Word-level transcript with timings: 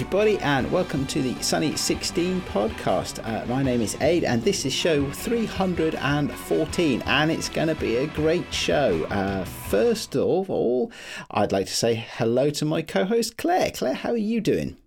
everybody, 0.00 0.38
and 0.38 0.72
welcome 0.72 1.06
to 1.06 1.20
the 1.20 1.34
Sunny 1.42 1.76
16 1.76 2.40
podcast. 2.40 3.22
Uh, 3.22 3.44
my 3.44 3.62
name 3.62 3.82
is 3.82 4.00
Ade, 4.00 4.24
and 4.24 4.42
this 4.42 4.64
is 4.64 4.72
show 4.72 5.10
314, 5.10 7.02
and 7.02 7.30
it's 7.30 7.50
going 7.50 7.68
to 7.68 7.74
be 7.74 7.96
a 7.96 8.06
great 8.06 8.50
show. 8.50 9.04
Uh, 9.10 9.44
first 9.44 10.16
of 10.16 10.48
all, 10.48 10.90
I'd 11.30 11.52
like 11.52 11.66
to 11.66 11.76
say 11.76 12.06
hello 12.12 12.48
to 12.48 12.64
my 12.64 12.80
co 12.80 13.04
host, 13.04 13.36
Claire. 13.36 13.72
Claire, 13.72 13.92
how 13.92 14.12
are 14.12 14.16
you 14.16 14.40
doing? 14.40 14.78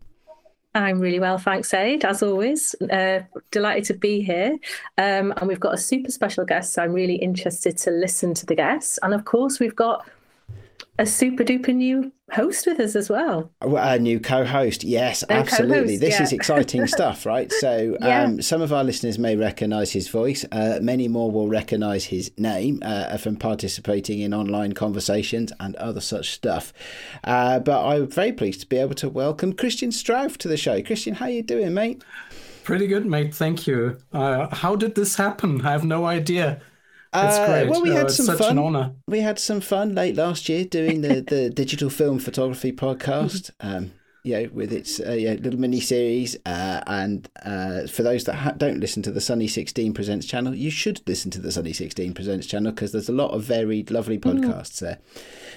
I'm 0.73 0.99
really 0.99 1.19
well, 1.19 1.37
thanks, 1.37 1.71
Ade. 1.75 2.03
As 2.03 2.23
always, 2.23 2.73
uh, 2.91 3.19
delighted 3.51 3.83
to 3.83 3.93
be 3.93 4.21
here. 4.23 4.57
Um, 4.97 5.31
and 5.37 5.47
we've 5.47 5.59
got 5.59 5.75
a 5.75 5.77
super 5.77 6.09
special 6.09 6.43
guest, 6.43 6.73
so 6.73 6.81
I'm 6.81 6.91
really 6.91 7.17
interested 7.17 7.77
to 7.77 7.91
listen 7.91 8.33
to 8.33 8.47
the 8.47 8.55
guests. 8.55 8.97
And 9.03 9.13
of 9.13 9.25
course, 9.25 9.59
we've 9.59 9.75
got 9.75 10.09
a 10.99 11.05
super 11.05 11.43
duper 11.43 11.73
new 11.73 12.11
host 12.31 12.67
with 12.67 12.79
us 12.79 12.95
as 12.95 13.09
well. 13.09 13.51
A 13.61 13.97
new 13.97 14.19
co-host, 14.19 14.83
yes, 14.83 15.23
a 15.23 15.33
absolutely. 15.33 15.97
Co-host, 15.97 16.01
this 16.01 16.13
yeah. 16.15 16.23
is 16.23 16.33
exciting 16.33 16.87
stuff, 16.95 17.25
right? 17.25 17.51
So, 17.51 17.97
yeah. 17.99 18.23
um, 18.23 18.41
some 18.41 18.61
of 18.61 18.71
our 18.71 18.83
listeners 18.83 19.17
may 19.17 19.35
recognise 19.35 19.91
his 19.91 20.07
voice. 20.07 20.45
Uh, 20.51 20.79
many 20.81 21.07
more 21.07 21.31
will 21.31 21.47
recognise 21.47 22.05
his 22.05 22.31
name 22.37 22.79
uh, 22.83 23.17
from 23.17 23.37
participating 23.37 24.19
in 24.19 24.33
online 24.33 24.73
conversations 24.73 25.51
and 25.59 25.75
other 25.77 26.01
such 26.01 26.31
stuff. 26.31 26.73
Uh, 27.23 27.59
but 27.59 27.85
I'm 27.85 28.07
very 28.07 28.31
pleased 28.31 28.61
to 28.61 28.67
be 28.67 28.77
able 28.77 28.95
to 28.95 29.09
welcome 29.09 29.53
Christian 29.53 29.89
Strouff 29.89 30.37
to 30.37 30.47
the 30.47 30.57
show. 30.57 30.81
Christian, 30.83 31.15
how 31.15 31.25
you 31.25 31.41
doing, 31.41 31.73
mate? 31.73 32.03
Pretty 32.63 32.87
good, 32.87 33.05
mate. 33.05 33.33
Thank 33.33 33.67
you. 33.67 33.97
Uh, 34.13 34.53
how 34.55 34.75
did 34.75 34.95
this 34.95 35.15
happen? 35.15 35.65
I 35.65 35.71
have 35.71 35.83
no 35.83 36.05
idea. 36.05 36.61
It's 37.15 37.37
uh, 37.37 37.45
great. 37.45 37.69
well, 37.69 37.81
we 37.81 37.91
had 37.91 38.09
some 38.09 38.37
fun. 38.37 38.95
We 39.07 39.19
had 39.19 39.37
some 39.37 39.61
fun 39.61 39.93
late 39.93 40.15
last 40.15 40.49
year 40.49 40.65
doing 40.65 41.01
the, 41.01 41.21
the 41.21 41.49
digital 41.53 41.89
film 41.89 42.19
photography 42.19 42.71
podcast. 42.71 43.51
Um, 43.59 43.91
you 44.23 44.33
know, 44.41 44.49
with 44.53 44.71
its 44.71 45.01
uh, 45.01 45.11
yeah, 45.11 45.33
little 45.33 45.59
mini 45.59 45.81
series. 45.81 46.37
Uh, 46.45 46.81
and 46.87 47.29
uh, 47.45 47.85
for 47.87 48.03
those 48.03 48.23
that 48.23 48.35
ha- 48.35 48.51
don't 48.51 48.79
listen 48.79 49.03
to 49.03 49.11
the 49.11 49.19
Sunny 49.19 49.47
16 49.47 49.93
Presents 49.93 50.25
channel, 50.25 50.55
you 50.55 50.71
should 50.71 51.01
listen 51.05 51.29
to 51.31 51.41
the 51.41 51.51
Sunny 51.51 51.73
16 51.73 52.13
Presents 52.13 52.47
channel 52.47 52.71
because 52.71 52.93
there's 52.93 53.09
a 53.09 53.13
lot 53.13 53.31
of 53.31 53.43
varied, 53.43 53.91
lovely 53.91 54.17
mm. 54.17 54.33
podcasts 54.33 54.77
mm. 54.77 54.79
there. 54.79 54.99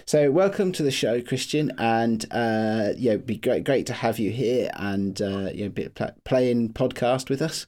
So, 0.04 0.30
welcome 0.30 0.70
to 0.70 0.84
the 0.84 0.92
show, 0.92 1.20
Christian, 1.20 1.72
and 1.78 2.24
uh, 2.30 2.90
yeah, 2.96 3.12
it'd 3.12 3.26
be 3.26 3.36
great, 3.36 3.64
great 3.64 3.86
to 3.86 3.92
have 3.92 4.18
you 4.18 4.30
here 4.30 4.70
and 4.74 5.20
uh, 5.20 5.50
you 5.52 5.64
know, 5.64 5.70
be 5.70 5.88
pl- 5.88 6.14
playing 6.24 6.72
podcast 6.74 7.28
with 7.28 7.42
us. 7.42 7.66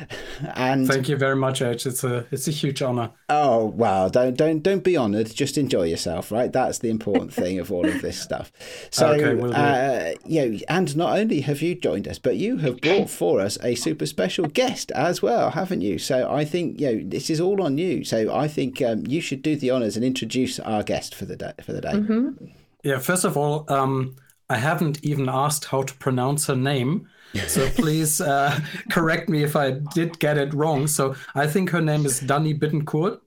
and 0.54 0.86
thank 0.86 1.08
you 1.08 1.16
very 1.16 1.36
much, 1.36 1.62
Edge. 1.62 1.86
It's 1.86 2.02
a 2.02 2.26
it's 2.32 2.48
a 2.48 2.50
huge 2.50 2.82
honor. 2.82 3.10
Oh 3.28 3.66
wow! 3.66 4.08
Don't 4.08 4.36
don't 4.36 4.62
don't 4.62 4.82
be 4.82 4.96
honoured. 4.96 5.32
Just 5.32 5.58
enjoy 5.58 5.84
yourself, 5.84 6.32
right? 6.32 6.52
That's 6.52 6.78
the 6.78 6.90
important 6.90 7.32
thing 7.32 7.60
of 7.60 7.70
all 7.70 7.86
of 7.86 8.02
this 8.02 8.20
stuff. 8.20 8.52
So, 8.90 9.12
okay, 9.12 9.34
we'll 9.34 9.54
uh, 9.54 10.12
yeah, 10.24 10.35
and 10.38 10.96
not 10.96 11.18
only 11.18 11.40
have 11.42 11.62
you 11.62 11.74
joined 11.74 12.08
us, 12.08 12.18
but 12.18 12.36
you 12.36 12.58
have 12.58 12.80
brought 12.80 13.10
for 13.20 13.40
us 13.40 13.58
a 13.62 13.74
super 13.74 14.06
special 14.06 14.46
guest 14.46 14.90
as 14.92 15.22
well, 15.22 15.50
haven't 15.50 15.80
you? 15.80 15.98
So 15.98 16.30
I 16.30 16.44
think 16.44 16.80
you 16.80 16.86
know 16.86 17.02
this 17.04 17.30
is 17.30 17.40
all 17.40 17.62
on 17.62 17.78
you. 17.78 18.04
So 18.04 18.34
I 18.34 18.48
think 18.48 18.82
um, 18.82 19.04
you 19.06 19.20
should 19.20 19.42
do 19.42 19.56
the 19.56 19.70
honours 19.70 19.96
and 19.96 20.04
introduce 20.04 20.58
our 20.60 20.82
guest 20.82 21.14
for 21.14 21.24
the 21.24 21.36
day. 21.36 21.52
For 21.62 21.72
the 21.72 21.80
day. 21.80 21.92
Mm-hmm. 21.92 22.46
Yeah, 22.82 22.98
first 22.98 23.24
of 23.24 23.36
all, 23.36 23.64
um, 23.68 24.16
I 24.48 24.58
haven't 24.58 25.04
even 25.04 25.28
asked 25.28 25.66
how 25.66 25.82
to 25.82 25.94
pronounce 25.94 26.46
her 26.46 26.56
name. 26.56 27.08
So 27.48 27.68
please 27.70 28.20
uh, 28.20 28.58
correct 28.90 29.28
me 29.28 29.42
if 29.42 29.56
I 29.56 29.72
did 29.94 30.18
get 30.18 30.38
it 30.38 30.54
wrong. 30.54 30.86
So 30.86 31.16
I 31.34 31.46
think 31.46 31.70
her 31.70 31.82
name 31.82 32.06
is 32.06 32.20
Dani 32.22 32.58
Bittencourt. 32.58 33.20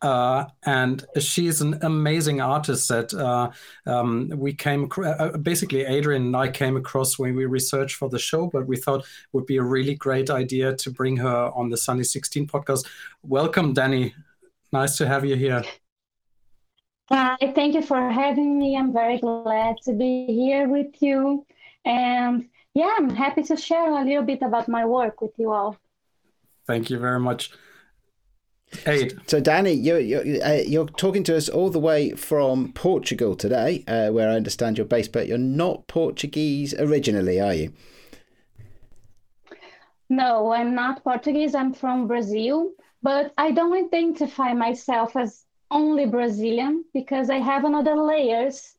Uh, 0.00 0.44
and 0.64 1.04
she's 1.18 1.60
an 1.60 1.78
amazing 1.82 2.40
artist 2.40 2.88
that 2.88 3.12
uh, 3.14 3.50
um, 3.86 4.32
we 4.36 4.52
came 4.52 4.84
across. 4.84 5.20
Uh, 5.20 5.36
basically, 5.38 5.84
Adrian 5.84 6.26
and 6.26 6.36
I 6.36 6.48
came 6.48 6.76
across 6.76 7.18
when 7.18 7.34
we 7.34 7.46
researched 7.46 7.96
for 7.96 8.08
the 8.08 8.18
show, 8.18 8.46
but 8.46 8.66
we 8.66 8.76
thought 8.76 9.04
would 9.32 9.46
be 9.46 9.56
a 9.56 9.62
really 9.62 9.94
great 9.94 10.30
idea 10.30 10.76
to 10.76 10.90
bring 10.90 11.16
her 11.16 11.50
on 11.54 11.68
the 11.68 11.76
Sunny 11.76 12.04
16 12.04 12.46
podcast. 12.46 12.86
Welcome, 13.22 13.72
Danny. 13.72 14.14
Nice 14.72 14.96
to 14.98 15.08
have 15.08 15.24
you 15.24 15.34
here. 15.34 15.64
Hi, 17.10 17.36
thank 17.54 17.74
you 17.74 17.82
for 17.82 18.10
having 18.10 18.58
me. 18.58 18.76
I'm 18.76 18.92
very 18.92 19.18
glad 19.18 19.76
to 19.84 19.94
be 19.94 20.26
here 20.26 20.68
with 20.68 21.00
you. 21.00 21.46
And 21.84 22.48
yeah, 22.74 22.94
I'm 22.98 23.10
happy 23.10 23.42
to 23.44 23.56
share 23.56 23.90
a 23.90 24.04
little 24.04 24.22
bit 24.22 24.42
about 24.42 24.68
my 24.68 24.84
work 24.84 25.22
with 25.22 25.32
you 25.38 25.50
all. 25.50 25.76
Thank 26.66 26.90
you 26.90 26.98
very 26.98 27.18
much. 27.18 27.50
Eight. 28.86 29.16
So, 29.26 29.40
Danny, 29.40 29.72
you're 29.72 29.98
you're, 29.98 30.44
uh, 30.44 30.62
you're 30.66 30.86
talking 30.86 31.24
to 31.24 31.36
us 31.36 31.48
all 31.48 31.70
the 31.70 31.78
way 31.78 32.10
from 32.12 32.72
Portugal 32.72 33.34
today, 33.34 33.84
uh, 33.88 34.10
where 34.10 34.28
I 34.30 34.36
understand 34.36 34.78
you're 34.78 34.86
based, 34.86 35.12
but 35.12 35.26
you're 35.26 35.38
not 35.38 35.86
Portuguese 35.86 36.74
originally, 36.74 37.40
are 37.40 37.54
you? 37.54 37.72
No, 40.10 40.52
I'm 40.52 40.74
not 40.74 41.04
Portuguese. 41.04 41.54
I'm 41.54 41.74
from 41.74 42.06
Brazil, 42.06 42.72
but 43.02 43.32
I 43.36 43.50
don't 43.50 43.74
identify 43.74 44.54
myself 44.54 45.16
as 45.16 45.44
only 45.70 46.06
Brazilian 46.06 46.84
because 46.94 47.30
I 47.30 47.38
have 47.38 47.64
another 47.64 47.94
layers. 47.94 48.74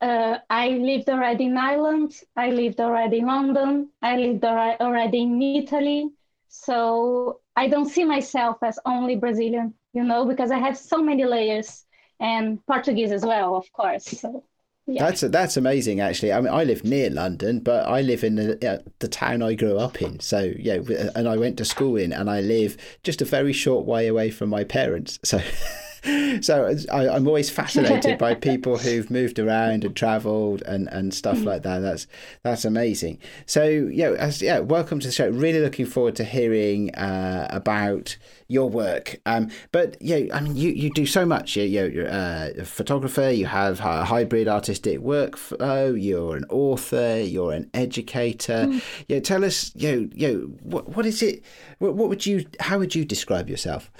Uh, 0.00 0.38
I 0.48 0.68
lived 0.70 1.10
already 1.10 1.44
in 1.44 1.56
Ireland. 1.56 2.14
I 2.36 2.50
lived 2.50 2.80
already 2.80 3.18
in 3.18 3.26
London. 3.26 3.90
I 4.00 4.16
lived 4.16 4.44
already 4.44 5.22
in 5.22 5.42
Italy. 5.42 6.10
So 6.48 7.40
I 7.60 7.68
don't 7.68 7.90
see 7.90 8.04
myself 8.04 8.56
as 8.62 8.78
only 8.86 9.16
Brazilian, 9.16 9.74
you 9.92 10.02
know, 10.02 10.24
because 10.24 10.50
I 10.50 10.58
have 10.58 10.78
so 10.78 11.02
many 11.02 11.26
layers 11.26 11.84
and 12.18 12.64
Portuguese 12.66 13.12
as 13.12 13.22
well, 13.22 13.54
of 13.54 13.70
course. 13.72 14.04
So. 14.06 14.44
Yeah. 14.86 15.04
That's 15.04 15.20
that's 15.20 15.56
amazing, 15.56 16.00
actually. 16.00 16.32
I 16.32 16.40
mean, 16.40 16.52
I 16.52 16.64
live 16.64 16.84
near 16.84 17.10
London, 17.10 17.60
but 17.60 17.86
I 17.86 18.00
live 18.00 18.24
in 18.24 18.36
the, 18.36 18.68
uh, 18.68 18.78
the 18.98 19.08
town 19.08 19.42
I 19.42 19.54
grew 19.54 19.78
up 19.78 20.00
in. 20.02 20.18
So 20.20 20.52
yeah, 20.58 20.78
and 21.14 21.28
I 21.28 21.36
went 21.36 21.58
to 21.58 21.64
school 21.64 21.96
in, 21.96 22.12
and 22.12 22.28
I 22.30 22.40
live 22.40 22.76
just 23.04 23.20
a 23.22 23.26
very 23.26 23.52
short 23.52 23.84
way 23.84 24.08
away 24.08 24.30
from 24.30 24.48
my 24.48 24.64
parents. 24.64 25.20
So 25.22 25.38
so 26.40 26.74
I, 26.90 27.16
am 27.16 27.26
always 27.26 27.50
fascinated 27.50 28.18
by 28.18 28.34
people 28.34 28.78
who've 28.78 29.10
moved 29.10 29.38
around 29.38 29.84
and 29.84 29.94
travelled 29.94 30.62
and, 30.62 30.88
and 30.88 31.12
stuff 31.12 31.38
mm. 31.38 31.44
like 31.44 31.62
that. 31.62 31.80
That's 31.80 32.06
that's 32.42 32.64
amazing. 32.64 33.18
So 33.46 33.64
yeah, 33.64 34.10
as, 34.10 34.40
yeah, 34.40 34.60
welcome 34.60 35.00
to 35.00 35.08
the 35.08 35.12
show. 35.12 35.28
Really 35.28 35.60
looking 35.60 35.86
forward 35.86 36.16
to 36.16 36.24
hearing 36.24 36.94
uh, 36.94 37.48
about 37.50 38.16
your 38.48 38.68
work. 38.68 39.20
Um, 39.26 39.50
but 39.72 39.96
yeah, 40.00 40.34
I 40.34 40.40
mean, 40.40 40.56
you, 40.56 40.70
you 40.70 40.90
do 40.90 41.06
so 41.06 41.26
much. 41.26 41.56
You, 41.56 41.64
you're 41.64 42.08
uh, 42.08 42.50
a 42.58 42.64
photographer. 42.64 43.30
You 43.30 43.46
have 43.46 43.80
a 43.80 44.04
hybrid 44.04 44.48
artistic 44.48 45.00
workflow. 45.00 46.00
You're 46.00 46.36
an 46.36 46.44
author. 46.48 47.20
You're 47.20 47.52
an 47.52 47.70
educator. 47.74 48.66
Mm. 48.66 48.82
Yeah, 49.08 49.20
tell 49.20 49.44
us. 49.44 49.72
You 49.74 49.92
know, 49.92 50.08
you 50.14 50.28
know, 50.28 50.38
what 50.62 50.96
what 50.96 51.04
is 51.04 51.22
it? 51.22 51.44
What, 51.78 51.94
what 51.94 52.08
would 52.08 52.24
you? 52.24 52.46
How 52.58 52.78
would 52.78 52.94
you 52.94 53.04
describe 53.04 53.50
yourself? 53.50 53.90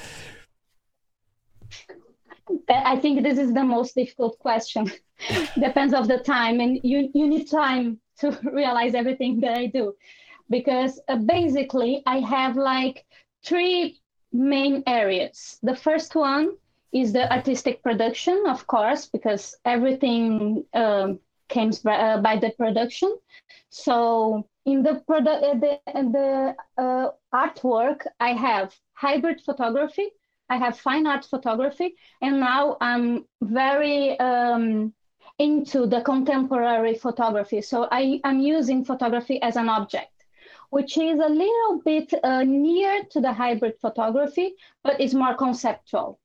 I 2.70 2.96
think 2.96 3.22
this 3.22 3.38
is 3.38 3.52
the 3.52 3.64
most 3.64 3.94
difficult 3.94 4.38
question. 4.38 4.90
Depends 5.58 5.92
of 5.92 6.08
the 6.08 6.18
time, 6.18 6.60
and 6.60 6.80
you 6.82 7.10
you 7.14 7.26
need 7.26 7.50
time 7.50 7.98
to 8.20 8.38
realize 8.52 8.94
everything 8.94 9.40
that 9.40 9.56
I 9.56 9.66
do, 9.66 9.94
because 10.48 11.00
uh, 11.08 11.16
basically 11.16 12.02
I 12.06 12.18
have 12.20 12.56
like 12.56 13.04
three 13.44 14.00
main 14.32 14.82
areas. 14.86 15.58
The 15.62 15.76
first 15.76 16.14
one 16.14 16.56
is 16.92 17.12
the 17.12 17.30
artistic 17.32 17.82
production, 17.82 18.44
of 18.46 18.66
course, 18.66 19.06
because 19.06 19.56
everything 19.64 20.64
um, 20.74 21.20
comes 21.48 21.80
by, 21.80 21.96
uh, 21.96 22.20
by, 22.20 22.36
the 22.36 22.50
production. 22.50 23.16
So 23.70 24.46
in 24.66 24.82
the 24.82 25.02
product, 25.06 25.44
uh, 25.44 25.54
the, 25.54 25.80
the 25.94 26.54
uh, 26.82 27.10
artwork, 27.32 28.06
I 28.18 28.32
have 28.32 28.74
hybrid 28.94 29.40
photography, 29.40 30.10
I 30.50 30.56
have 30.56 30.78
fine 30.78 31.06
art 31.06 31.24
photography, 31.24 31.94
and 32.20 32.40
now 32.40 32.76
I'm 32.80 33.24
very 33.40 34.18
um, 34.18 34.92
into 35.38 35.86
the 35.86 36.02
contemporary 36.02 36.94
photography. 36.94 37.62
So 37.62 37.88
I 37.90 38.20
am 38.24 38.40
using 38.40 38.84
photography 38.84 39.40
as 39.40 39.56
an 39.56 39.68
object, 39.68 40.12
which 40.70 40.98
is 40.98 41.18
a 41.18 41.28
little 41.28 41.80
bit 41.84 42.12
uh, 42.22 42.42
near 42.42 43.04
to 43.12 43.20
the 43.20 43.32
hybrid 43.32 43.76
photography, 43.80 44.54
but 44.84 45.00
is 45.00 45.14
more 45.14 45.34
conceptual. 45.34 46.18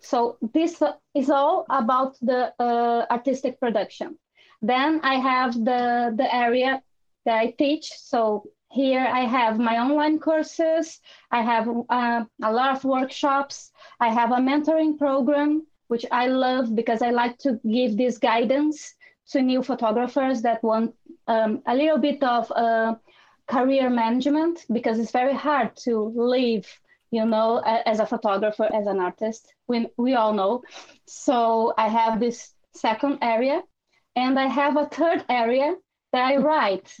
So 0.00 0.38
this 0.54 0.82
is 1.14 1.28
all 1.30 1.66
about 1.68 2.16
the 2.20 2.52
uh, 2.58 3.06
artistic 3.10 3.60
production. 3.60 4.18
Then 4.62 5.00
I 5.02 5.14
have 5.14 5.52
the, 5.54 6.12
the 6.16 6.34
area 6.34 6.82
that 7.24 7.36
I 7.38 7.50
teach. 7.50 7.90
So 7.96 8.44
here 8.70 9.00
I 9.00 9.20
have 9.20 9.58
my 9.58 9.78
online 9.78 10.18
courses. 10.18 11.00
I 11.30 11.42
have 11.42 11.68
uh, 11.88 12.24
a 12.42 12.52
lot 12.52 12.76
of 12.76 12.84
workshops. 12.84 13.70
I 14.00 14.08
have 14.08 14.30
a 14.30 14.36
mentoring 14.36 14.98
program, 14.98 15.66
which 15.88 16.04
I 16.10 16.26
love 16.26 16.74
because 16.74 17.02
I 17.02 17.10
like 17.10 17.38
to 17.38 17.60
give 17.70 17.96
this 17.96 18.18
guidance 18.18 18.94
to 19.30 19.42
new 19.42 19.62
photographers 19.62 20.42
that 20.42 20.62
want 20.62 20.94
um, 21.26 21.62
a 21.66 21.74
little 21.74 21.98
bit 21.98 22.22
of 22.22 22.50
uh, 22.52 22.94
career 23.46 23.90
management 23.90 24.64
because 24.72 24.98
it's 24.98 25.12
very 25.12 25.34
hard 25.34 25.76
to 25.84 26.12
live, 26.14 26.66
you 27.10 27.24
know, 27.24 27.58
as 27.86 28.00
a 28.00 28.06
photographer, 28.06 28.68
as 28.72 28.86
an 28.86 29.00
artist. 29.00 29.52
We, 29.66 29.88
we 29.96 30.14
all 30.14 30.32
know. 30.32 30.62
So 31.06 31.74
I 31.76 31.88
have 31.88 32.20
this 32.20 32.52
second 32.74 33.18
area. 33.22 33.62
And 34.16 34.36
I 34.36 34.46
have 34.46 34.76
a 34.76 34.86
third 34.86 35.24
area 35.28 35.76
that 36.12 36.24
I 36.24 36.36
write, 36.38 36.92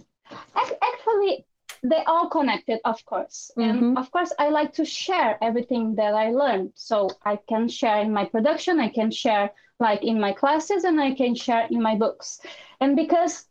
actually, 0.54 1.44
they 1.82 2.02
all 2.06 2.28
connected, 2.28 2.80
of 2.84 3.04
course. 3.04 3.50
Mm-hmm. 3.56 3.70
And 3.70 3.98
of 3.98 4.10
course, 4.10 4.32
I 4.38 4.48
like 4.48 4.72
to 4.74 4.84
share 4.84 5.38
everything 5.42 5.94
that 5.96 6.14
I 6.14 6.30
learned. 6.30 6.72
So 6.74 7.10
I 7.24 7.38
can 7.48 7.68
share 7.68 8.00
in 8.00 8.12
my 8.12 8.24
production, 8.24 8.80
I 8.80 8.88
can 8.88 9.10
share 9.10 9.50
like 9.80 10.02
in 10.02 10.20
my 10.20 10.32
classes, 10.32 10.84
and 10.84 11.00
I 11.00 11.14
can 11.14 11.34
share 11.34 11.66
in 11.70 11.80
my 11.80 11.94
books. 11.94 12.40
And 12.80 12.96
because 12.96 13.46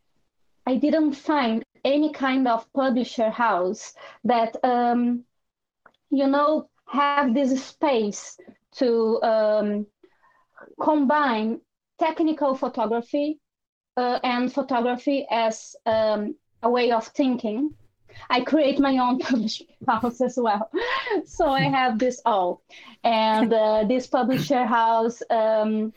I 0.66 0.76
didn't 0.76 1.14
find 1.14 1.64
any 1.86 2.12
kind 2.12 2.48
of 2.48 2.72
publisher 2.74 3.30
house 3.30 3.94
that, 4.26 4.58
um, 4.64 5.24
you 6.10 6.28
know, 6.28 6.70
have 6.88 7.34
this 7.34 7.64
space 7.64 8.38
to 8.74 9.22
um, 9.24 9.88
combine 10.82 11.62
technical 12.00 12.56
photography 12.56 13.40
uh, 13.96 14.20
and 14.24 14.54
photography 14.54 15.26
as 15.32 15.76
um, 15.86 16.36
a 16.64 16.70
way 16.70 16.92
of 16.92 17.08
thinking. 17.08 17.74
I 18.30 18.42
create 18.42 18.80
my 18.80 18.98
own 18.98 19.20
publishing 19.28 19.68
house 19.88 20.22
as 20.22 20.38
well. 20.38 20.70
So 21.26 21.50
I 21.50 21.64
have 21.64 22.00
this 22.00 22.22
all. 22.26 22.62
And 23.04 23.54
uh, 23.54 23.86
this 23.86 24.08
publisher 24.08 24.66
house, 24.66 25.22
um, 25.30 25.94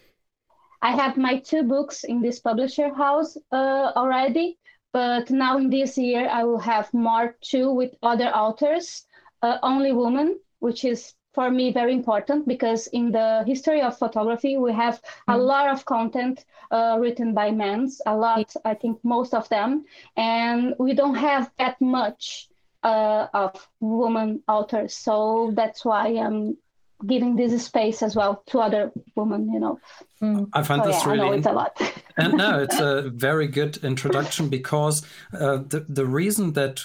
I 0.82 0.92
have 0.92 1.16
my 1.16 1.38
two 1.38 1.62
books 1.62 2.04
in 2.04 2.22
this 2.22 2.40
publisher 2.40 2.92
house 2.94 3.36
uh, 3.52 3.92
already. 3.96 4.58
But 4.92 5.30
now 5.30 5.58
in 5.58 5.70
this 5.70 5.96
year, 5.96 6.28
I 6.28 6.44
will 6.44 6.58
have 6.58 6.92
more 6.92 7.36
two 7.40 7.70
with 7.72 7.94
other 8.02 8.28
authors, 8.28 9.06
uh, 9.42 9.58
only 9.62 9.92
women, 9.92 10.40
which 10.58 10.84
is 10.84 11.14
for 11.40 11.50
me 11.50 11.72
very 11.72 11.94
important 11.94 12.46
because 12.46 12.86
in 12.88 13.10
the 13.12 13.42
history 13.46 13.80
of 13.80 13.96
photography 13.96 14.58
we 14.58 14.72
have 14.74 15.00
a 15.28 15.32
mm. 15.32 15.46
lot 15.52 15.66
of 15.74 15.86
content 15.86 16.44
uh, 16.70 16.98
written 17.00 17.32
by 17.32 17.50
men 17.50 17.88
a 18.04 18.14
lot 18.14 18.54
i 18.66 18.74
think 18.74 18.98
most 19.02 19.32
of 19.32 19.48
them 19.48 19.82
and 20.18 20.74
we 20.78 20.92
don't 20.92 21.14
have 21.14 21.50
that 21.56 21.80
much 21.80 22.50
uh, 22.82 23.26
of 23.32 23.52
women 23.80 24.42
authors 24.48 24.92
so 24.92 25.50
that's 25.54 25.82
why 25.82 26.04
i'm 26.24 26.58
giving 27.06 27.36
this 27.36 27.64
space 27.64 28.02
as 28.02 28.14
well 28.14 28.42
to 28.50 28.58
other 28.58 28.92
women 29.16 29.50
you 29.54 29.60
know 29.64 29.78
mm. 30.20 30.46
i 30.52 30.62
find 30.62 30.82
so, 30.82 30.88
this 30.88 31.02
yeah, 31.02 31.10
really 31.10 31.20
I 31.20 31.30
know 31.30 31.36
it's 31.38 31.46
a 31.46 31.52
lot 31.52 31.72
and 32.18 32.34
no 32.34 32.50
it's 32.64 32.80
a 32.90 33.08
very 33.28 33.48
good 33.48 33.78
introduction 33.82 34.50
because 34.50 34.96
uh, 35.32 35.56
the, 35.72 35.86
the 35.88 36.04
reason 36.04 36.52
that 36.52 36.84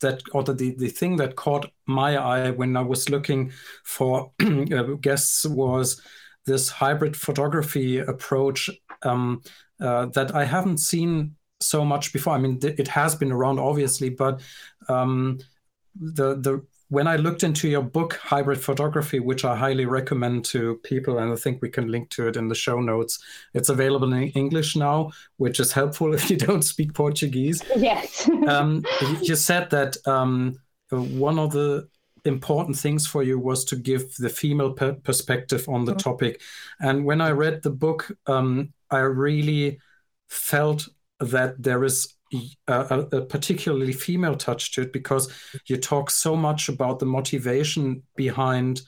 that 0.00 0.22
or 0.32 0.42
the, 0.42 0.74
the 0.74 0.88
thing 0.88 1.16
that 1.16 1.36
caught 1.36 1.70
my 1.86 2.16
eye 2.16 2.50
when 2.50 2.76
I 2.76 2.82
was 2.82 3.08
looking 3.08 3.52
for 3.84 4.32
uh, 4.42 4.82
guests 5.00 5.44
was 5.44 6.00
this 6.46 6.68
hybrid 6.68 7.16
photography 7.16 7.98
approach 7.98 8.70
um, 9.02 9.42
uh, 9.80 10.06
that 10.06 10.34
I 10.34 10.44
haven't 10.44 10.78
seen 10.78 11.36
so 11.60 11.84
much 11.84 12.12
before. 12.12 12.34
I 12.34 12.38
mean, 12.38 12.58
it 12.62 12.88
has 12.88 13.14
been 13.14 13.32
around, 13.32 13.58
obviously, 13.58 14.10
but 14.10 14.40
um, 14.88 15.38
the 15.94 16.36
the 16.36 16.66
when 16.88 17.08
I 17.08 17.16
looked 17.16 17.42
into 17.42 17.68
your 17.68 17.82
book, 17.82 18.14
Hybrid 18.22 18.60
Photography, 18.60 19.18
which 19.18 19.44
I 19.44 19.56
highly 19.56 19.86
recommend 19.86 20.44
to 20.46 20.76
people, 20.84 21.18
and 21.18 21.32
I 21.32 21.36
think 21.36 21.60
we 21.60 21.68
can 21.68 21.90
link 21.90 22.10
to 22.10 22.28
it 22.28 22.36
in 22.36 22.48
the 22.48 22.54
show 22.54 22.80
notes, 22.80 23.18
it's 23.54 23.68
available 23.68 24.12
in 24.12 24.28
English 24.30 24.76
now, 24.76 25.10
which 25.36 25.58
is 25.58 25.72
helpful 25.72 26.14
if 26.18 26.30
you 26.30 26.36
don't 26.36 26.62
speak 26.62 26.94
Portuguese. 26.94 27.62
Yes. 27.76 28.28
um, 28.48 28.84
you 29.20 29.34
said 29.34 29.70
that 29.70 29.96
um, 30.06 30.56
one 30.90 31.38
of 31.38 31.52
the 31.52 31.88
important 32.24 32.76
things 32.76 33.06
for 33.06 33.22
you 33.22 33.38
was 33.38 33.64
to 33.64 33.76
give 33.76 34.14
the 34.16 34.28
female 34.28 34.72
per- 34.72 34.94
perspective 34.94 35.68
on 35.68 35.84
the 35.84 35.92
mm-hmm. 35.92 35.98
topic. 35.98 36.40
And 36.80 37.04
when 37.04 37.20
I 37.20 37.30
read 37.30 37.62
the 37.62 37.70
book, 37.70 38.10
um, 38.26 38.72
I 38.90 38.98
really 38.98 39.80
felt 40.28 40.88
that 41.20 41.62
there 41.62 41.84
is 41.84 42.15
a, 42.68 43.06
a, 43.12 43.20
particularly 43.22 43.92
female 43.92 44.36
touch 44.36 44.72
to 44.72 44.82
it 44.82 44.92
because 44.92 45.32
you 45.66 45.76
talk 45.76 46.10
so 46.10 46.36
much 46.36 46.68
about 46.68 46.98
the 46.98 47.06
motivation 47.06 48.02
behind 48.16 48.80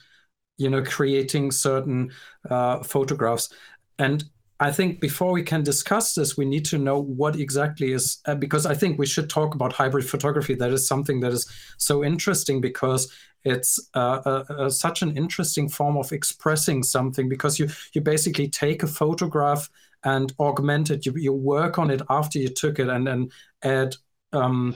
you 0.57 0.69
know 0.69 0.83
creating 0.83 1.51
certain 1.51 2.11
uh, 2.49 2.83
photographs. 2.83 3.49
And 3.97 4.23
i 4.61 4.71
think 4.71 4.99
before 4.99 5.31
we 5.31 5.41
can 5.41 5.63
discuss 5.63 6.13
this 6.13 6.35
we 6.35 6.43
need 6.43 6.65
to 6.65 6.77
know 6.77 6.99
what 6.99 7.37
exactly 7.37 7.93
is 7.93 8.17
uh, 8.25 8.35
because 8.35 8.65
i 8.65 8.75
think 8.75 8.99
we 8.99 9.05
should 9.05 9.29
talk 9.29 9.55
about 9.55 9.73
hybrid 9.73 10.07
photography. 10.07 10.55
That 10.55 10.73
is 10.73 10.85
something 10.85 11.21
that 11.21 11.31
is 11.31 11.49
so 11.77 12.03
interesting 12.03 12.59
because 12.59 13.11
it's 13.45 13.79
uh, 13.93 14.69
such 14.69 15.01
an 15.01 15.15
interesting 15.15 15.69
form 15.69 15.95
of 15.95 16.11
expressing 16.11 16.83
something 16.83 17.29
because 17.29 17.57
you 17.57 17.69
you 17.93 18.01
basically 18.01 18.49
take 18.49 18.83
a 18.83 18.87
photograph 18.87 19.69
and 20.03 20.33
augment 20.39 20.89
it. 20.89 21.05
You, 21.05 21.13
you 21.15 21.33
work 21.33 21.77
on 21.79 21.91
it 21.91 22.01
after 22.09 22.39
you 22.39 22.49
took 22.49 22.79
it 22.79 22.87
and 22.87 23.05
then 23.05 23.29
add, 23.63 23.95
um, 24.33 24.75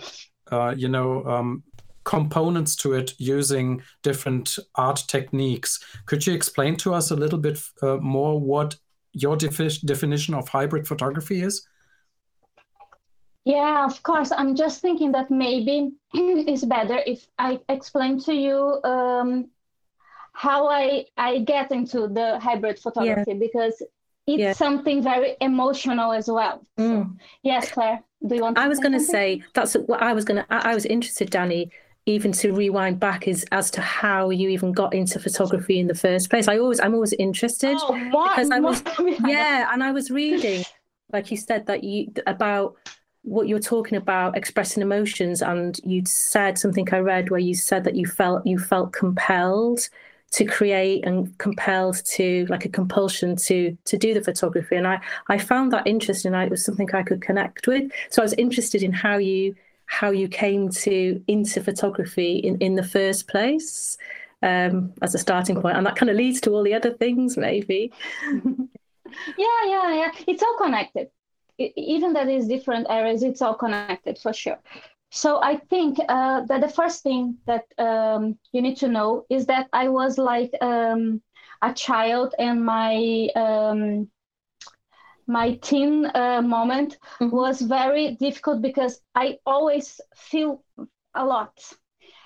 uh, 0.52 0.74
you 0.76 0.88
know, 0.90 1.24
um, 1.26 1.64
components 2.04 2.76
to 2.76 2.94
it 2.94 3.14
using 3.18 3.82
different 4.02 4.58
art 4.76 5.04
techniques. 5.08 5.80
Could 6.06 6.26
you 6.28 6.34
explain 6.34 6.76
to 6.78 6.94
us 6.94 7.12
a 7.12 7.16
little 7.16 7.40
bit 7.40 7.60
uh, 7.82 7.98
more 7.98 8.40
what 8.40 8.76
your 9.14 9.38
defi- 9.38 9.86
definition 9.86 10.34
of 10.34 10.50
hybrid 10.50 10.88
photography 10.88 11.42
is? 11.42 11.68
Yeah, 13.46 13.86
of 13.86 14.02
course. 14.04 14.32
I'm 14.32 14.56
just 14.56 14.82
thinking 14.82 15.12
that 15.14 15.30
maybe 15.30 15.92
it's 16.14 16.64
better 16.64 17.00
if 17.06 17.28
I 17.38 17.60
explain 17.70 18.20
to 18.22 18.34
you 18.34 18.82
um, 18.84 19.50
how 20.34 20.68
I 20.68 21.06
I 21.18 21.40
get 21.40 21.72
into 21.72 22.08
the 22.08 22.40
hybrid 22.40 22.80
photography 22.80 23.32
yeah. 23.32 23.38
because 23.40 23.82
it's 24.26 24.40
yeah. 24.40 24.54
something 24.54 25.04
very 25.04 25.36
emotional 25.42 26.14
as 26.14 26.28
well. 26.28 26.66
Mm. 26.80 27.04
So, 27.04 27.16
yes, 27.44 27.72
Claire, 27.72 28.04
do 28.26 28.36
you 28.36 28.42
want? 28.42 28.58
I 28.58 28.68
was 28.68 28.80
going 28.80 28.94
to 28.94 29.00
say 29.00 29.44
that's 29.54 29.74
what 29.74 30.02
I 30.02 30.14
was 30.14 30.26
going 30.26 30.44
to. 30.44 30.46
I 30.50 30.74
was 30.74 30.86
interested, 30.86 31.30
Danny, 31.30 31.72
even 32.06 32.32
to 32.34 32.54
rewind 32.54 33.00
back 33.00 33.28
is 33.28 33.46
as 33.52 33.70
to 33.72 33.82
how 33.82 34.30
you 34.30 34.50
even 34.50 34.72
got 34.72 34.94
into 34.94 35.20
photography 35.20 35.80
in 35.80 35.88
the 35.88 35.96
first 35.96 36.30
place. 36.30 36.48
I 36.48 36.58
always, 36.58 36.80
I'm 36.80 36.94
always 36.94 37.14
interested 37.14 37.78
oh, 37.80 37.98
what? 38.12 38.36
because 38.36 38.52
I 38.52 38.60
was, 38.60 38.82
yeah, 39.26 39.70
and 39.74 39.84
I 39.84 39.92
was 39.92 40.10
reading, 40.10 40.64
like 41.12 41.30
you 41.32 41.38
said, 41.38 41.66
that 41.68 41.84
you 41.84 42.14
about 42.26 42.76
what 43.24 43.48
you're 43.48 43.60
talking 43.60 43.98
about 43.98 44.38
expressing 44.38 44.82
emotions, 44.82 45.42
and 45.42 45.80
you 45.84 46.04
said 46.06 46.58
something 46.58 46.88
I 46.94 47.00
read 47.00 47.30
where 47.30 47.40
you 47.40 47.56
said 47.56 47.84
that 47.86 47.96
you 47.96 48.06
felt 48.06 48.46
you 48.46 48.58
felt 48.58 48.94
compelled 48.94 49.90
to 50.34 50.46
create 50.46 51.06
and 51.06 51.38
compelled 51.38 52.04
to 52.06 52.48
like 52.50 52.66
a 52.66 52.70
compulsion 52.70 53.36
to 53.36 53.78
to 53.86 53.98
do 53.98 54.14
the 54.14 54.24
photography. 54.24 54.76
And 54.76 54.88
i 54.88 55.00
i 55.28 55.38
found 55.38 55.72
that 55.72 55.88
interesting. 55.88 56.34
It 56.34 56.50
was 56.50 56.66
something 56.66 56.90
i 56.94 57.04
could 57.04 57.22
connect 57.22 57.68
with. 57.68 57.92
So 58.10 58.22
i 58.22 58.26
was 58.26 58.34
interested 58.34 58.84
in 58.84 58.92
how 58.92 59.18
you 59.18 59.56
how 59.86 60.10
you 60.10 60.28
came 60.28 60.70
to 60.70 61.24
into 61.28 61.62
photography 61.62 62.38
in 62.38 62.58
in 62.58 62.76
the 62.76 62.84
first 62.84 63.28
place 63.28 63.98
um, 64.42 64.94
as 65.02 65.16
a 65.16 65.20
starting 65.20 65.62
point. 65.62 65.78
And 65.78 65.86
that 65.86 65.96
kind 65.96 66.10
of 66.10 66.18
leads 66.18 66.42
to 66.42 66.52
all 66.52 66.64
the 66.64 66.74
other 66.74 66.92
things 66.92 67.38
maybe. 67.38 67.92
Yeah 69.38 69.62
yeah 69.66 69.94
yeah. 69.94 70.12
It's 70.26 70.42
all 70.42 70.58
connected. 70.58 71.08
Even 71.60 72.14
that 72.14 72.30
is 72.30 72.48
different 72.48 72.88
areas 72.90 73.22
it's 73.22 73.44
all 73.44 73.54
connected 73.54 74.18
for 74.18 74.34
sure 74.34 74.58
so 75.16 75.40
I 75.44 75.58
think 75.58 76.00
uh, 76.10 76.42
that 76.48 76.62
the 76.62 76.68
first 76.68 77.04
thing 77.04 77.38
that 77.46 77.66
um, 77.78 78.40
you 78.52 78.64
need 78.64 78.78
to 78.78 78.88
know 78.88 79.28
is 79.30 79.46
that 79.46 79.68
I 79.72 79.88
was 79.88 80.18
like 80.18 80.52
um, 80.60 81.22
a 81.62 81.72
child, 81.72 82.34
and 82.40 82.66
my 82.66 83.30
um, 83.36 84.10
my 85.28 85.54
teen 85.62 86.10
uh, 86.16 86.42
moment 86.42 86.98
mm-hmm. 87.22 87.30
was 87.30 87.62
very 87.62 88.16
difficult 88.16 88.64
because 88.64 89.02
I 89.14 89.38
always 89.46 90.02
feel 90.16 90.64
a 91.14 91.24
lot, 91.24 91.62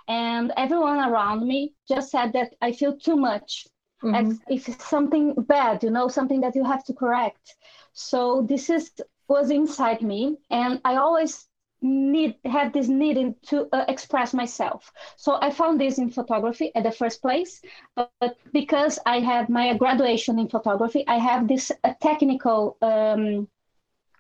and 0.07 0.53
everyone 0.55 0.99
around 0.99 1.45
me 1.45 1.73
just 1.89 2.09
said 2.09 2.31
that 2.33 2.53
I 2.61 2.71
feel 2.71 2.97
too 2.97 3.17
much. 3.17 3.67
Mm-hmm. 4.01 4.15
As 4.15 4.39
if 4.47 4.69
it's 4.69 4.87
something 4.87 5.33
bad, 5.33 5.83
you 5.83 5.89
know, 5.89 6.07
something 6.07 6.39
that 6.41 6.55
you 6.55 6.63
have 6.63 6.85
to 6.85 6.93
correct. 6.93 7.55
So 7.91 8.45
this 8.47 8.69
is 8.69 8.91
was 9.27 9.49
inside 9.49 10.01
me, 10.01 10.37
and 10.49 10.79
I 10.85 10.95
always 10.95 11.46
need 11.81 12.35
have 12.45 12.73
this 12.73 12.87
needing 12.87 13.35
to 13.43 13.67
uh, 13.71 13.85
express 13.87 14.33
myself. 14.33 14.91
So 15.15 15.37
i 15.41 15.49
found 15.51 15.79
this 15.79 15.97
in 15.97 16.09
photography 16.09 16.71
at 16.75 16.83
the 16.83 16.91
first 16.91 17.21
place 17.21 17.61
but 17.95 18.37
because 18.53 18.99
i 19.05 19.19
had 19.19 19.49
my 19.49 19.73
graduation 19.77 20.39
in 20.39 20.47
photography 20.47 21.03
i 21.07 21.17
have 21.17 21.47
this 21.47 21.71
uh, 21.83 21.93
technical 22.01 22.77
um, 22.81 23.47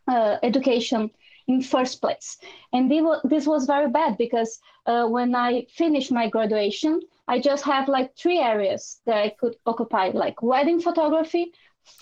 uh, 0.07 0.37
education 0.43 1.09
in 1.47 1.61
first 1.61 2.01
place. 2.01 2.37
And 2.73 2.91
this 3.23 3.47
was 3.47 3.65
very 3.65 3.89
bad 3.89 4.17
because 4.17 4.59
uh, 4.85 5.07
when 5.07 5.35
i 5.35 5.65
finished 5.69 6.11
my 6.11 6.29
graduation 6.29 7.01
i 7.27 7.39
just 7.39 7.63
have 7.65 7.87
like 7.87 8.15
three 8.15 8.39
areas 8.39 9.01
that 9.05 9.17
i 9.17 9.29
could 9.29 9.55
occupy 9.65 10.09
like 10.13 10.41
wedding 10.41 10.79
photography 10.79 11.53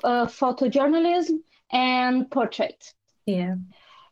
uh, 0.04 0.26
photojournalism 0.26 1.40
and 1.72 2.30
portrait. 2.32 2.94
Yeah 3.26 3.56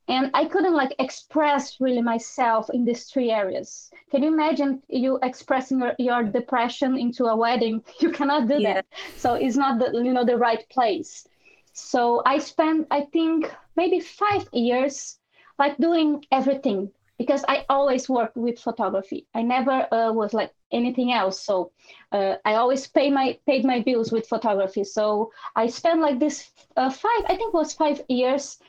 and 0.08 0.30
i 0.34 0.46
couldn't 0.46 0.74
like 0.74 0.94
express 1.00 1.80
really 1.80 2.02
myself 2.02 2.70
in 2.74 2.86
these 2.86 3.06
three 3.06 3.32
areas 3.32 3.92
can 4.12 4.22
you 4.24 4.30
imagine 4.30 4.82
you 4.90 5.20
expressing 5.24 5.80
your, 5.80 5.94
your 5.98 6.24
depression 6.24 6.98
into 6.98 7.26
a 7.26 7.36
wedding 7.36 7.84
you 8.00 8.12
cannot 8.12 8.48
do 8.48 8.60
yeah. 8.60 8.74
that 8.74 8.86
so 9.18 9.34
it's 9.34 9.56
not 9.56 9.80
the 9.80 9.92
you 10.04 10.14
know 10.14 10.26
the 10.26 10.38
right 10.38 10.68
place 10.70 11.28
so 11.74 12.22
i 12.26 12.38
spent 12.38 12.88
i 12.92 13.02
think 13.02 13.52
maybe 13.76 14.00
five 14.00 14.48
years 14.52 15.20
like 15.60 15.78
doing 15.78 16.24
everything 16.32 16.92
because 17.18 17.46
I 17.48 17.66
always 17.70 18.10
worked 18.10 18.36
with 18.36 18.60
photography. 18.60 19.28
I 19.34 19.44
never 19.44 19.88
uh, 19.94 20.12
was 20.12 20.34
like 20.34 20.52
anything 20.72 21.14
else. 21.14 21.40
So 21.40 21.72
uh, 22.12 22.36
I 22.44 22.56
always 22.56 22.88
pay 22.88 23.10
my 23.10 23.38
paid 23.46 23.64
my 23.66 23.80
bills 23.80 24.12
with 24.12 24.28
photography. 24.28 24.84
So 24.84 25.32
I 25.56 25.68
spent 25.68 26.02
like 26.02 26.20
this 26.20 26.52
uh, 26.76 26.90
five, 26.90 27.24
I 27.26 27.36
think 27.36 27.54
it 27.54 27.58
was 27.58 27.74
five 27.74 28.02
years 28.10 28.60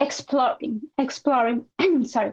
exploring, 0.00 0.82
exploring. 0.98 1.66
sorry, 2.04 2.32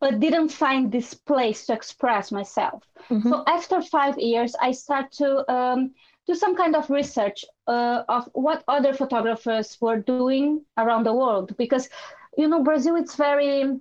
but 0.00 0.20
didn't 0.20 0.48
find 0.48 0.90
this 0.90 1.14
place 1.14 1.66
to 1.66 1.72
express 1.72 2.32
myself. 2.32 2.82
Mm-hmm. 3.10 3.28
So 3.28 3.44
after 3.46 3.82
five 3.82 4.18
years, 4.18 4.56
I 4.60 4.72
start 4.72 5.12
to 5.12 5.50
um, 5.52 5.92
do 6.26 6.34
some 6.34 6.56
kind 6.56 6.74
of 6.74 6.88
research 6.90 7.44
uh, 7.66 8.02
of 8.08 8.28
what 8.32 8.64
other 8.68 8.94
photographers 8.94 9.76
were 9.80 9.98
doing 9.98 10.64
around 10.76 11.04
the 11.04 11.14
world 11.14 11.56
because 11.56 11.88
you 12.36 12.48
know 12.48 12.62
Brazil 12.62 12.96
it's 12.96 13.16
very 13.16 13.78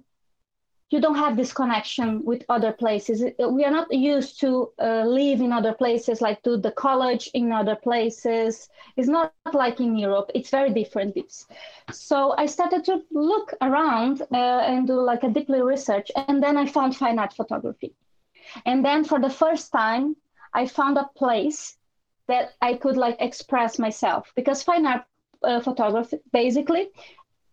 you 0.92 1.00
don't 1.00 1.16
have 1.16 1.38
this 1.38 1.54
connection 1.54 2.26
with 2.26 2.44
other 2.50 2.72
places. 2.72 3.24
We 3.38 3.64
are 3.64 3.72
not 3.72 3.94
used 3.94 4.40
to 4.40 4.72
uh, 4.82 5.04
live 5.06 5.40
in 5.40 5.52
other 5.52 5.74
places, 5.74 6.20
like 6.20 6.42
to 6.44 6.58
the 6.58 6.72
college 6.72 7.30
in 7.36 7.52
other 7.52 7.76
places. 7.76 8.70
It's 8.98 9.08
not 9.08 9.34
like 9.54 9.80
in 9.80 9.96
Europe. 9.98 10.32
It's 10.34 10.50
very 10.50 10.72
different. 10.72 11.16
So 11.92 12.34
I 12.38 12.48
started 12.48 12.84
to 12.86 13.04
look 13.12 13.54
around 13.62 14.24
uh, 14.32 14.36
and 14.36 14.88
do 14.88 15.00
like 15.00 15.24
a 15.24 15.30
deeply 15.30 15.62
research, 15.62 16.12
and 16.16 16.42
then 16.42 16.58
I 16.58 16.66
found 16.66 16.96
fine 16.96 17.20
art 17.20 17.34
photography. 17.34 17.94
And 18.66 18.84
then 18.84 19.04
for 19.04 19.20
the 19.20 19.30
first 19.30 19.72
time, 19.72 20.16
I 20.56 20.66
found 20.66 20.98
a 20.98 21.10
place 21.16 21.78
that 22.26 22.54
I 22.62 22.74
could 22.74 22.98
like 22.98 23.18
express 23.20 23.78
myself 23.78 24.32
because 24.36 24.64
fine 24.64 24.88
art 24.88 25.06
uh, 25.44 25.60
photography 25.60 26.20
basically 26.34 26.90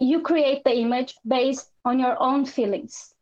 you 0.00 0.21
create 0.21 0.64
the 0.64 0.76
image 0.76 1.14
based 1.26 1.71
on 1.85 1.99
your 1.99 2.21
own 2.21 2.45
feelings 2.45 3.14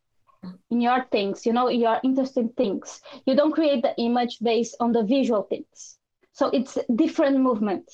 in 0.71 0.81
your 0.81 1.07
things, 1.11 1.47
you 1.47 1.53
know, 1.53 1.69
your 1.69 2.01
interesting 2.03 2.51
things. 2.57 3.01
You 3.27 3.35
don't 3.37 3.53
create 3.53 3.83
the 3.83 3.95
image 3.97 4.39
based 4.41 4.77
on 4.81 4.93
the 4.93 5.03
visual 5.03 5.43
things. 5.43 5.99
So 6.33 6.49
it's 6.49 6.79
different 6.95 7.39
movement 7.39 7.91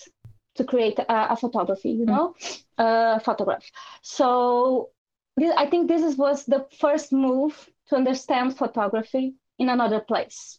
to 0.56 0.64
create 0.64 0.98
a, 0.98 1.32
a 1.32 1.36
photography, 1.36 1.90
you 1.90 2.06
know, 2.06 2.34
mm-hmm. 2.40 3.16
a 3.16 3.20
photograph. 3.20 3.64
So 4.02 4.90
this, 5.36 5.52
I 5.56 5.66
think 5.66 5.88
this 5.88 6.02
is, 6.02 6.16
was 6.16 6.44
the 6.46 6.66
first 6.78 7.12
move 7.12 7.68
to 7.88 7.96
understand 7.96 8.56
photography 8.56 9.34
in 9.58 9.68
another 9.68 10.00
place. 10.00 10.58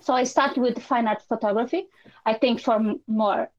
So 0.00 0.14
I 0.14 0.24
started 0.24 0.60
with 0.60 0.82
fine 0.82 1.06
art 1.06 1.22
photography, 1.28 1.86
I 2.24 2.34
think 2.34 2.60
for 2.60 2.94
more 3.06 3.50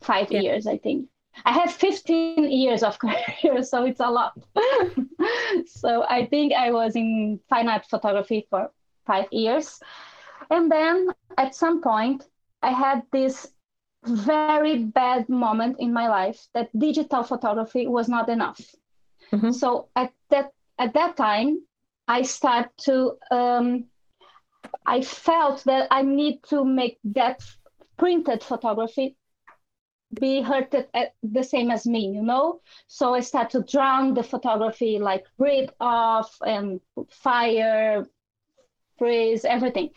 five 0.00 0.30
yeah. 0.30 0.40
years, 0.40 0.66
I 0.66 0.78
think. 0.78 1.08
I 1.44 1.52
have 1.52 1.72
15 1.72 2.50
years 2.50 2.82
of 2.82 2.98
career, 3.02 3.62
so 3.62 3.84
it's 3.84 4.00
a 4.00 4.10
lot. 4.10 4.32
so 5.66 6.04
I 6.08 6.26
think 6.26 6.52
I 6.52 6.70
was 6.70 6.96
in 6.96 7.40
fine 7.48 7.68
art 7.68 7.86
photography 7.86 8.46
for 8.50 8.70
five 9.06 9.26
years. 9.32 9.80
And 10.50 10.70
then 10.70 11.08
at 11.36 11.54
some 11.54 11.80
point, 11.80 12.24
I 12.62 12.70
had 12.70 13.02
this 13.12 13.48
very 14.04 14.84
bad 14.84 15.28
moment 15.28 15.76
in 15.80 15.92
my 15.92 16.08
life 16.08 16.46
that 16.54 16.70
digital 16.78 17.22
photography 17.22 17.86
was 17.86 18.08
not 18.08 18.28
enough. 18.28 18.60
Mm-hmm. 19.32 19.50
So 19.50 19.88
at 19.96 20.12
that 20.30 20.52
at 20.78 20.94
that 20.94 21.16
time, 21.16 21.62
I 22.06 22.22
start 22.22 22.70
to 22.86 23.18
um, 23.30 23.84
I 24.86 25.02
felt 25.02 25.64
that 25.64 25.88
I 25.90 26.02
need 26.02 26.42
to 26.44 26.64
make 26.64 26.98
that 27.04 27.42
printed 27.96 28.42
photography 28.42 29.16
be 30.20 30.40
hurted 30.40 30.86
at 30.94 31.14
the 31.22 31.42
same 31.42 31.70
as 31.70 31.86
me, 31.86 32.06
you 32.06 32.22
know? 32.22 32.60
So 32.86 33.14
I 33.14 33.20
start 33.20 33.50
to 33.50 33.62
drown 33.62 34.14
the 34.14 34.22
photography, 34.22 34.98
like 34.98 35.24
rip 35.38 35.74
off 35.80 36.36
and 36.46 36.80
fire, 37.10 38.06
freeze, 38.98 39.44
everything. 39.44 39.90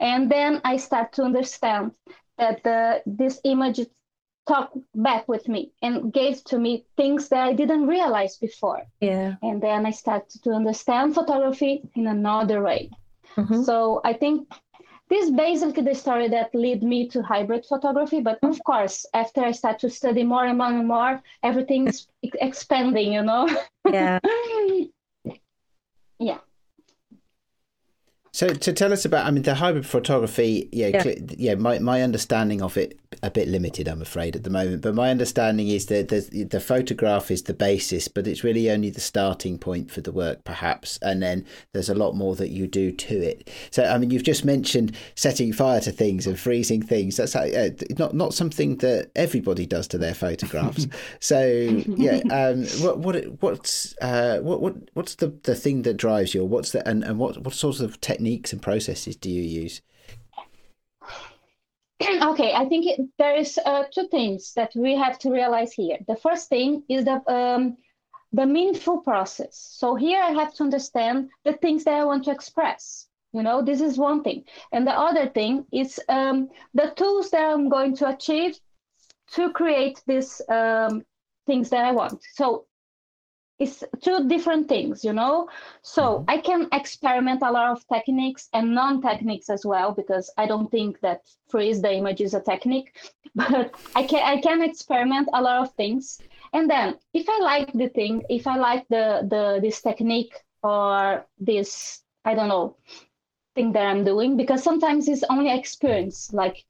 And 0.00 0.30
then 0.30 0.60
I 0.64 0.76
start 0.76 1.12
to 1.14 1.22
understand 1.22 1.92
that 2.38 2.62
the, 2.62 3.02
this 3.06 3.40
image 3.44 3.80
talked 4.46 4.76
back 4.94 5.26
with 5.26 5.48
me 5.48 5.72
and 5.82 6.12
gave 6.12 6.42
to 6.44 6.58
me 6.58 6.84
things 6.96 7.28
that 7.28 7.48
I 7.48 7.52
didn't 7.52 7.88
realize 7.88 8.36
before. 8.36 8.82
Yeah. 9.00 9.34
And 9.42 9.60
then 9.60 9.84
I 9.86 9.90
started 9.90 10.42
to 10.44 10.50
understand 10.50 11.14
photography 11.14 11.82
in 11.94 12.06
another 12.06 12.62
way. 12.62 12.90
Mm-hmm. 13.36 13.62
So 13.62 14.00
I 14.04 14.12
think 14.12 14.48
this 15.08 15.26
is 15.26 15.30
basically 15.30 15.82
the 15.84 15.94
story 15.94 16.28
that 16.28 16.54
led 16.54 16.82
me 16.82 17.08
to 17.08 17.22
hybrid 17.22 17.64
photography. 17.66 18.20
But 18.20 18.38
of 18.42 18.50
mm-hmm. 18.50 18.60
course, 18.66 19.06
after 19.14 19.42
I 19.42 19.52
start 19.52 19.78
to 19.80 19.90
study 19.90 20.24
more 20.24 20.44
and 20.44 20.58
more 20.58 20.68
and 20.68 20.88
more, 20.88 21.22
everything's 21.42 22.08
expanding, 22.22 23.12
you 23.12 23.22
know? 23.22 23.48
Yeah. 23.88 24.18
yeah. 26.18 26.38
So 28.32 28.48
to 28.48 28.72
tell 28.72 28.92
us 28.92 29.04
about, 29.04 29.26
I 29.26 29.30
mean, 29.30 29.44
the 29.44 29.54
hybrid 29.54 29.86
photography, 29.86 30.68
yeah, 30.72 30.88
yeah, 30.88 31.14
yeah 31.38 31.54
my, 31.54 31.78
my 31.78 32.02
understanding 32.02 32.60
of 32.60 32.76
it 32.76 32.98
a 33.22 33.30
bit 33.30 33.48
limited, 33.48 33.88
I'm 33.88 34.02
afraid, 34.02 34.36
at 34.36 34.44
the 34.44 34.50
moment. 34.50 34.82
But 34.82 34.94
my 34.94 35.10
understanding 35.10 35.68
is 35.68 35.86
that 35.86 36.08
the, 36.08 36.44
the 36.44 36.60
photograph 36.60 37.30
is 37.30 37.42
the 37.42 37.54
basis, 37.54 38.08
but 38.08 38.26
it's 38.26 38.44
really 38.44 38.70
only 38.70 38.90
the 38.90 39.00
starting 39.00 39.58
point 39.58 39.90
for 39.90 40.00
the 40.00 40.12
work, 40.12 40.44
perhaps. 40.44 40.98
And 41.02 41.22
then 41.22 41.44
there's 41.72 41.88
a 41.88 41.94
lot 41.94 42.14
more 42.14 42.36
that 42.36 42.50
you 42.50 42.66
do 42.66 42.92
to 42.92 43.14
it. 43.14 43.50
So, 43.70 43.84
I 43.84 43.98
mean, 43.98 44.10
you've 44.10 44.22
just 44.22 44.44
mentioned 44.44 44.96
setting 45.14 45.52
fire 45.52 45.80
to 45.80 45.92
things 45.92 46.26
and 46.26 46.38
freezing 46.38 46.82
things. 46.82 47.16
That's 47.16 47.34
uh, 47.34 47.70
not 47.98 48.14
not 48.14 48.34
something 48.34 48.76
that 48.78 49.10
everybody 49.16 49.66
does 49.66 49.88
to 49.88 49.98
their 49.98 50.14
photographs. 50.14 50.86
so, 51.20 51.46
yeah, 51.48 52.20
um, 52.30 52.64
what 52.80 52.98
what 52.98 53.16
what's 53.40 53.94
uh, 54.00 54.38
what 54.38 54.60
what 54.60 54.76
what's 54.94 55.14
the, 55.16 55.28
the 55.44 55.54
thing 55.54 55.82
that 55.82 55.96
drives 55.96 56.34
you? 56.34 56.44
What's 56.44 56.72
the 56.72 56.86
and, 56.88 57.02
and 57.02 57.18
what 57.18 57.38
what 57.38 57.54
sorts 57.54 57.80
of 57.80 58.00
techniques 58.00 58.36
techniques 58.36 58.52
and 58.52 58.62
processes 58.62 59.16
do 59.16 59.30
you 59.30 59.42
use? 59.42 59.82
Okay, 62.02 62.52
I 62.52 62.66
think 62.66 62.86
it, 62.86 63.00
there 63.18 63.36
is 63.36 63.58
uh, 63.64 63.84
two 63.92 64.08
things 64.08 64.52
that 64.54 64.72
we 64.74 64.96
have 64.96 65.18
to 65.20 65.30
realize 65.30 65.72
here. 65.72 65.98
The 66.06 66.16
first 66.16 66.48
thing 66.48 66.82
is 66.88 67.04
the 67.04 67.22
um, 67.32 67.76
the 68.32 68.44
meaningful 68.44 68.98
process. 68.98 69.56
So 69.78 69.94
here 69.94 70.22
I 70.22 70.32
have 70.32 70.52
to 70.54 70.64
understand 70.64 71.30
the 71.44 71.54
things 71.54 71.84
that 71.84 71.94
I 71.94 72.04
want 72.04 72.24
to 72.24 72.32
express. 72.32 73.06
You 73.32 73.42
know, 73.42 73.62
this 73.62 73.80
is 73.80 73.98
one 73.98 74.22
thing, 74.22 74.44
and 74.72 74.86
the 74.86 74.92
other 74.92 75.28
thing 75.28 75.66
is 75.72 76.00
um, 76.08 76.48
the 76.74 76.92
tools 76.96 77.30
that 77.30 77.44
I'm 77.44 77.68
going 77.68 77.96
to 77.96 78.08
achieve 78.08 78.58
to 79.32 79.50
create 79.52 80.02
these 80.06 80.40
um, 80.48 81.02
things 81.46 81.70
that 81.70 81.84
I 81.84 81.92
want. 81.92 82.22
So 82.34 82.65
it's 83.58 83.82
two 84.02 84.28
different 84.28 84.68
things 84.68 85.04
you 85.04 85.12
know 85.12 85.48
so 85.82 86.02
mm-hmm. 86.02 86.30
i 86.30 86.38
can 86.38 86.68
experiment 86.72 87.40
a 87.42 87.50
lot 87.50 87.70
of 87.70 87.86
techniques 87.88 88.48
and 88.52 88.74
non-techniques 88.74 89.48
as 89.48 89.64
well 89.64 89.92
because 89.92 90.30
i 90.36 90.46
don't 90.46 90.70
think 90.70 91.00
that 91.00 91.20
freeze 91.48 91.80
the 91.80 91.92
image 91.92 92.20
is 92.20 92.34
a 92.34 92.40
technique 92.40 92.94
but 93.34 93.74
i 93.94 94.02
can 94.02 94.22
i 94.24 94.40
can 94.40 94.62
experiment 94.62 95.28
a 95.32 95.40
lot 95.40 95.62
of 95.62 95.74
things 95.74 96.20
and 96.52 96.68
then 96.68 96.96
if 97.14 97.26
i 97.28 97.38
like 97.40 97.72
the 97.72 97.88
thing 97.88 98.22
if 98.28 98.46
i 98.46 98.56
like 98.56 98.86
the 98.88 99.26
the 99.30 99.58
this 99.62 99.80
technique 99.80 100.34
or 100.62 101.24
this 101.38 102.02
i 102.24 102.34
don't 102.34 102.48
know 102.48 102.76
thing 103.54 103.72
that 103.72 103.86
i'm 103.86 104.04
doing 104.04 104.36
because 104.36 104.62
sometimes 104.62 105.08
it's 105.08 105.24
only 105.30 105.50
experience 105.50 106.30
like 106.32 106.64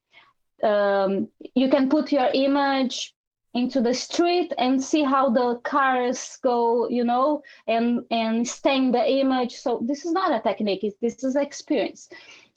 um, 0.62 1.28
you 1.54 1.68
can 1.68 1.88
put 1.90 2.10
your 2.10 2.28
image 2.32 3.14
into 3.56 3.80
the 3.80 3.94
street 3.94 4.52
and 4.58 4.82
see 4.82 5.02
how 5.02 5.30
the 5.30 5.56
cars 5.64 6.38
go 6.42 6.88
you 6.88 7.04
know 7.04 7.42
and 7.66 8.04
and 8.10 8.46
stain 8.46 8.92
the 8.92 9.04
image. 9.20 9.54
So 9.56 9.80
this 9.84 10.04
is 10.04 10.12
not 10.12 10.32
a 10.32 10.40
technique 10.40 10.84
this 11.00 11.24
is 11.24 11.36
experience. 11.36 12.08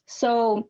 So 0.05 0.69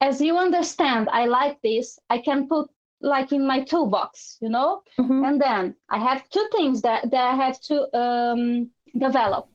as 0.00 0.20
you 0.20 0.36
understand 0.36 1.08
i 1.10 1.24
like 1.26 1.60
this 1.62 1.98
i 2.10 2.18
can 2.18 2.48
put 2.48 2.68
like 3.00 3.32
in 3.32 3.46
my 3.46 3.62
toolbox 3.62 4.38
you 4.40 4.48
know? 4.48 4.82
Mm-hmm. 4.98 5.24
and 5.24 5.40
then 5.40 5.74
i 5.88 5.98
have 5.98 6.28
two 6.30 6.46
things 6.54 6.82
that, 6.82 7.10
that 7.10 7.24
i 7.24 7.34
have 7.34 7.60
to 7.60 7.98
um, 7.98 8.70
develop. 8.98 9.48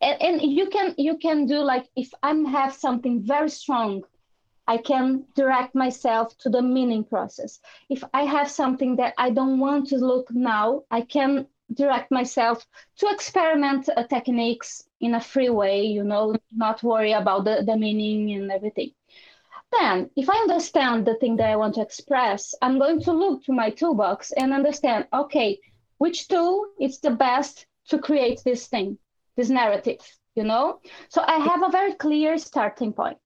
And, 0.00 0.22
and 0.22 0.42
you 0.42 0.68
can 0.68 0.94
you 0.98 1.16
can 1.18 1.46
do 1.46 1.58
like 1.58 1.86
if 1.96 2.10
i 2.22 2.32
have 2.32 2.72
something 2.74 3.22
very 3.24 3.50
strong 3.50 4.02
I 4.66 4.78
can 4.78 5.24
direct 5.34 5.74
myself 5.74 6.36
to 6.38 6.48
the 6.48 6.62
meaning 6.62 7.04
process. 7.04 7.60
If 7.88 8.04
I 8.14 8.24
have 8.24 8.50
something 8.50 8.96
that 8.96 9.14
I 9.18 9.30
don't 9.30 9.58
want 9.58 9.88
to 9.88 9.96
look 9.96 10.30
now, 10.30 10.84
I 10.90 11.00
can 11.00 11.46
direct 11.74 12.10
myself 12.10 12.66
to 12.98 13.08
experiment 13.08 13.88
uh, 13.88 14.04
techniques 14.04 14.84
in 15.00 15.14
a 15.14 15.20
free 15.20 15.48
way, 15.48 15.86
you 15.86 16.04
know, 16.04 16.36
not 16.52 16.82
worry 16.82 17.12
about 17.12 17.44
the, 17.44 17.64
the 17.66 17.76
meaning 17.76 18.32
and 18.32 18.52
everything. 18.52 18.92
Then, 19.80 20.10
if 20.16 20.28
I 20.28 20.36
understand 20.36 21.06
the 21.06 21.14
thing 21.14 21.36
that 21.36 21.48
I 21.48 21.56
want 21.56 21.74
to 21.76 21.80
express, 21.80 22.54
I'm 22.60 22.78
going 22.78 23.00
to 23.02 23.12
look 23.12 23.44
to 23.44 23.52
my 23.52 23.70
toolbox 23.70 24.32
and 24.32 24.52
understand, 24.52 25.06
okay, 25.12 25.58
which 25.98 26.28
tool 26.28 26.66
is 26.78 27.00
the 27.00 27.10
best 27.10 27.66
to 27.88 27.98
create 27.98 28.42
this 28.44 28.66
thing, 28.66 28.98
this 29.36 29.48
narrative, 29.48 30.00
you 30.34 30.44
know? 30.44 30.80
So 31.08 31.22
I 31.26 31.38
have 31.38 31.62
a 31.62 31.70
very 31.70 31.94
clear 31.94 32.36
starting 32.36 32.92
point. 32.92 33.18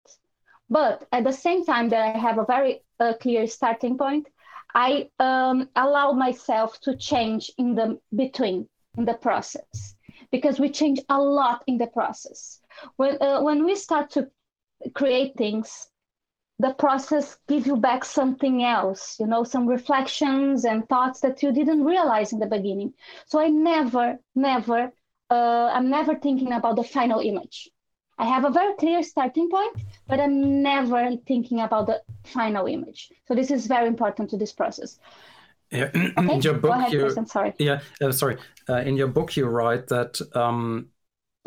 But 0.69 1.07
at 1.13 1.25
the 1.25 1.33
same 1.33 1.65
time 1.65 1.89
that 1.91 2.17
I 2.17 2.19
have 2.19 2.39
a 2.39 2.45
very 2.45 2.83
uh, 2.99 3.15
clear 3.21 3.47
starting 3.47 3.97
point, 3.97 4.27
I 4.75 5.11
um, 5.21 5.69
allow 5.77 6.13
myself 6.13 6.81
to 6.81 6.97
change 6.97 7.51
in 7.57 7.75
the 7.75 7.99
between 8.15 8.69
in 8.99 9.05
the 9.05 9.15
process 9.15 9.95
because 10.31 10.59
we 10.59 10.71
change 10.71 11.01
a 11.09 11.21
lot 11.21 11.63
in 11.67 11.79
the 11.79 11.87
process. 11.87 12.61
When 12.97 13.17
uh, 13.21 13.41
when 13.43 13.65
we 13.65 13.77
start 13.77 14.11
to 14.11 14.31
create 14.95 15.37
things, 15.37 15.89
the 16.59 16.75
process 16.75 17.39
gives 17.49 17.67
you 17.67 17.77
back 17.77 18.05
something 18.05 18.65
else, 18.65 19.17
you 19.21 19.27
know, 19.27 19.45
some 19.45 19.67
reflections 19.67 20.65
and 20.65 20.89
thoughts 20.89 21.21
that 21.21 21.43
you 21.43 21.53
didn't 21.53 21.85
realize 21.85 22.33
in 22.33 22.39
the 22.39 22.47
beginning. 22.47 22.95
So 23.27 23.41
I 23.41 23.49
never, 23.49 24.19
never, 24.35 24.93
uh, 25.31 25.71
I'm 25.73 25.91
never 25.91 26.15
thinking 26.17 26.53
about 26.53 26.77
the 26.77 26.85
final 26.85 27.21
image. 27.21 27.71
I 28.19 28.25
have 28.25 28.45
a 28.45 28.51
very 28.51 28.75
clear 28.75 29.03
starting 29.03 29.51
point, 29.51 29.85
but 30.09 30.21
I'm 30.21 30.63
never 30.63 31.17
thinking 31.27 31.61
about 31.61 31.87
the 31.87 32.01
final 32.25 32.67
image. 32.67 33.13
So 33.29 33.35
this 33.35 33.51
is 33.51 33.67
very 33.67 33.87
important 33.87 34.31
to 34.31 34.39
this 34.39 34.53
process. 34.53 34.99
Yeah, 35.71 35.91
okay? 35.95 36.35
in 36.35 36.41
your 36.41 36.55
book, 36.55 36.73
ahead, 36.73 36.93
you, 36.93 37.27
sorry. 37.27 37.53
Yeah, 37.59 37.81
uh, 38.01 38.13
sorry. 38.13 38.39
Uh, 38.69 38.77
in 38.77 38.97
your 38.97 39.09
book, 39.09 39.37
you 39.37 39.47
write 39.47 39.89
that, 39.89 40.19
um, 40.35 40.89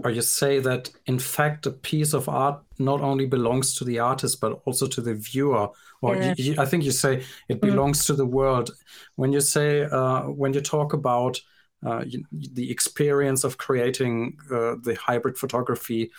or 0.03 0.11
you 0.11 0.21
say 0.21 0.59
that, 0.59 0.91
in 1.07 1.17
fact, 1.17 1.65
a 1.65 1.71
piece 1.71 2.13
of 2.13 2.29
art 2.29 2.61
not 2.77 3.01
only 3.01 3.25
belongs 3.25 3.75
to 3.75 3.83
the 3.83 3.99
artist 3.99 4.39
but 4.39 4.61
also 4.65 4.87
to 4.87 5.01
the 5.01 5.15
viewer. 5.15 5.69
Or 6.01 6.15
yeah. 6.15 6.33
you, 6.37 6.53
you, 6.53 6.61
I 6.61 6.65
think 6.65 6.83
you 6.83 6.91
say 6.91 7.23
it 7.49 7.57
mm. 7.57 7.61
belongs 7.61 8.03
mm. 8.03 8.07
to 8.07 8.13
the 8.13 8.25
world. 8.25 8.71
When 9.15 9.33
you 9.33 9.41
say, 9.41 9.83
uh, 9.83 10.23
when 10.23 10.53
you 10.53 10.61
talk 10.61 10.93
about 10.93 11.41
uh, 11.85 12.03
the 12.31 12.69
experience 12.69 13.43
of 13.43 13.57
creating 13.57 14.37
uh, 14.51 14.75
the 14.83 14.97
hybrid 14.99 15.37
photography 15.37 16.11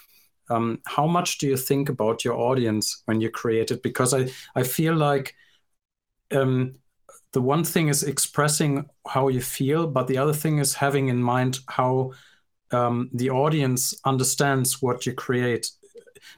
um, 0.51 0.81
how 0.87 1.07
much 1.07 1.39
do 1.39 1.47
you 1.47 1.57
think 1.57 1.89
about 1.89 2.25
your 2.25 2.35
audience 2.35 3.03
when 3.07 3.21
you 3.21 3.31
create 3.31 3.71
it? 3.71 3.83
Because 3.83 4.13
I, 4.13 4.29
I 4.55 4.63
feel 4.65 4.95
like 4.95 5.35
um, 6.33 6.75
the 7.33 7.41
one 7.41 7.65
thing 7.65 7.89
is 7.89 8.03
expressing 8.03 8.87
how 9.07 9.29
you 9.29 9.41
feel, 9.41 9.87
but 9.87 10.07
the 10.07 10.19
other 10.19 10.33
thing 10.33 10.59
is 10.59 10.75
having 10.75 11.09
in 11.09 11.23
mind 11.23 11.61
how 11.69 12.13
um, 12.73 13.11
the 13.13 13.31
audience 13.31 13.95
understands 14.05 14.83
what 14.83 15.07
you 15.07 15.13
create. 15.15 15.71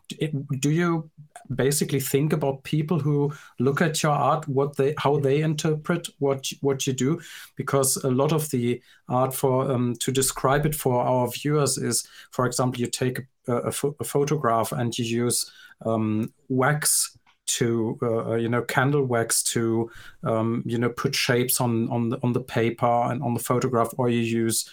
Do 0.08 0.70
you 0.70 1.10
basically 1.54 2.00
think 2.00 2.32
about 2.32 2.64
people 2.64 2.98
who 2.98 3.32
look 3.58 3.80
at 3.80 4.02
your 4.02 4.12
art, 4.12 4.46
what 4.48 4.76
they, 4.76 4.94
how 4.98 5.18
they 5.18 5.42
interpret 5.42 6.08
what 6.18 6.50
what 6.60 6.86
you 6.86 6.92
do? 6.92 7.20
Because 7.56 7.96
a 8.04 8.10
lot 8.10 8.32
of 8.32 8.50
the 8.50 8.82
art 9.08 9.34
for 9.34 9.70
um, 9.70 9.94
to 10.00 10.12
describe 10.12 10.66
it 10.66 10.74
for 10.74 11.02
our 11.02 11.28
viewers 11.28 11.78
is, 11.78 12.06
for 12.30 12.46
example, 12.46 12.80
you 12.80 12.86
take 12.86 13.20
a, 13.48 13.54
a, 13.54 13.72
a 14.00 14.04
photograph 14.04 14.72
and 14.72 14.96
you 14.98 15.04
use 15.04 15.50
um, 15.84 16.32
wax 16.48 17.16
to 17.44 17.98
uh, 18.02 18.30
uh, 18.30 18.34
you 18.36 18.48
know 18.48 18.62
candle 18.62 19.04
wax 19.04 19.42
to 19.42 19.90
um, 20.24 20.62
you 20.64 20.78
know 20.78 20.88
put 20.88 21.14
shapes 21.14 21.60
on 21.60 21.88
on 21.90 22.08
the, 22.08 22.18
on 22.22 22.32
the 22.32 22.40
paper 22.40 22.86
and 22.86 23.22
on 23.22 23.34
the 23.34 23.40
photograph 23.40 23.92
or 23.98 24.08
you 24.08 24.20
use 24.20 24.70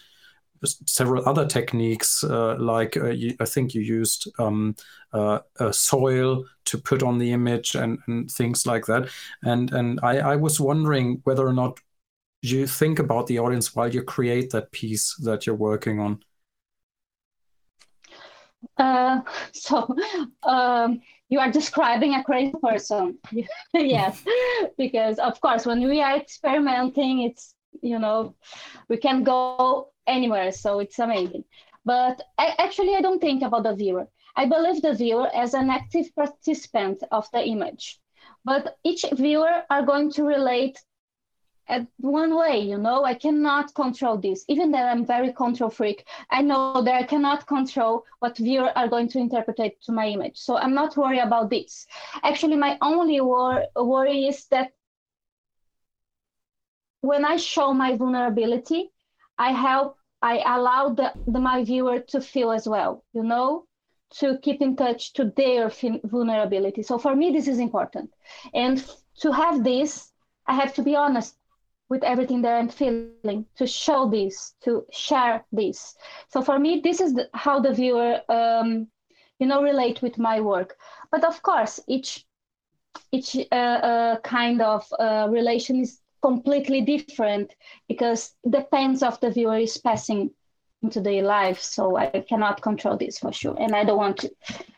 several 0.66 1.28
other 1.28 1.46
techniques 1.46 2.24
uh, 2.24 2.56
like 2.60 2.98
uh, 2.98 3.10
you, 3.10 3.36
I 3.40 3.46
think 3.46 3.74
you 3.74 3.82
used 3.82 4.30
um, 4.40 4.76
uh, 5.14 5.40
soil 5.72 6.46
to 6.66 6.78
put 6.78 7.04
on 7.04 7.18
the 7.18 7.32
image 7.32 7.76
and, 7.76 8.00
and 8.08 8.30
things 8.30 8.66
like 8.66 8.86
that 8.86 9.10
and 9.44 9.72
and 9.74 10.00
I, 10.04 10.20
I 10.20 10.36
was 10.36 10.60
wondering 10.60 11.22
whether 11.24 11.48
or 11.48 11.54
not 11.54 11.80
you 12.42 12.68
think 12.68 13.00
about 13.00 13.28
the 13.28 13.40
audience 13.40 13.76
while 13.76 13.94
you 13.94 14.02
create 14.02 14.52
that 14.52 14.72
piece 14.72 15.16
that 15.24 15.46
you're 15.46 15.56
working 15.56 16.00
on 16.00 16.20
uh, 18.78 19.22
so 19.54 19.96
um, 20.44 21.02
you 21.30 21.40
are 21.40 21.52
describing 21.52 22.16
a 22.16 22.24
crazy 22.24 22.54
person. 22.62 23.18
yes, 23.74 24.24
because 24.78 25.20
of 25.20 25.40
course, 25.42 25.66
when 25.66 25.88
we 25.88 26.02
are 26.02 26.18
experimenting, 26.18 27.22
it's 27.22 27.56
you 27.82 28.00
know 28.00 28.36
we 28.88 28.98
can 28.98 29.24
go 29.24 29.92
anywhere, 30.10 30.52
so 30.52 30.80
it's 30.80 31.00
amazing. 31.00 31.46
But 31.86 32.22
I, 32.38 32.56
actually, 32.60 32.96
I 32.96 33.02
don't 33.02 33.22
think 33.22 33.44
about 33.44 33.64
the 33.64 33.76
viewer. 33.76 34.08
I 34.36 34.46
believe 34.46 34.82
the 34.82 34.94
viewer 34.94 35.30
as 35.34 35.54
an 35.54 35.70
active 35.70 36.14
participant 36.16 37.04
of 37.12 37.30
the 37.32 37.46
image. 37.46 38.00
But 38.46 38.78
each 38.84 39.06
viewer 39.14 39.64
are 39.70 39.84
going 39.84 40.12
to 40.14 40.24
relate 40.24 40.80
at 41.68 41.88
one 42.00 42.36
way 42.36 42.60
you 42.60 42.78
know 42.78 43.04
i 43.06 43.14
cannot 43.14 43.74
control 43.76 44.18
this 44.18 44.44
even 44.48 44.72
though 44.72 44.86
i'm 44.92 45.06
very 45.06 45.32
control 45.34 45.70
freak 45.70 46.06
i 46.32 46.42
know 46.42 46.66
that 46.68 46.82
i 46.84 46.90
cannot 46.90 47.30
control 47.32 47.92
what 48.06 48.24
viewers 48.24 48.58
are 48.64 48.74
going 48.76 48.96
to 48.98 49.08
interpret 49.08 49.58
to 49.82 49.92
my 49.92 50.08
image 50.08 50.38
so 50.38 50.58
i'm 50.58 50.74
not 50.74 50.98
worried 50.98 51.20
about 51.20 51.50
this 51.50 51.86
actually 52.24 52.56
my 52.56 52.78
only 52.82 53.22
wor- 53.22 53.66
worry 53.76 54.26
is 54.26 54.48
that 54.48 54.72
when 57.02 57.26
i 57.26 57.38
show 57.38 57.74
my 57.74 57.96
vulnerability 57.96 58.92
i 59.38 59.52
help 59.52 59.99
i 60.22 60.38
allow 60.56 60.90
the, 60.90 61.14
the 61.28 61.40
my 61.40 61.64
viewer 61.64 62.00
to 62.00 62.20
feel 62.22 62.52
as 62.52 62.68
well 62.68 63.04
you 63.14 63.24
know 63.24 63.66
to 64.12 64.38
keep 64.40 64.62
in 64.62 64.76
touch 64.76 65.14
to 65.14 65.32
their 65.38 65.72
vulnerability 66.04 66.82
so 66.84 66.98
for 66.98 67.16
me 67.16 67.32
this 67.32 67.48
is 67.48 67.60
important 67.60 68.10
and 68.54 68.86
to 69.20 69.32
have 69.32 69.64
this 69.64 70.12
i 70.48 70.54
have 70.54 70.74
to 70.74 70.82
be 70.82 70.96
honest 70.96 71.36
with 71.90 72.04
everything 72.04 72.42
that 72.44 72.56
I'm 72.56 72.70
feeling, 72.70 73.16
to 73.28 73.36
show 73.36 73.80
this, 73.80 74.26
to 74.30 74.52
share 74.92 75.14
this. 75.24 75.72
So 76.04 76.20
for 76.20 76.36
me, 76.38 76.62
this 76.62 76.78
is 76.78 76.94
the, 76.94 77.14
how 77.34 77.60
the 77.60 77.74
viewer, 77.74 78.22
um, 78.30 78.88
you 79.40 79.48
know, 79.48 79.62
relate 79.62 80.02
with 80.02 80.18
my 80.20 80.40
work. 80.40 80.78
But 81.12 81.24
of 81.24 81.42
course, 81.42 81.80
each 81.88 82.26
each 83.12 83.36
uh, 83.52 83.56
uh, 83.56 84.20
kind 84.22 84.62
of 84.62 84.86
uh, 85.00 85.28
relation 85.30 85.80
is 85.80 86.00
completely 86.22 86.82
different 86.82 87.56
because 87.88 88.34
depends 88.50 89.04
of 89.04 89.20
the 89.20 89.32
viewer 89.32 89.58
is 89.58 89.78
passing 89.78 90.32
into 90.82 91.02
their 91.02 91.24
life. 91.24 91.60
So 91.62 91.98
I 91.98 92.26
cannot 92.28 92.62
control 92.62 92.98
this 92.98 93.20
for 93.20 93.32
sure, 93.32 93.56
and 93.60 93.76
I 93.76 93.84
don't 93.84 93.98
want 93.98 94.18
to. 94.20 94.32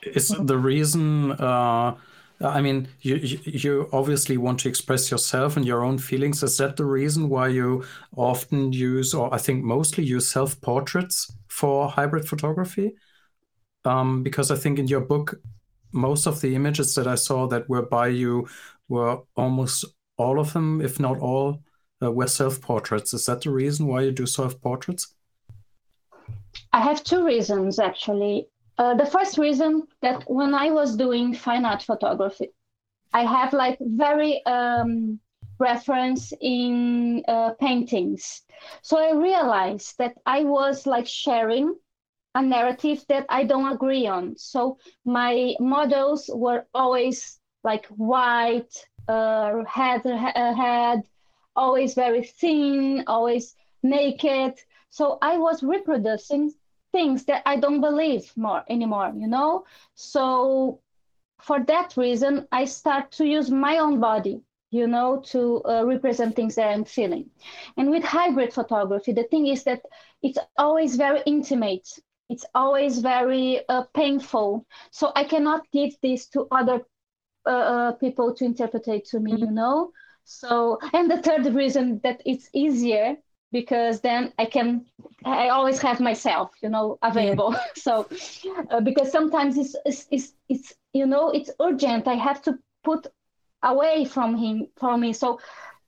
Is 0.03 0.29
the 0.29 0.57
reason? 0.57 1.31
Uh, 1.33 1.95
I 2.43 2.61
mean, 2.61 2.87
you, 3.01 3.15
you 3.15 3.89
obviously 3.93 4.37
want 4.37 4.59
to 4.61 4.69
express 4.69 5.11
yourself 5.11 5.57
and 5.57 5.65
your 5.65 5.83
own 5.83 5.99
feelings. 5.99 6.41
Is 6.41 6.57
that 6.57 6.75
the 6.75 6.85
reason 6.85 7.29
why 7.29 7.49
you 7.49 7.85
often 8.15 8.73
use, 8.73 9.13
or 9.13 9.33
I 9.33 9.37
think 9.37 9.63
mostly 9.63 10.03
use 10.03 10.29
self 10.29 10.59
portraits 10.61 11.31
for 11.47 11.89
hybrid 11.89 12.27
photography? 12.27 12.95
Um, 13.85 14.23
because 14.23 14.51
I 14.51 14.55
think 14.55 14.79
in 14.79 14.87
your 14.87 15.01
book, 15.01 15.35
most 15.91 16.27
of 16.27 16.41
the 16.41 16.55
images 16.55 16.95
that 16.95 17.07
I 17.07 17.15
saw 17.15 17.47
that 17.47 17.67
were 17.69 17.85
by 17.85 18.07
you 18.07 18.47
were 18.87 19.19
almost 19.35 19.85
all 20.21 20.39
of 20.39 20.53
them, 20.53 20.81
if 20.81 20.99
not 20.99 21.19
all, 21.19 21.61
uh, 22.01 22.11
were 22.11 22.27
self 22.27 22.61
portraits. 22.61 23.13
Is 23.13 23.25
that 23.25 23.41
the 23.41 23.51
reason 23.51 23.87
why 23.87 24.01
you 24.01 24.11
do 24.11 24.25
self 24.25 24.59
portraits? 24.61 25.15
I 26.73 26.81
have 26.81 27.03
two 27.03 27.25
reasons 27.25 27.79
actually. 27.79 28.47
Uh, 28.77 28.95
the 28.95 29.05
first 29.05 29.37
reason 29.37 29.83
that 30.01 30.23
when 30.27 30.53
I 30.53 30.71
was 30.71 30.95
doing 30.95 31.33
fine 31.33 31.65
art 31.65 31.83
photography, 31.83 32.49
I 33.13 33.23
have 33.25 33.53
like 33.53 33.77
very 33.81 34.43
um, 34.45 35.19
reference 35.59 36.33
in 36.41 37.23
uh, 37.27 37.51
paintings. 37.59 38.41
So 38.81 38.97
I 38.97 39.13
realized 39.13 39.97
that 39.99 40.15
I 40.25 40.43
was 40.43 40.87
like 40.87 41.07
sharing 41.07 41.75
a 42.35 42.41
narrative 42.41 43.03
that 43.09 43.25
I 43.29 43.43
don't 43.43 43.71
agree 43.71 44.07
on. 44.07 44.37
So 44.37 44.77
my 45.05 45.53
models 45.59 46.29
were 46.33 46.65
always 46.73 47.39
like 47.63 47.85
white, 47.87 48.73
uh, 49.07 49.63
head, 49.65 50.05
uh, 50.05 50.53
head, 50.53 51.03
always 51.55 51.93
very 51.93 52.23
thin, 52.23 53.03
always 53.07 53.55
naked. 53.83 54.59
So 54.89 55.17
I 55.21 55.37
was 55.37 55.63
reproducing 55.63 56.53
things 56.91 57.25
that 57.25 57.43
I 57.45 57.55
don't 57.57 57.81
believe 57.81 58.31
more 58.35 58.63
anymore, 58.69 59.13
you 59.15 59.27
know? 59.27 59.65
So 59.95 60.81
for 61.41 61.63
that 61.65 61.97
reason, 61.97 62.47
I 62.51 62.65
start 62.65 63.11
to 63.13 63.25
use 63.25 63.49
my 63.49 63.79
own 63.79 63.99
body, 63.99 64.41
you 64.69 64.87
know, 64.87 65.21
to 65.27 65.61
uh, 65.65 65.83
represent 65.85 66.35
things 66.35 66.55
that 66.55 66.69
I'm 66.69 66.85
feeling. 66.85 67.29
And 67.77 67.89
with 67.89 68.03
hybrid 68.03 68.53
photography, 68.53 69.13
the 69.13 69.23
thing 69.23 69.47
is 69.47 69.63
that 69.63 69.81
it's 70.21 70.39
always 70.57 70.95
very 70.95 71.21
intimate. 71.25 71.87
It's 72.29 72.45
always 72.53 72.99
very 72.99 73.61
uh, 73.67 73.83
painful. 73.93 74.65
So 74.91 75.11
I 75.15 75.23
cannot 75.23 75.69
give 75.71 75.95
this 76.01 76.27
to 76.29 76.47
other 76.51 76.85
uh, 77.45 77.49
uh 77.49 77.91
people 77.93 78.33
to 78.35 78.45
interpret 78.45 78.87
it 78.87 79.05
to 79.05 79.19
me, 79.19 79.35
you 79.35 79.51
know? 79.51 79.91
So, 80.23 80.79
and 80.93 81.09
the 81.09 81.21
third 81.21 81.45
reason 81.53 81.99
that 82.03 82.21
it's 82.25 82.49
easier 82.53 83.17
because 83.51 84.01
then 84.01 84.33
I 84.39 84.45
can 84.45 84.85
I 85.25 85.49
always 85.49 85.79
have 85.81 85.99
myself, 85.99 86.51
you 86.61 86.69
know, 86.69 86.97
available. 87.01 87.51
Yeah. 87.53 87.63
so 87.75 88.07
uh, 88.69 88.81
because 88.81 89.11
sometimes 89.11 89.57
it's, 89.57 89.75
it's, 89.85 90.07
it's 90.11 90.33
it's 90.49 90.73
you 90.93 91.05
know 91.05 91.29
it's 91.29 91.51
urgent. 91.59 92.07
I 92.07 92.15
have 92.15 92.41
to 92.43 92.57
put 92.83 93.07
away 93.63 94.05
from 94.05 94.35
him 94.35 94.67
from 94.79 95.01
me. 95.01 95.13
So 95.13 95.39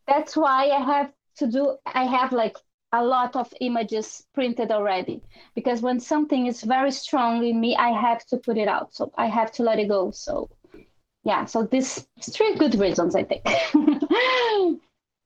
that's 0.08 0.36
why 0.36 0.70
I 0.70 0.80
have 0.80 1.12
to 1.38 1.48
do. 1.48 1.78
I 1.86 2.06
have 2.06 2.32
like 2.32 2.58
a 2.92 3.04
lot 3.04 3.36
of 3.36 3.52
images 3.60 4.24
printed 4.36 4.72
already 4.72 5.24
because 5.56 5.82
when 5.82 6.00
something 6.00 6.46
is 6.46 6.62
very 6.62 6.92
strong 6.92 7.44
in 7.44 7.60
me, 7.60 7.76
I 7.76 7.90
have 7.90 8.24
to 8.28 8.38
put 8.38 8.58
it 8.58 8.68
out. 8.68 8.94
So 8.94 9.12
I 9.18 9.28
have 9.28 9.52
to 9.54 9.64
let 9.64 9.80
it 9.80 9.88
go. 9.88 10.12
So 10.12 10.50
yeah. 11.24 11.46
So 11.46 11.64
this 11.64 12.08
three 12.22 12.56
good 12.56 12.76
reasons, 12.76 13.16
I 13.16 13.24
think. 13.24 13.44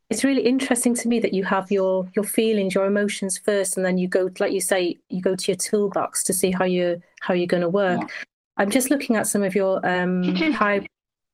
it's 0.10 0.24
really 0.24 0.42
interesting 0.42 0.96
to 0.96 1.08
me 1.08 1.20
that 1.20 1.34
you 1.34 1.44
have 1.44 1.72
your 1.72 2.08
your 2.16 2.24
feelings 2.24 2.74
your 2.74 2.86
emotions 2.86 3.38
first 3.38 3.78
and 3.78 3.86
then 3.86 3.98
you 3.98 4.08
go 4.08 4.30
like 4.40 4.52
you 4.52 4.62
say 4.62 4.98
you 5.10 5.22
go 5.22 5.36
to 5.36 5.52
your 5.52 5.58
toolbox 5.58 6.24
to 6.24 6.34
see 6.34 6.52
how 6.52 6.64
you 6.66 7.02
how 7.22 7.34
you're 7.34 7.48
going 7.48 7.62
to 7.62 7.70
work 7.70 8.00
yeah. 8.02 8.08
i'm 8.58 8.70
just 8.70 8.90
looking 8.90 9.16
at 9.16 9.28
some 9.28 9.44
of 9.44 9.54
your 9.56 9.86
um 9.88 10.24
high 10.54 10.86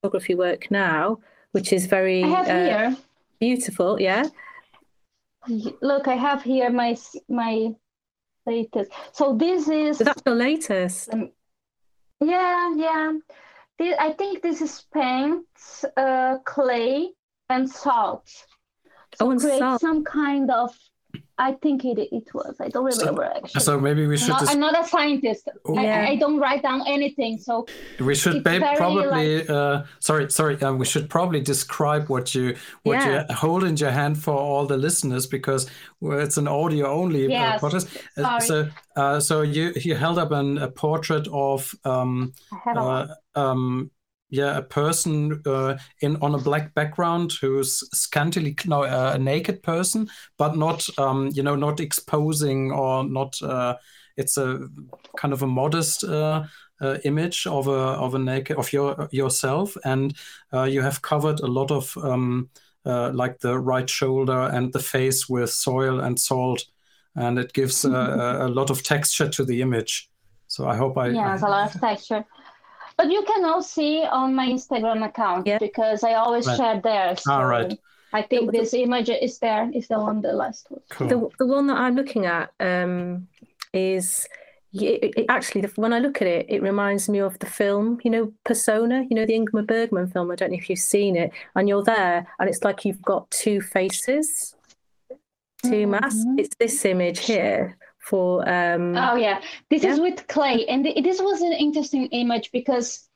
photography 0.02 0.36
work 0.36 0.69
now 0.71 1.19
which 1.52 1.71
is 1.71 1.86
very 1.86 2.23
uh, 2.23 2.93
beautiful 3.39 4.02
yeah 4.02 4.23
look 5.82 6.08
i 6.08 6.15
have 6.15 6.41
here 6.41 6.69
my 6.69 6.97
my 7.30 7.69
latest 8.45 8.91
so 9.12 9.36
this 9.36 9.69
is 9.69 9.99
so 9.99 10.04
that's 10.04 10.21
the 10.23 10.34
latest 10.34 11.13
um, 11.13 11.30
yeah 12.19 12.73
yeah 12.76 13.13
i 13.82 14.14
think 14.18 14.42
this 14.42 14.62
is 14.62 14.86
paint 14.94 15.46
uh, 15.98 16.38
clay 16.46 17.10
and 17.50 17.70
salt 17.70 18.30
oh, 19.20 19.32
and 19.32 19.40
create 19.40 19.60
salt. 19.60 19.82
some 19.82 20.04
kind 20.04 20.50
of 20.52 20.76
I 21.38 21.54
think 21.54 21.84
it 21.84 21.98
it 21.98 22.34
was. 22.34 22.56
I 22.60 22.69
don't 22.69 22.86
remember 22.86 23.30
so, 23.32 23.38
actually. 23.38 23.62
So 23.62 23.80
maybe 23.80 24.06
we 24.06 24.17
should. 24.17 24.32
I'm 24.32 24.46
not, 24.46 24.50
I'm 24.50 24.60
not 24.60 24.86
a 24.86 24.88
scientist. 24.88 25.50
Oh. 25.65 25.76
I, 25.76 26.10
I, 26.10 26.15
don't 26.15 26.39
write 26.39 26.62
down 26.62 26.84
anything. 26.88 27.39
So 27.39 27.65
we 28.00 28.13
should 28.13 28.43
probably. 28.43 29.39
Like... 29.39 29.50
Uh, 29.50 29.84
sorry, 30.00 30.30
sorry. 30.30 30.62
Uh, 30.62 30.74
we 30.74 30.86
should 30.86 31.10
probably 31.10 31.41
describe 31.41 32.08
what 32.08 32.36
you 32.36 32.56
what 32.84 33.00
yeah. 33.00 33.26
you 33.28 33.36
hold 33.36 33.63
in 33.63 33.78
your 33.78 33.89
hand 33.89 34.22
for 34.22 34.36
all 34.36 34.67
the 34.67 34.78
listeners 34.78 35.26
because 35.26 35.67
well, 36.02 36.19
it's 36.19 36.38
an 36.38 36.48
audio 36.48 36.88
only 36.88 37.26
uh, 37.26 37.30
yes. 37.30 37.63
uh, 37.63 37.67
podcast. 37.67 38.02
Uh, 38.15 38.39
so 38.39 38.69
uh, 38.96 39.19
so 39.19 39.41
you 39.41 39.74
you 39.76 39.96
held 39.96 40.19
up 40.19 40.32
an, 40.32 40.60
a 40.60 40.69
portrait 40.69 41.28
of 41.32 41.74
um, 41.84 42.34
uh, 42.67 43.08
um, 43.34 43.89
yeah, 44.34 44.58
a 44.58 44.63
person 44.63 45.43
uh, 45.46 45.78
in 46.02 46.15
on 46.24 46.34
a 46.34 46.39
black 46.39 46.74
background 46.74 47.34
who's 47.39 47.88
scantily 47.96 48.56
no, 48.65 48.82
uh, 48.82 49.12
a 49.13 49.19
naked 49.19 49.62
person, 49.62 50.10
but 50.39 50.58
not 50.58 50.89
um, 50.98 51.30
you 51.36 51.43
know 51.43 51.56
not 51.56 51.80
exposing 51.80 52.72
or 52.72 53.04
not. 53.04 53.39
Uh, 53.43 53.76
it's 54.17 54.38
a 54.38 54.67
kind 55.17 55.36
of 55.36 55.43
a 55.43 55.48
modest 55.48 56.04
uh, 56.04 56.46
uh, 56.82 56.98
image 57.06 57.46
of 57.46 57.67
a 57.67 57.72
of 58.02 58.15
a 58.15 58.19
naked 58.19 58.58
of 58.58 58.74
your 58.74 59.08
yourself, 59.12 59.78
and 59.86 60.15
uh, 60.52 60.63
you 60.63 60.82
have 60.82 61.04
covered 61.04 61.39
a 61.41 61.48
lot 61.48 61.69
of 61.69 61.96
um, 61.98 62.50
like 62.86 63.38
the 63.39 63.60
right 63.60 63.88
shoulder 63.88 64.50
and 64.52 64.74
the 64.74 64.80
face 64.80 65.30
with 65.30 65.52
soil 65.52 66.00
and 66.00 66.19
salt, 66.19 66.65
and 67.15 67.38
it 67.38 67.54
gives 67.54 67.86
a, 67.86 68.39
a 68.41 68.48
lot 68.48 68.72
of 68.72 68.82
texture 68.82 69.30
to 69.30 69.46
the 69.46 69.62
image. 69.62 70.10
So 70.48 70.67
I 70.67 70.76
hope 70.76 70.98
I 70.98 71.10
yeah, 71.10 71.36
it's 71.36 71.43
a 71.43 71.48
lot 71.48 71.76
of 71.76 71.80
texture. 71.80 72.26
But 72.98 73.12
you 73.12 73.24
can 73.24 73.46
all 73.46 73.64
see 73.64 74.04
on 74.04 74.36
my 74.36 74.48
Instagram 74.48 75.06
account 75.06 75.48
yeah. 75.48 75.58
because 75.58 76.04
I 76.04 76.14
always 76.14 76.48
right. 76.48 76.58
share 76.58 76.82
there. 76.82 77.16
So 77.18 77.32
All 77.32 77.46
right. 77.46 77.78
I 78.14 78.22
think 78.22 78.52
the, 78.52 78.60
this 78.60 78.74
image 78.74 79.10
is 79.10 79.40
there. 79.40 79.70
Is 79.74 79.88
the 79.88 80.00
one 80.00 80.22
the 80.22 80.34
last 80.34 80.68
one. 80.70 80.82
Cool. 80.90 81.08
The, 81.08 81.30
the 81.40 81.48
one 81.48 81.68
that 81.68 81.78
I'm 81.78 81.96
looking 81.96 82.26
at 82.26 82.52
um, 82.60 83.28
is 83.74 84.28
it, 84.74 85.14
it, 85.18 85.26
actually 85.30 85.62
the, 85.62 85.72
when 85.76 85.94
I 85.94 86.00
look 86.00 86.22
at 86.22 86.28
it, 86.28 86.46
it 86.48 86.62
reminds 86.62 87.10
me 87.10 87.20
of 87.20 87.38
the 87.40 87.48
film, 87.48 88.00
you 88.04 88.12
know, 88.12 88.32
Persona. 88.44 89.06
You 89.10 89.16
know, 89.16 89.26
the 89.26 89.34
Ingmar 89.34 89.66
Bergman 89.66 90.08
film. 90.08 90.30
I 90.30 90.36
don't 90.36 90.52
know 90.52 90.58
if 90.58 90.70
you've 90.70 90.80
seen 90.80 91.16
it. 91.16 91.32
And 91.56 91.68
you're 91.68 91.84
there, 91.84 92.28
and 92.40 92.48
it's 92.48 92.64
like 92.64 92.86
you've 92.86 93.02
got 93.02 93.30
two 93.32 93.62
faces, 93.62 94.56
2 95.64 95.70
mm-hmm. 95.70 95.92
masks. 95.92 96.24
It's 96.38 96.56
this 96.56 96.86
image 96.86 97.20
here 97.20 97.78
for 98.04 98.48
um 98.50 98.96
oh 98.98 99.16
yeah 99.16 99.42
this 99.70 99.84
yeah. 99.84 99.92
is 99.92 100.00
with 100.00 100.28
clay 100.28 100.66
and 100.68 100.84
th- 100.84 101.04
this 101.04 101.22
was 101.22 101.42
an 101.42 101.54
interesting 101.54 102.06
image 102.08 102.52
because 102.52 103.08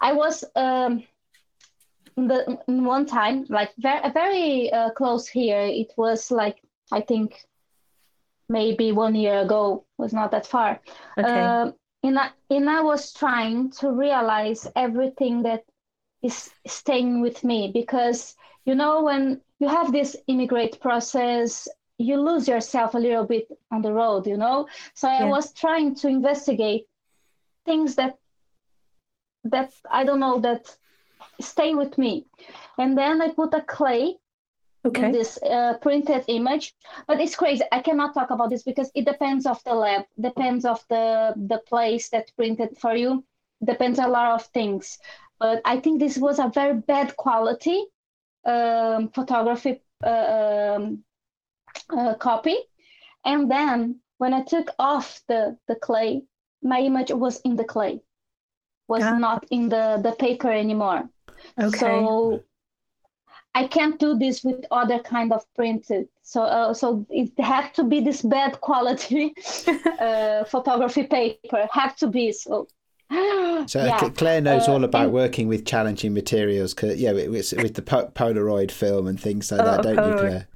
i 0.00 0.12
was 0.12 0.44
um 0.54 1.02
the 2.16 2.58
one 2.66 3.06
time 3.06 3.46
like 3.48 3.70
very 3.78 4.10
very 4.12 4.72
uh, 4.72 4.90
close 4.90 5.26
here 5.26 5.62
it 5.62 5.92
was 5.96 6.30
like 6.30 6.58
i 6.92 7.00
think 7.00 7.46
maybe 8.48 8.92
one 8.92 9.14
year 9.14 9.40
ago 9.40 9.84
was 9.96 10.12
not 10.12 10.30
that 10.30 10.46
far 10.46 10.80
okay. 11.18 11.40
Uh, 11.40 11.70
and, 12.02 12.18
I, 12.18 12.30
and 12.50 12.68
i 12.68 12.82
was 12.82 13.12
trying 13.12 13.70
to 13.80 13.92
realize 13.92 14.66
everything 14.76 15.42
that 15.44 15.64
is 16.22 16.50
staying 16.66 17.22
with 17.22 17.44
me 17.44 17.70
because 17.72 18.34
you 18.64 18.74
know 18.74 19.02
when 19.04 19.40
you 19.58 19.68
have 19.68 19.92
this 19.92 20.16
immigrate 20.26 20.80
process 20.80 21.68
you 21.98 22.16
lose 22.20 22.46
yourself 22.46 22.94
a 22.94 22.98
little 22.98 23.24
bit 23.24 23.48
on 23.70 23.82
the 23.82 23.92
road, 23.92 24.26
you 24.26 24.36
know. 24.36 24.68
So 24.94 25.08
I 25.08 25.24
was 25.24 25.52
trying 25.52 25.96
to 25.96 26.08
investigate 26.08 26.86
things 27.66 27.96
that 27.96 28.16
that 29.44 29.72
I 29.90 30.04
don't 30.04 30.20
know 30.20 30.40
that 30.40 30.76
stay 31.40 31.74
with 31.74 31.98
me, 31.98 32.26
and 32.78 32.96
then 32.96 33.20
I 33.20 33.28
put 33.30 33.52
a 33.54 33.62
clay 33.62 34.16
okay. 34.84 35.06
in 35.06 35.12
this 35.12 35.38
uh, 35.42 35.74
printed 35.82 36.24
image. 36.28 36.74
But 37.06 37.20
it's 37.20 37.36
crazy. 37.36 37.64
I 37.72 37.80
cannot 37.80 38.14
talk 38.14 38.30
about 38.30 38.50
this 38.50 38.62
because 38.62 38.90
it 38.94 39.04
depends 39.04 39.44
of 39.44 39.62
the 39.64 39.74
lab, 39.74 40.04
depends 40.20 40.64
of 40.64 40.84
the 40.88 41.34
the 41.36 41.58
place 41.66 42.08
that 42.10 42.32
printed 42.36 42.78
for 42.78 42.94
you, 42.94 43.24
depends 43.64 43.98
a 43.98 44.06
lot 44.06 44.32
of 44.32 44.46
things. 44.46 44.98
But 45.40 45.62
I 45.64 45.80
think 45.80 45.98
this 45.98 46.16
was 46.16 46.38
a 46.38 46.48
very 46.48 46.74
bad 46.74 47.16
quality 47.16 47.86
um, 48.44 49.08
photography 49.10 49.82
uh, 50.04 50.76
um, 50.76 51.04
uh, 51.90 52.14
copy. 52.14 52.56
And 53.24 53.50
then 53.50 54.00
when 54.18 54.34
I 54.34 54.42
took 54.42 54.70
off 54.78 55.20
the, 55.28 55.56
the 55.66 55.76
clay, 55.76 56.22
my 56.62 56.80
image 56.80 57.10
was 57.10 57.40
in 57.40 57.56
the 57.56 57.64
clay, 57.64 58.00
was 58.88 59.02
yeah. 59.02 59.18
not 59.18 59.44
in 59.50 59.68
the, 59.68 60.00
the 60.02 60.12
paper 60.12 60.50
anymore. 60.50 61.08
Okay. 61.58 61.78
So 61.78 62.42
I 63.54 63.66
can't 63.66 63.98
do 63.98 64.16
this 64.16 64.44
with 64.44 64.64
other 64.70 64.98
kind 65.00 65.32
of 65.32 65.44
printed. 65.54 66.08
So 66.22 66.42
uh, 66.42 66.74
so 66.74 67.06
it 67.10 67.32
had 67.38 67.72
to 67.74 67.84
be 67.84 68.00
this 68.00 68.22
bad 68.22 68.60
quality 68.60 69.34
uh, 70.00 70.44
photography 70.44 71.04
paper. 71.04 71.68
Have 71.72 71.96
to 71.96 72.06
be 72.06 72.32
so. 72.32 72.68
So 73.10 73.84
yeah. 73.84 74.08
Claire 74.10 74.42
knows 74.42 74.68
uh, 74.68 74.72
all 74.72 74.84
about 74.84 75.04
and, 75.04 75.12
working 75.12 75.48
with 75.48 75.64
challenging 75.64 76.12
materials. 76.12 76.74
Cause, 76.74 76.96
yeah, 76.96 77.12
with, 77.12 77.54
with 77.54 77.74
the 77.74 77.82
Polaroid 77.82 78.70
film 78.70 79.06
and 79.06 79.18
things 79.18 79.50
like 79.50 79.62
oh, 79.62 79.64
that, 79.64 79.82
don't 79.82 79.96
Polaroid. 79.96 80.12
you, 80.12 80.18
Claire? 80.18 80.48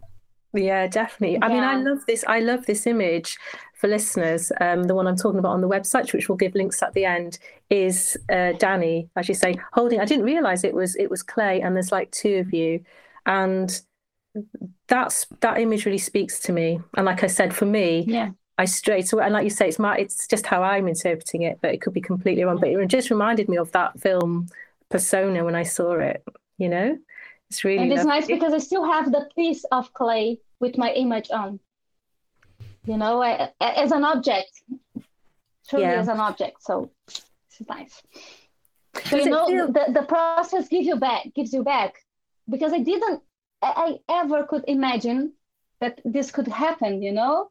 Yeah, 0.55 0.87
definitely. 0.87 1.39
I 1.41 1.49
mean, 1.49 1.63
I 1.63 1.77
love 1.77 2.05
this. 2.07 2.25
I 2.29 2.41
love 2.41 2.67
this 2.67 2.87
image 2.87 3.39
for 3.75 3.89
listeners. 3.89 4.53
Um, 4.61 4.85
the 4.85 4.95
one 4.95 5.07
I'm 5.07 5.17
talking 5.17 5.39
about 5.39 5.53
on 5.53 5.63
the 5.63 5.69
website, 5.69 6.13
which 6.13 6.29
we'll 6.29 6.37
give 6.37 6.55
links 6.55 6.83
at 6.83 6.93
the 6.93 7.05
end, 7.05 7.39
is 7.71 8.19
uh, 8.31 8.53
Danny, 8.59 9.09
as 9.17 9.29
you 9.29 9.35
say, 9.35 9.57
holding. 9.73 9.99
I 10.01 10.05
didn't 10.05 10.25
realize 10.25 10.63
it 10.63 10.75
was 10.75 10.95
it 10.97 11.11
was 11.11 11.23
Clay, 11.23 11.63
and 11.63 11.75
there's 11.75 11.93
like 11.93 12.11
two 12.11 12.37
of 12.37 12.53
you, 12.53 12.85
and 13.25 13.81
that's 14.89 15.27
that 15.41 15.59
image 15.59 15.87
really 15.87 15.99
speaks 15.99 16.39
to 16.41 16.53
me. 16.53 16.81
And 16.97 17.07
like 17.07 17.25
I 17.25 17.29
said, 17.29 17.55
for 17.55 17.67
me, 17.67 18.05
yeah. 18.07 18.31
I 18.59 18.67
straight 18.67 19.11
away, 19.13 19.25
and 19.25 19.33
like 19.33 19.45
you 19.45 19.51
say, 19.51 19.69
it's 19.69 19.79
my, 19.79 19.97
it's 19.97 20.27
just 20.27 20.45
how 20.45 20.63
I'm 20.63 20.87
interpreting 20.87 21.43
it, 21.43 21.59
but 21.63 21.73
it 21.73 21.81
could 21.81 21.95
be 21.95 22.03
completely 22.03 22.45
wrong. 22.45 22.61
But 22.61 22.69
it 22.69 22.89
just 22.89 23.11
reminded 23.11 23.49
me 23.49 23.57
of 23.57 23.73
that 23.73 23.99
film 24.01 24.49
Persona 24.91 25.45
when 25.45 25.55
I 25.55 25.63
saw 25.63 25.95
it. 25.95 26.23
You 26.59 26.69
know, 26.69 26.99
it's 27.53 27.65
really 27.65 27.83
and 27.83 27.93
it's 27.93 28.05
lovely. 28.05 28.21
nice 28.21 28.27
because 28.27 28.55
I 28.55 28.59
still 28.59 28.85
have 28.85 29.13
the 29.13 29.29
piece 29.37 29.65
of 29.71 29.93
clay 29.93 30.39
with 30.59 30.79
my 30.79 30.91
image 30.93 31.31
on. 31.31 31.61
You 32.87 32.97
know, 32.97 33.23
I, 33.23 33.51
as 33.61 33.93
an 33.93 34.05
object, 34.05 34.51
truly 35.69 35.85
yeah. 35.85 36.01
as 36.01 36.09
an 36.09 36.19
object. 36.19 36.63
So 36.63 36.91
it's 37.07 37.69
nice. 37.69 38.03
So 39.05 39.17
you 39.17 39.29
know, 39.29 39.47
feel... 39.47 39.67
the, 39.71 39.85
the 39.93 40.03
process 40.03 40.69
gives 40.69 40.87
you 40.87 40.97
back, 40.97 41.27
gives 41.35 41.53
you 41.53 41.63
back, 41.63 41.95
because 42.49 42.73
I 42.73 42.79
didn't, 42.79 43.23
I, 43.61 43.99
I 44.09 44.21
ever 44.23 44.45
could 44.45 44.65
imagine 44.67 45.33
that 45.81 46.01
this 46.07 46.31
could 46.31 46.49
happen. 46.49 47.03
You 47.03 47.13
know, 47.13 47.51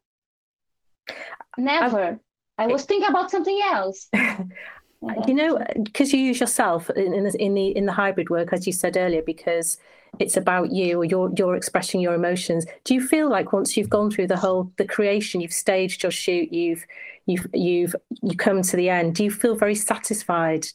never. 1.60 2.02
I've... 2.02 2.20
I 2.58 2.68
was 2.68 2.86
thinking 2.86 3.08
about 3.08 3.30
something 3.30 3.60
else. 3.64 4.10
you 5.28 5.34
know 5.34 5.60
because 5.82 6.14
you 6.14 6.20
use 6.20 6.40
yourself 6.40 6.90
in, 6.92 7.14
in, 7.14 7.24
the 7.24 7.44
in 7.44 7.54
the 7.56 7.76
in 7.76 7.86
the 7.86 7.92
hybrid 7.92 8.30
work 8.30 8.54
as 8.54 8.68
you 8.68 8.74
said 8.74 8.96
earlier 8.96 9.22
because 9.24 9.78
it's 10.20 10.38
about 10.38 10.72
you 10.72 11.00
or 11.00 11.06
you're 11.06 11.32
you're 11.38 11.56
expressing 11.56 12.02
your 12.02 12.14
emotions. 12.14 12.66
Do 12.84 12.94
you 12.94 13.06
feel 13.06 13.30
like 13.30 13.54
once 13.54 13.76
you've 13.76 13.90
gone 13.90 14.12
through 14.12 14.28
the 14.28 14.38
whole 14.38 14.72
the 14.78 14.86
creation 14.86 15.42
you've 15.42 15.54
staged 15.54 16.04
your 16.04 16.12
shoot 16.12 16.52
you've 16.52 16.86
you've 17.26 17.48
you've 17.54 17.96
you 18.22 18.36
come 18.36 18.62
to 18.62 18.76
the 18.76 18.90
end 18.90 19.16
do 19.16 19.24
you 19.24 19.32
feel 19.32 19.56
very 19.56 19.76
satisfied 19.76 20.68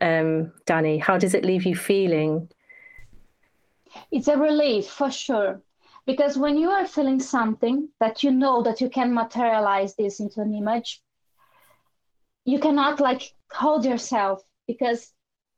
um 0.00 0.52
danny? 0.66 0.98
How 0.98 1.16
does 1.16 1.34
it 1.34 1.44
leave 1.44 1.64
you 1.64 1.76
feeling? 1.76 2.48
It's 4.10 4.28
a 4.28 4.36
relief 4.36 4.86
for 4.88 5.10
sure. 5.10 5.62
Because 6.04 6.36
when 6.36 6.58
you 6.58 6.68
are 6.68 6.86
feeling 6.86 7.20
something 7.20 7.88
that 8.00 8.24
you 8.24 8.32
know 8.32 8.62
that 8.64 8.80
you 8.80 8.90
can 8.90 9.14
materialize 9.14 9.94
this 9.94 10.18
into 10.18 10.40
an 10.40 10.52
image 10.52 11.00
you 12.44 12.58
cannot 12.58 13.00
like 13.00 13.22
hold 13.50 13.84
yourself 13.84 14.42
because 14.66 15.12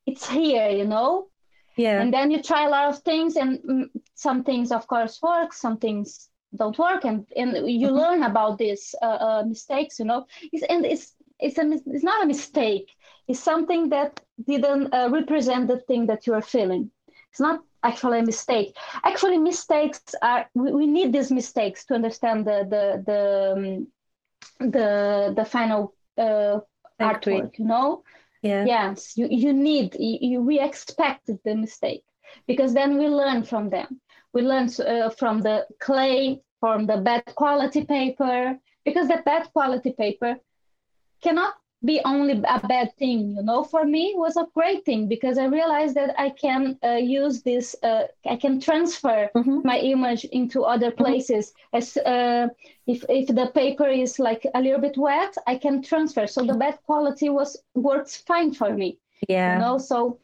it's 0.07 0.29
here 0.29 0.68
you 0.68 0.85
know? 0.85 1.29
Yeah. 1.77 2.01
And 2.01 2.14
then 2.14 2.31
you 2.31 2.40
try 2.40 2.66
a 2.66 2.70
lot 2.70 2.88
of 2.88 3.03
things 3.03 3.37
and 3.37 3.59
mm, 3.59 3.90
some 4.14 4.44
things 4.44 4.70
of 4.70 4.87
course 4.87 5.20
work 5.23 5.53
some 5.53 5.79
things 5.79 6.29
don't 6.55 6.79
work 6.79 7.05
and 7.05 7.27
and 7.37 7.68
you 7.68 7.88
mm-hmm. 7.88 7.97
learn 7.97 8.23
about 8.23 8.59
these 8.59 8.94
uh, 9.03 9.18
uh, 9.27 9.44
mistakes 9.47 9.99
you 9.99 10.05
know? 10.05 10.27
It's, 10.53 10.64
and 10.68 10.85
it's 10.87 11.14
it's 11.40 11.59
a 11.59 11.64
it's 11.87 12.05
not 12.05 12.23
a 12.23 12.27
mistake. 12.27 12.90
It's 13.27 13.40
something 13.40 13.88
that 13.88 14.20
didn't 14.47 14.92
uh, 14.92 15.09
represent 15.11 15.68
the 15.68 15.79
thing 15.79 16.07
that 16.07 16.27
you 16.27 16.35
are 16.35 16.42
feeling. 16.42 16.90
It's 17.31 17.40
not 17.40 17.61
actually 17.83 18.20
a 18.20 18.25
mistake. 18.25 18.77
Actually 19.05 19.38
mistakes 19.38 20.01
are 20.23 20.49
we, 20.55 20.73
we 20.73 20.87
need 20.87 21.12
these 21.12 21.31
mistakes 21.31 21.85
to 21.87 21.94
understand 21.94 22.47
the 22.47 22.59
the 22.75 22.85
the 23.09 23.20
um, 23.57 23.87
the, 24.70 25.33
the 25.37 25.44
final 25.44 25.94
uh, 26.16 26.61
artwork 27.00 27.59
you 27.59 27.64
know? 27.64 28.02
Yeah. 28.42 28.64
Yes 28.64 29.16
you, 29.16 29.28
you 29.30 29.52
need 29.52 29.96
you, 29.98 30.40
we 30.40 30.61
expect 30.61 31.30
the 31.44 31.54
mistake 31.54 32.04
because 32.46 32.74
then 32.74 32.98
we 32.98 33.09
learn 33.09 33.42
from 33.44 33.70
them. 33.70 34.00
We 34.33 34.42
learn 34.42 34.68
uh, 34.80 35.11
from 35.11 35.40
the 35.40 35.66
clay 35.80 36.42
from 36.61 36.87
the 36.87 36.98
bad 36.98 37.24
quality 37.35 37.85
paper 37.85 38.59
because 38.85 39.09
the 39.09 39.22
bad 39.24 39.52
quality 39.52 39.92
paper 39.92 40.37
cannot 41.22 41.54
be 41.85 42.01
only 42.05 42.42
a 42.49 42.66
bad 42.66 42.97
thing 42.97 43.37
you 43.37 43.42
know 43.42 43.62
for 43.62 43.85
me 43.85 44.07
it 44.11 44.18
was 44.18 44.37
a 44.37 44.47
great 44.55 44.85
thing 44.85 45.09
because 45.09 45.38
i 45.38 45.44
realized 45.44 45.94
that 45.94 46.14
i 46.18 46.31
can 46.31 46.79
uh, 46.83 46.92
use 46.92 47.42
this 47.42 47.77
uh, 47.83 48.05
i 48.27 48.37
can 48.37 48.61
transfer 48.61 49.29
mm-hmm. 49.37 49.61
my 49.64 49.79
image 49.79 50.25
into 50.27 50.62
other 50.62 50.90
mm-hmm. 50.90 51.05
places 51.05 51.53
mm-hmm. 51.53 51.77
as 51.77 51.97
uh, 51.99 52.49
if, 52.87 53.05
if 53.09 53.29
the 53.29 53.51
paper 53.55 53.87
is 53.87 54.18
like 54.18 54.47
a 54.55 54.61
little 54.61 54.81
bit 54.81 54.97
wet 54.97 55.35
i 55.47 55.57
can 55.57 55.83
transfer 55.83 56.27
so 56.27 56.42
the 56.44 56.55
bad 56.55 56.79
quality 56.87 57.29
was 57.29 57.57
works 57.75 58.16
fine 58.16 58.53
for 58.53 58.73
me 58.73 58.99
yeah 59.29 59.55
you 59.55 59.61
know 59.61 59.79
so 59.79 60.18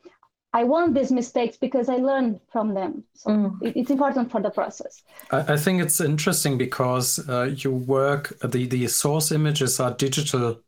I 0.53 0.65
want 0.65 0.95
these 0.95 1.13
mistakes 1.13 1.57
because 1.57 1.89
I 1.89 1.99
learn 1.99 2.41
from 2.51 2.75
them. 2.75 3.05
So 3.15 3.31
mm. 3.31 3.63
it, 3.63 3.77
it's 3.77 3.91
important 3.93 4.33
for 4.33 4.43
the 4.43 4.51
process. 4.51 5.05
I, 5.31 5.53
I 5.53 5.57
think 5.57 5.81
it's 5.81 6.01
interesting 6.01 6.59
because 6.59 7.21
uh, 7.29 7.55
you 7.57 7.71
work, 7.71 8.37
the, 8.41 8.67
the 8.67 8.89
source 8.89 9.31
images 9.31 9.79
are 9.79 9.93
digital 9.93 10.61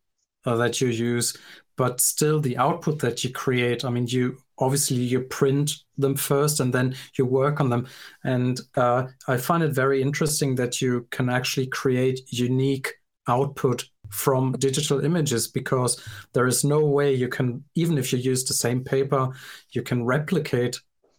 uh, 0.45 0.57
that 0.57 0.81
you 0.81 0.89
use, 0.89 1.37
but 1.77 2.01
still 2.01 2.41
the 2.41 2.57
output 2.57 2.99
that 3.01 3.25
you 3.25 3.31
create, 3.31 3.85
I 3.85 3.91
mean, 3.91 4.07
you 4.07 4.39
obviously 4.59 4.97
you 4.97 5.21
print 5.21 5.73
them 5.99 6.15
first 6.15 6.61
and 6.61 6.73
then 6.73 6.95
you 7.17 7.27
work 7.27 7.61
on 7.61 7.71
them. 7.71 7.87
And 8.25 8.61
uh, 8.77 9.07
I 9.27 9.37
find 9.37 9.63
it 9.63 9.73
very 9.73 10.01
interesting 10.01 10.55
that 10.57 10.81
you 10.81 11.07
can 11.11 11.29
actually 11.29 11.67
create 11.67 12.21
unique 12.33 12.95
output 13.29 13.85
from 14.11 14.53
digital 14.53 15.05
images 15.05 15.49
because 15.49 16.01
there 16.35 16.47
is 16.47 16.65
no 16.65 16.85
way 16.85 17.15
you 17.15 17.29
can 17.29 17.65
even 17.75 17.97
if 17.97 18.13
you 18.13 18.19
use 18.19 18.45
the 18.45 18.53
same 18.53 18.85
paper 18.85 19.31
you 19.71 19.81
can 19.81 20.05
replicate 20.05 20.79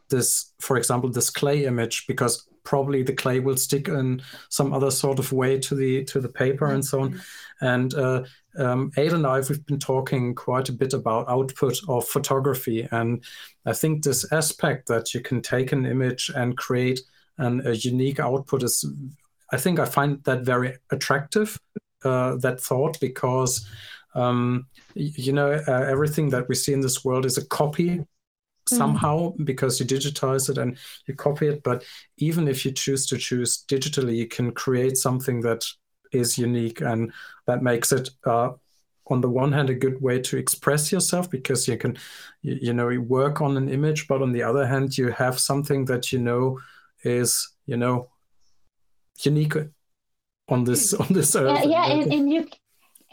this 0.09 0.53
for 0.59 0.77
example 0.77 1.09
this 1.09 1.31
clay 1.31 1.65
image 1.65 2.05
because 2.07 2.47
probably 2.63 3.01
the 3.01 3.13
clay 3.13 3.39
will 3.39 3.57
stick 3.57 3.87
in 3.87 4.21
some 4.49 4.73
other 4.73 4.91
sort 4.91 5.17
of 5.17 5.31
way 5.31 5.57
to 5.57 5.73
the 5.73 6.03
to 6.03 6.19
the 6.19 6.29
paper 6.29 6.67
and 6.67 6.85
so 6.85 7.01
on 7.01 7.19
and 7.61 7.95
uh, 7.95 8.21
um, 8.57 8.91
Ade 8.97 9.13
and 9.13 9.25
I 9.25 9.39
we've 9.39 9.65
been 9.65 9.79
talking 9.79 10.35
quite 10.35 10.69
a 10.69 10.73
bit 10.73 10.93
about 10.93 11.29
output 11.29 11.79
of 11.87 12.07
photography 12.07 12.87
and 12.91 13.23
I 13.65 13.73
think 13.73 14.03
this 14.03 14.31
aspect 14.31 14.87
that 14.87 15.13
you 15.13 15.21
can 15.21 15.41
take 15.41 15.71
an 15.71 15.85
image 15.85 16.31
and 16.35 16.57
create 16.57 17.01
an, 17.37 17.65
a 17.65 17.71
unique 17.71 18.19
output 18.19 18.63
is 18.63 18.85
I 19.51 19.57
think 19.57 19.79
I 19.79 19.85
find 19.85 20.23
that 20.23 20.41
very 20.41 20.77
attractive 20.91 21.59
uh, 22.03 22.35
that 22.37 22.59
thought 22.59 22.99
because 22.99 23.67
um, 24.15 24.67
you 24.93 25.33
know 25.33 25.51
uh, 25.67 25.85
everything 25.89 26.29
that 26.29 26.47
we 26.47 26.55
see 26.55 26.73
in 26.73 26.81
this 26.81 27.03
world 27.03 27.25
is 27.25 27.37
a 27.37 27.45
copy 27.47 27.89
mm. 27.89 28.05
somehow 28.67 29.31
mm. 29.31 29.45
because 29.45 29.79
you 29.79 29.85
digitize 29.85 30.49
it 30.49 30.57
and 30.57 30.77
you 31.07 31.15
copy 31.15 31.47
it 31.47 31.63
but 31.63 31.83
even 32.17 32.47
if 32.47 32.65
you 32.65 32.71
choose 32.71 33.05
to 33.07 33.17
choose 33.17 33.63
digitally 33.67 34.15
you 34.15 34.27
can 34.27 34.51
create 34.51 34.97
something 34.97 35.41
that 35.41 35.65
is 36.13 36.37
unique 36.37 36.81
and 36.81 37.11
that 37.45 37.61
makes 37.61 37.91
it 37.91 38.09
uh, 38.25 38.51
on 39.07 39.21
the 39.21 39.29
one 39.29 39.51
hand 39.51 39.69
a 39.69 39.73
good 39.73 40.01
way 40.01 40.19
to 40.21 40.37
express 40.37 40.91
yourself 40.91 41.29
because 41.29 41.67
you 41.67 41.77
can 41.77 41.97
you, 42.41 42.57
you, 42.61 42.73
know 42.73 42.89
you 42.89 43.01
work 43.01 43.41
on 43.41 43.57
an 43.57 43.69
image 43.69 44.07
but 44.07 44.21
on 44.21 44.31
the 44.31 44.43
other 44.43 44.65
hand 44.65 44.97
you 44.97 45.11
have 45.11 45.39
something 45.39 45.85
that 45.85 46.11
you 46.11 46.19
know 46.19 46.59
is 47.03 47.49
you 47.65 47.77
know 47.77 48.09
unique 49.21 49.55
on 50.49 50.63
this 50.63 50.93
on 51.03 51.07
this 51.09 51.35
earth. 51.35 51.59
Yeah, 51.63 51.69
yeah 51.69 51.85
and, 51.93 52.13
and 52.13 52.31
you 52.31 52.47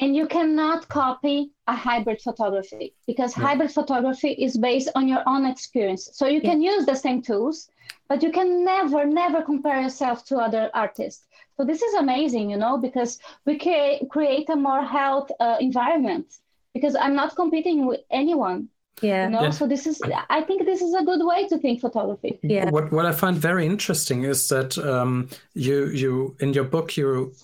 and 0.01 0.17
you 0.17 0.27
cannot 0.27 0.89
copy 0.89 1.53
a 1.67 1.75
hybrid 1.75 2.21
photography 2.23 2.95
because 3.07 3.37
yeah. 3.37 3.45
hybrid 3.45 3.71
photography 3.71 4.31
is 4.31 4.57
based 4.57 4.89
on 4.95 5.07
your 5.07 5.23
own 5.27 5.45
experience. 5.45 6.09
So 6.15 6.27
you 6.27 6.41
can 6.41 6.63
use 6.63 6.87
the 6.87 6.95
same 6.95 7.21
tools, 7.21 7.69
but 8.09 8.23
you 8.23 8.33
can 8.33 8.65
never, 8.65 9.05
never 9.05 9.43
compare 9.43 9.83
yourself 9.83 10.25
to 10.27 10.39
other 10.39 10.71
artists. 10.73 11.27
So 11.61 11.67
this 11.67 11.83
is 11.83 11.93
amazing, 11.93 12.49
you 12.49 12.57
know, 12.57 12.79
because 12.79 13.19
we 13.45 13.59
create 13.59 14.09
create 14.09 14.49
a 14.49 14.57
more 14.57 14.83
health 14.83 15.31
uh, 15.41 15.59
environment 15.61 16.27
because 16.73 16.97
I'm 16.97 17.15
not 17.15 17.37
competing 17.37 17.85
with 17.85 18.01
anyone 18.11 18.71
yeah. 19.03 19.25
you 19.25 19.31
know? 19.31 19.43
Yeah. 19.43 19.51
so 19.51 19.67
this 19.67 19.87
is 19.87 20.01
i 20.29 20.41
think 20.43 20.65
this 20.65 20.81
is 20.83 20.95
a 20.95 21.05
good 21.05 21.23
way 21.23 21.47
to 21.49 21.59
think 21.59 21.81
photography. 21.81 22.39
Yeah. 22.43 22.71
What 22.71 22.91
what 22.93 23.05
i 23.05 23.13
find 23.13 23.37
very 23.37 23.67
interesting 23.67 24.25
is 24.25 24.49
that 24.49 24.79
um, 24.79 25.29
you 25.55 25.89
you 25.89 26.35
in 26.41 26.55
your 26.55 26.65
book 26.65 26.97
you 26.97 27.35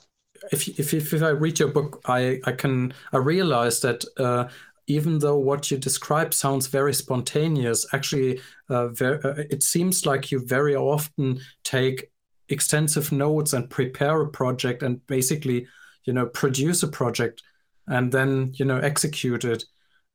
if, 0.51 0.67
if 0.69 0.95
if 0.95 1.13
if 1.13 1.23
i 1.23 1.29
read 1.29 1.59
your 1.59 1.69
book 1.69 2.01
i 2.07 2.41
i 2.45 2.53
can 2.53 2.95
i 3.13 3.19
realize 3.19 3.81
that 3.81 4.05
uh, 4.17 4.49
even 4.87 5.19
though 5.19 5.39
what 5.39 5.71
you 5.71 5.77
describe 5.79 6.33
sounds 6.33 6.69
very 6.69 6.95
spontaneous 6.95 7.87
actually 7.93 8.41
uh, 8.71 8.89
very, 8.89 9.19
uh, 9.25 9.35
it 9.51 9.63
seems 9.63 10.07
like 10.07 10.31
you 10.31 10.39
very 10.41 10.77
often 10.77 11.41
take 11.65 12.11
extensive 12.49 13.13
notes 13.13 13.53
and 13.53 13.71
prepare 13.71 14.21
a 14.23 14.29
project 14.29 14.83
and 14.83 15.05
basically 15.07 15.67
you 16.05 16.13
know 16.13 16.27
produce 16.27 16.83
a 16.83 16.89
project 16.89 17.43
and 17.89 18.13
then 18.13 18.53
you 18.55 18.65
know 18.65 18.79
execute 18.79 19.45
it 19.45 19.65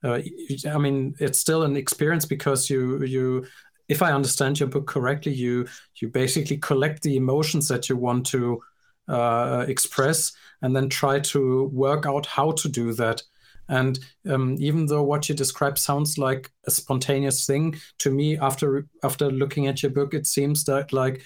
uh, 0.04 0.20
I 0.68 0.78
mean, 0.78 1.16
it's 1.20 1.40
still 1.40 1.64
an 1.64 1.78
experience 1.78 2.26
because 2.26 2.70
you 2.70 3.04
you 3.04 3.46
if 3.88 4.02
I 4.02 4.14
understand 4.14 4.60
your 4.60 4.70
book 4.70 4.88
correctly, 4.88 5.34
you 5.34 5.68
you 6.00 6.08
basically 6.08 6.58
collect 6.58 7.04
the 7.04 7.18
emotions 7.18 7.68
that 7.68 7.90
you 7.90 7.98
want 7.98 8.26
to 8.28 8.62
uh, 9.08 9.66
express 9.68 10.32
and 10.62 10.76
then 10.76 10.90
try 10.90 11.20
to 11.20 11.66
work 11.74 12.06
out 12.06 12.26
how 12.26 12.52
to 12.54 12.70
do 12.70 12.94
that. 12.94 13.22
And 13.68 14.00
um, 14.30 14.58
even 14.60 14.86
though 14.86 15.04
what 15.04 15.30
you 15.30 15.36
describe 15.36 15.78
sounds 15.78 16.18
like 16.18 16.52
a 16.68 16.72
spontaneous 16.72 17.46
thing, 17.46 17.76
to 18.00 18.12
me, 18.12 18.38
after 18.38 18.88
after 19.04 19.30
looking 19.30 19.68
at 19.68 19.84
your 19.84 19.92
book, 19.92 20.14
it 20.14 20.26
seems 20.26 20.64
that 20.66 20.94
like 20.94 21.22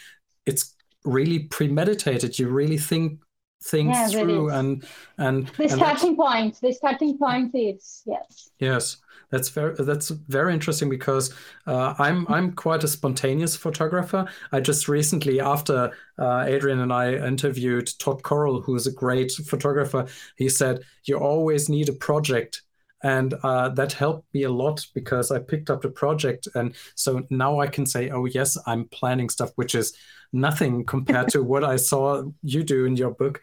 it's 0.45 0.74
really 1.05 1.39
premeditated. 1.39 2.37
You 2.39 2.49
really 2.49 2.77
think 2.77 3.19
things 3.63 3.95
yeah, 3.95 4.07
through 4.07 4.49
and 4.49 4.85
and 5.17 5.47
the 5.57 5.67
starting 5.67 6.15
point 6.15 6.59
the 6.61 6.71
starting 6.71 7.17
point 7.17 7.49
is 7.55 8.03
yes 8.05 8.51
yes 8.59 8.97
that's 9.31 9.49
very 9.49 9.75
that's 9.79 10.09
very 10.09 10.53
interesting 10.53 10.89
because 10.89 11.33
uh, 11.67 11.95
I'm 11.97 12.27
I'm 12.29 12.53
quite 12.53 12.83
a 12.83 12.87
spontaneous 12.87 13.55
photographer. 13.55 14.27
I 14.51 14.59
just 14.59 14.87
recently, 14.87 15.39
after 15.39 15.91
uh, 16.17 16.45
Adrian 16.47 16.79
and 16.79 16.93
I 16.93 17.15
interviewed 17.15 17.89
Todd 17.99 18.21
Correll, 18.21 18.63
who 18.63 18.75
is 18.75 18.87
a 18.87 18.91
great 18.91 19.31
photographer, 19.31 20.07
he 20.37 20.47
said 20.47 20.81
you 21.05 21.17
always 21.17 21.69
need 21.69 21.89
a 21.89 21.93
project, 21.93 22.61
and 23.05 23.35
uh, 23.43 23.69
that 23.69 23.93
helped 23.93 24.25
me 24.33 24.43
a 24.43 24.49
lot 24.49 24.83
because 24.95 25.29
I 25.29 25.37
picked 25.37 25.69
up 25.69 25.83
the 25.83 25.89
project, 25.89 26.47
and 26.55 26.73
so 26.95 27.21
now 27.29 27.59
I 27.59 27.67
can 27.67 27.85
say, 27.85 28.09
oh 28.09 28.25
yes, 28.25 28.57
I'm 28.65 28.85
planning 28.85 29.29
stuff, 29.29 29.51
which 29.57 29.75
is 29.75 29.93
nothing 30.33 30.83
compared 30.93 31.29
to 31.29 31.43
what 31.43 31.63
I 31.63 31.75
saw 31.75 32.23
you 32.41 32.63
do 32.63 32.85
in 32.85 32.95
your 32.95 33.11
book. 33.11 33.41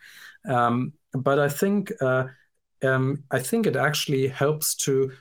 Um, 0.49 0.95
but 1.15 1.39
I 1.39 1.49
think 1.49 1.93
uh, 2.01 2.25
um, 2.83 3.23
I 3.31 3.39
think 3.39 3.69
it 3.69 3.77
actually 3.77 4.27
helps 4.27 4.75
to 4.87 5.13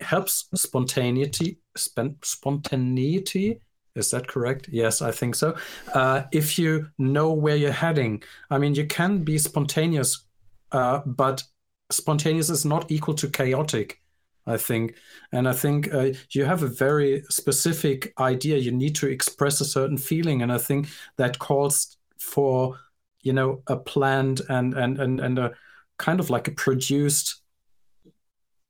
helps 0.00 0.44
spontaneity 0.54 1.58
spontaneity. 1.74 3.60
Is 3.94 4.10
that 4.10 4.28
correct? 4.28 4.68
Yes 4.70 5.00
i 5.00 5.10
think 5.10 5.34
so. 5.34 5.56
Uh, 5.94 6.24
if 6.32 6.58
you 6.58 6.88
know 6.98 7.32
where 7.32 7.56
you're 7.56 7.72
heading 7.72 8.22
i 8.50 8.58
mean 8.58 8.74
you 8.74 8.86
can 8.86 9.24
be 9.24 9.38
spontaneous 9.38 10.26
uh, 10.72 11.00
but 11.06 11.42
spontaneous 11.90 12.50
is 12.50 12.64
not 12.64 12.90
equal 12.90 13.14
to 13.14 13.28
chaotic 13.28 14.00
I 14.46 14.56
think. 14.56 14.94
And 15.32 15.48
I 15.48 15.52
think 15.52 15.92
uh, 15.92 16.12
you 16.30 16.44
have 16.44 16.62
a 16.62 16.68
very 16.68 17.22
specific 17.28 18.12
idea. 18.18 18.58
You 18.58 18.72
need 18.72 18.94
to 18.96 19.08
express 19.08 19.60
a 19.60 19.64
certain 19.64 19.98
feeling, 19.98 20.42
and 20.42 20.52
I 20.52 20.58
think 20.58 20.88
that 21.16 21.38
calls 21.38 21.96
for 22.18 22.78
you 23.22 23.32
know 23.32 23.62
a 23.66 23.76
planned 23.76 24.42
and 24.48 24.74
and 24.74 24.98
and 24.98 25.20
and 25.20 25.38
a 25.38 25.52
kind 25.98 26.20
of 26.20 26.30
like 26.30 26.48
a 26.48 26.52
produced 26.52 27.42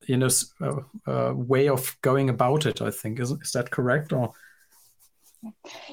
you 0.06 0.16
know 0.16 0.28
uh, 0.62 0.76
uh, 1.06 1.34
way 1.34 1.68
of 1.68 1.96
going 2.00 2.30
about 2.30 2.64
it. 2.64 2.80
I 2.80 2.90
think 2.90 3.20
is 3.20 3.30
is 3.30 3.52
that 3.52 3.70
correct 3.70 4.12
or? 4.12 4.32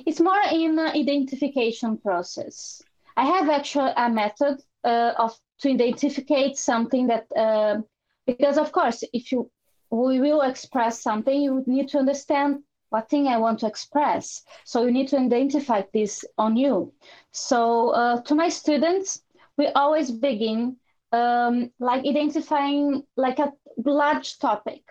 It's 0.06 0.22
more 0.22 0.42
in 0.52 0.80
identification 0.80 1.98
process. 1.98 2.82
I 3.18 3.26
have 3.26 3.50
actually 3.50 3.92
a 3.96 4.10
method 4.10 4.64
uh, 4.84 5.14
of 5.18 5.38
to 5.60 5.70
identify 5.70 6.52
something 6.54 7.08
that 7.08 7.26
uh, 7.36 7.82
because 8.26 8.58
of 8.58 8.72
course 8.72 9.04
if 9.13 9.32
you 9.32 9.50
we 9.94 10.20
will 10.20 10.42
express 10.42 11.02
something, 11.02 11.42
you 11.42 11.54
would 11.54 11.68
need 11.68 11.88
to 11.89 12.00
understand 12.00 12.63
what 12.89 13.10
thing 13.10 13.28
I 13.28 13.38
want 13.38 13.60
to 13.60 13.68
express. 13.68 14.44
So 14.66 14.86
you 14.86 14.92
need 14.92 15.08
to 15.10 15.20
identify 15.20 15.84
this 15.94 16.26
on 16.38 16.58
you. 16.58 16.94
So 17.32 17.89
uh, 17.89 18.22
to 18.22 18.36
my 18.36 18.50
students, 18.50 19.22
we 19.58 19.68
always 19.68 20.10
begin 20.10 20.78
um, 21.12 21.72
like 21.80 22.06
identifying 22.06 23.04
like 23.16 23.38
a 23.38 23.54
large 23.86 24.39
topic, 24.39 24.82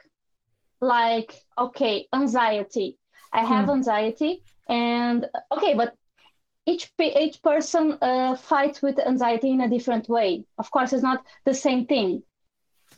like 0.81 1.35
okay, 1.59 2.07
anxiety. 2.13 2.97
I 3.33 3.45
have 3.45 3.65
hmm. 3.65 3.71
anxiety, 3.71 4.43
And 4.69 5.27
okay, 5.51 5.75
but 5.75 5.95
each 6.67 6.93
each 6.99 7.43
person 7.43 7.99
uh, 8.03 8.37
fights 8.37 8.83
with 8.83 8.99
anxiety 8.99 9.51
in 9.51 9.61
a 9.61 9.69
different 9.69 10.09
way. 10.09 10.45
Of 10.59 10.71
course, 10.71 10.93
it's 10.93 11.03
not 11.03 11.25
the 11.45 11.55
same 11.55 11.87
thing. 11.87 12.23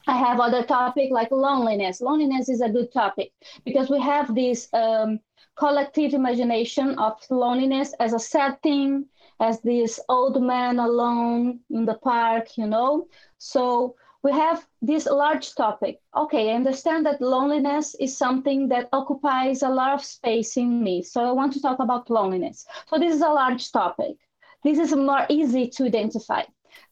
I 0.06 0.16
have 0.18 0.40
other 0.40 0.62
topic 0.62 1.10
like 1.10 1.30
loneliness. 1.30 2.00
Loneliness 2.00 2.48
is 2.48 2.60
a 2.60 2.68
good 2.68 2.92
topic 2.92 3.32
because 3.64 3.88
we 3.90 4.00
have 4.00 4.34
this 4.34 4.68
um, 4.72 5.20
collective 5.56 6.12
imagination 6.12 6.98
of 6.98 7.14
loneliness 7.30 7.94
as 8.00 8.12
a 8.12 8.18
sad 8.18 8.60
thing, 8.62 9.06
as 9.40 9.60
this 9.60 10.00
old 10.08 10.42
man 10.42 10.78
alone 10.78 11.60
in 11.70 11.84
the 11.86 11.94
park, 11.94 12.56
you 12.58 12.66
know. 12.66 13.06
So 13.38 13.96
we 14.24 14.32
have 14.32 14.66
this 14.80 15.04
large 15.04 15.54
topic. 15.54 16.00
Okay, 16.16 16.50
I 16.50 16.54
understand 16.54 17.04
that 17.04 17.20
loneliness 17.20 17.94
is 18.00 18.16
something 18.16 18.68
that 18.68 18.88
occupies 18.90 19.62
a 19.62 19.68
lot 19.68 19.92
of 19.92 20.02
space 20.02 20.56
in 20.56 20.82
me. 20.82 21.02
So 21.02 21.22
I 21.22 21.30
want 21.30 21.52
to 21.52 21.60
talk 21.60 21.78
about 21.78 22.08
loneliness. 22.08 22.66
So 22.88 22.98
this 22.98 23.14
is 23.14 23.20
a 23.20 23.28
large 23.28 23.70
topic. 23.70 24.16
This 24.64 24.78
is 24.78 24.96
more 24.96 25.26
easy 25.28 25.68
to 25.68 25.84
identify. 25.84 26.42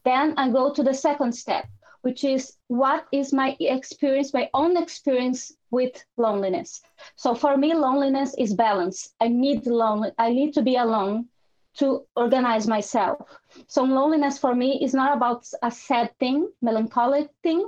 Then 0.05 0.35
I 0.37 0.49
go 0.49 0.71
to 0.73 0.83
the 0.83 0.93
second 0.93 1.33
step, 1.33 1.65
which 2.03 2.23
is 2.23 2.57
what 2.67 3.07
is 3.11 3.33
my 3.33 3.57
experience, 3.59 4.31
my 4.31 4.47
own 4.53 4.77
experience 4.77 5.51
with 5.71 6.05
loneliness. 6.17 6.81
So 7.15 7.33
for 7.33 7.57
me, 7.57 7.73
loneliness 7.73 8.35
is 8.37 8.53
balance. 8.53 9.15
I 9.19 9.27
need 9.29 9.65
lonely, 9.65 10.11
I 10.19 10.29
need 10.29 10.53
to 10.53 10.61
be 10.61 10.75
alone 10.75 11.29
to 11.75 12.05
organize 12.15 12.67
myself. 12.67 13.19
So 13.67 13.83
loneliness 13.83 14.37
for 14.37 14.53
me 14.55 14.83
is 14.83 14.93
not 14.93 15.15
about 15.15 15.47
a 15.61 15.71
sad 15.71 16.17
thing, 16.19 16.51
melancholic 16.61 17.29
thing. 17.41 17.67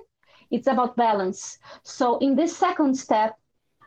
It's 0.51 0.67
about 0.67 0.95
balance. 0.95 1.57
So 1.83 2.17
in 2.19 2.35
this 2.35 2.55
second 2.55 2.95
step, 2.97 3.37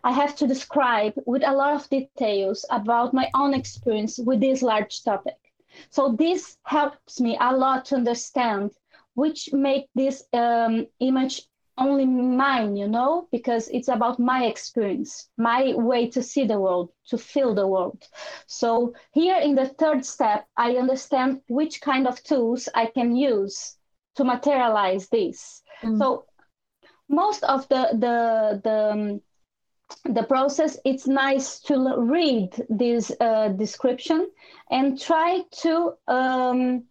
I 0.04 0.12
have 0.12 0.36
to 0.36 0.46
describe 0.46 1.14
with 1.26 1.42
a 1.44 1.52
lot 1.52 1.74
of 1.74 1.88
details 1.88 2.64
about 2.70 3.14
my 3.14 3.30
own 3.34 3.54
experience 3.54 4.18
with 4.18 4.40
this 4.40 4.62
large 4.62 5.02
topic. 5.02 5.36
So 5.90 6.12
this 6.12 6.56
helps 6.64 7.20
me 7.20 7.36
a 7.40 7.54
lot 7.56 7.84
to 7.86 7.96
understand 7.96 8.70
which 9.14 9.52
make 9.52 9.88
this 9.94 10.24
um, 10.32 10.86
image 11.00 11.42
only 11.78 12.06
mine, 12.06 12.76
you 12.76 12.88
know, 12.88 13.28
because 13.30 13.68
it's 13.68 13.88
about 13.88 14.18
my 14.18 14.44
experience, 14.44 15.28
my 15.36 15.72
way 15.74 16.08
to 16.10 16.22
see 16.22 16.44
the 16.44 16.60
world, 16.60 16.90
to 17.08 17.18
feel 17.18 17.54
the 17.54 17.66
world. 17.66 18.02
So 18.46 18.94
here 19.12 19.38
in 19.38 19.54
the 19.54 19.66
third 19.66 20.04
step, 20.04 20.46
I 20.56 20.76
understand 20.76 21.40
which 21.48 21.80
kind 21.80 22.06
of 22.06 22.22
tools 22.22 22.68
I 22.74 22.86
can 22.86 23.16
use 23.16 23.76
to 24.16 24.24
materialize 24.24 25.08
this. 25.08 25.62
Mm. 25.82 25.98
So 25.98 26.24
most 27.08 27.44
of 27.44 27.68
the 27.68 27.88
the 27.92 28.60
the 28.64 28.90
um, 28.92 29.20
the 30.04 30.22
process 30.22 30.76
it's 30.84 31.06
nice 31.06 31.60
to 31.60 31.94
read 31.96 32.50
this 32.68 33.10
uh, 33.20 33.48
description 33.48 34.30
and 34.70 35.00
try 35.00 35.40
to 35.62 35.94
um, 36.06 36.84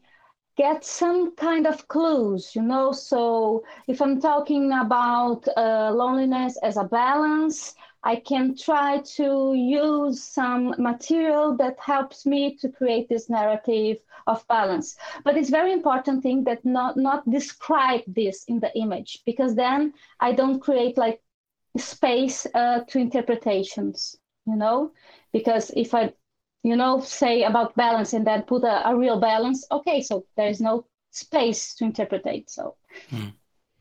get 0.57 0.83
some 0.83 1.35
kind 1.35 1.67
of 1.67 1.87
clues, 1.87 2.55
you 2.55 2.61
know. 2.61 2.91
So 2.91 3.63
if 3.87 4.01
I'm 4.01 4.19
talking 4.19 4.71
about 4.73 5.47
uh, 5.55 5.91
loneliness 5.93 6.57
as 6.63 6.77
a 6.77 6.83
balance, 6.83 7.75
I 8.03 8.17
can 8.17 8.55
try 8.55 8.99
to 9.17 9.53
use 9.55 10.23
some 10.23 10.75
material 10.77 11.55
that 11.57 11.79
helps 11.79 12.25
me 12.25 12.55
to 12.57 12.69
create 12.69 13.09
this 13.09 13.29
narrative 13.29 13.97
of 14.27 14.47
balance. 14.47 14.97
But 15.23 15.37
it's 15.37 15.49
very 15.49 15.71
important 15.73 16.23
thing 16.23 16.43
that 16.45 16.65
not 16.65 16.97
not 16.97 17.29
describe 17.29 18.03
this 18.07 18.43
in 18.45 18.59
the 18.59 18.75
image 18.77 19.21
because 19.25 19.55
then 19.55 19.93
I 20.19 20.33
don't 20.33 20.59
create 20.59 20.97
like 20.97 21.21
space 21.77 22.47
uh, 22.53 22.81
to 22.87 22.99
interpretations, 22.99 24.17
you 24.45 24.55
know. 24.55 24.91
Because 25.33 25.71
if 25.75 25.93
I 25.93 26.13
you 26.67 26.75
know, 26.75 26.99
say 26.99 27.43
about 27.43 27.73
balance 27.77 28.11
and 28.11 28.27
then 28.27 28.41
put 28.41 28.63
a, 28.63 28.89
a 28.89 28.95
real 28.95 29.21
balance, 29.21 29.65
okay, 29.71 30.01
so 30.01 30.25
there 30.35 30.49
is 30.49 30.59
no 30.59 30.85
space 31.11 31.73
to 31.75 31.85
interpret. 31.85 32.49
So 32.49 32.75
mm. 33.09 33.31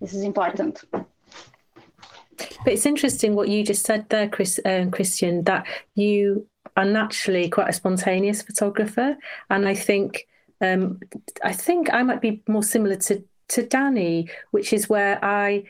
this 0.01 0.14
is 0.14 0.22
important. 0.22 0.85
But 0.92 2.72
it's 2.72 2.87
interesting 2.87 3.35
what 3.35 3.49
you 3.49 3.64
just 3.64 3.85
said 3.85 4.09
there, 4.09 4.29
Chris, 4.29 4.61
uh, 4.64 4.87
Christian, 4.92 5.42
that 5.44 5.66
you 5.96 6.46
are 6.77 6.85
naturally 6.85 7.49
quite 7.49 7.70
a 7.70 7.72
spontaneous 7.72 8.42
photographer, 8.42 9.16
and 9.51 9.66
I 9.66 9.75
think 9.75 10.29
um, 10.61 11.01
I 11.42 11.53
think 11.55 11.92
I 11.92 12.03
might 12.03 12.20
be 12.20 12.42
more 12.46 12.62
similar 12.62 12.96
to 12.96 13.25
to 13.49 13.62
Danny, 13.62 14.29
which 14.51 14.72
is 14.72 14.88
where 14.88 15.18
I 15.25 15.64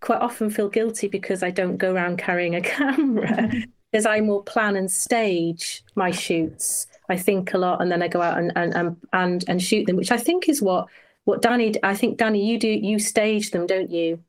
quite 0.00 0.20
often 0.20 0.48
feel 0.48 0.68
guilty 0.68 1.08
because 1.08 1.42
I 1.42 1.50
don't 1.50 1.76
go 1.76 1.92
around 1.92 2.18
carrying 2.18 2.54
a 2.54 2.60
camera 2.76 3.50
because 3.96 4.04
I 4.04 4.20
more 4.20 4.42
plan 4.42 4.76
and 4.76 4.92
stage 4.92 5.82
my 5.94 6.10
shoots. 6.10 6.86
I 7.08 7.16
think 7.16 7.54
a 7.54 7.58
lot 7.58 7.80
and 7.80 7.90
then 7.90 8.02
I 8.02 8.08
go 8.08 8.20
out 8.20 8.36
and 8.36 8.52
and 8.54 8.96
and 9.14 9.44
and 9.48 9.62
shoot 9.62 9.86
them, 9.86 9.96
which 9.96 10.10
I 10.10 10.18
think 10.18 10.50
is 10.50 10.60
what 10.60 10.88
what 11.24 11.40
Danny. 11.40 11.72
I 11.82 11.94
think 11.94 12.18
Danny, 12.18 12.44
you 12.44 12.58
do 12.58 12.68
you 12.68 12.98
stage 12.98 13.52
them, 13.52 13.66
don't 13.66 13.90
you? 13.90 14.22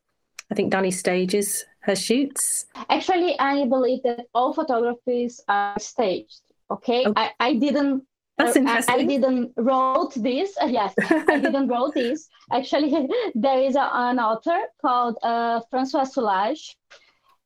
I 0.49 0.55
think 0.55 0.71
Danny 0.71 0.91
stages 0.91 1.65
her 1.81 1.97
shoots. 1.97 2.65
Actually, 2.89 3.37
I 3.39 3.65
believe 3.65 4.03
that 4.03 4.27
all 4.33 4.53
photographies 4.53 5.41
are 5.49 5.77
staged. 5.79 6.39
Okay, 6.71 7.05
okay. 7.05 7.13
I, 7.21 7.31
I 7.39 7.53
didn't 7.55 8.03
that's 8.37 8.55
interesting. 8.55 8.95
I, 8.95 8.99
I, 8.99 9.05
didn't 9.05 9.51
wrote 9.57 10.13
this. 10.15 10.55
Yes, 10.67 10.93
I 11.09 11.39
didn't 11.39 11.67
wrote 11.67 11.93
this. 11.93 12.29
Actually, 12.53 13.09
there 13.35 13.59
is 13.59 13.75
a, 13.75 13.89
an 13.93 14.19
author 14.19 14.59
called 14.81 15.17
uh, 15.23 15.59
Francois 15.69 16.05
Soulages, 16.05 16.75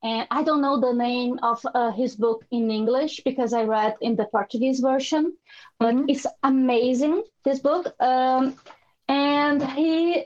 and 0.04 0.28
I 0.32 0.44
don't 0.44 0.62
know 0.62 0.80
the 0.80 0.94
name 0.94 1.40
of 1.44 1.64
uh, 1.76 1.92
his 1.92 2.16
book 2.16 2.44
in 2.52 2.72
English 2.72 3.22
because 3.24 3.54
I 3.54 3.64
read 3.64 3.96
in 4.02 4.16
the 4.16 4.26
Portuguese 4.26 4.80
version, 4.80 5.38
but 5.80 5.94
mm-hmm. 5.94 6.10
it's 6.10 6.26
amazing 6.44 7.24
this 7.44 7.60
book. 7.60 7.94
Um, 8.00 8.56
and 9.08 9.62
he 9.62 10.26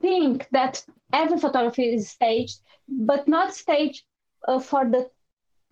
think 0.00 0.48
that 0.50 0.84
every 1.12 1.38
photography 1.38 1.94
is 1.94 2.10
staged, 2.10 2.60
but 2.88 3.28
not 3.28 3.54
staged 3.54 4.02
uh, 4.48 4.58
for 4.58 4.84
the 4.84 5.08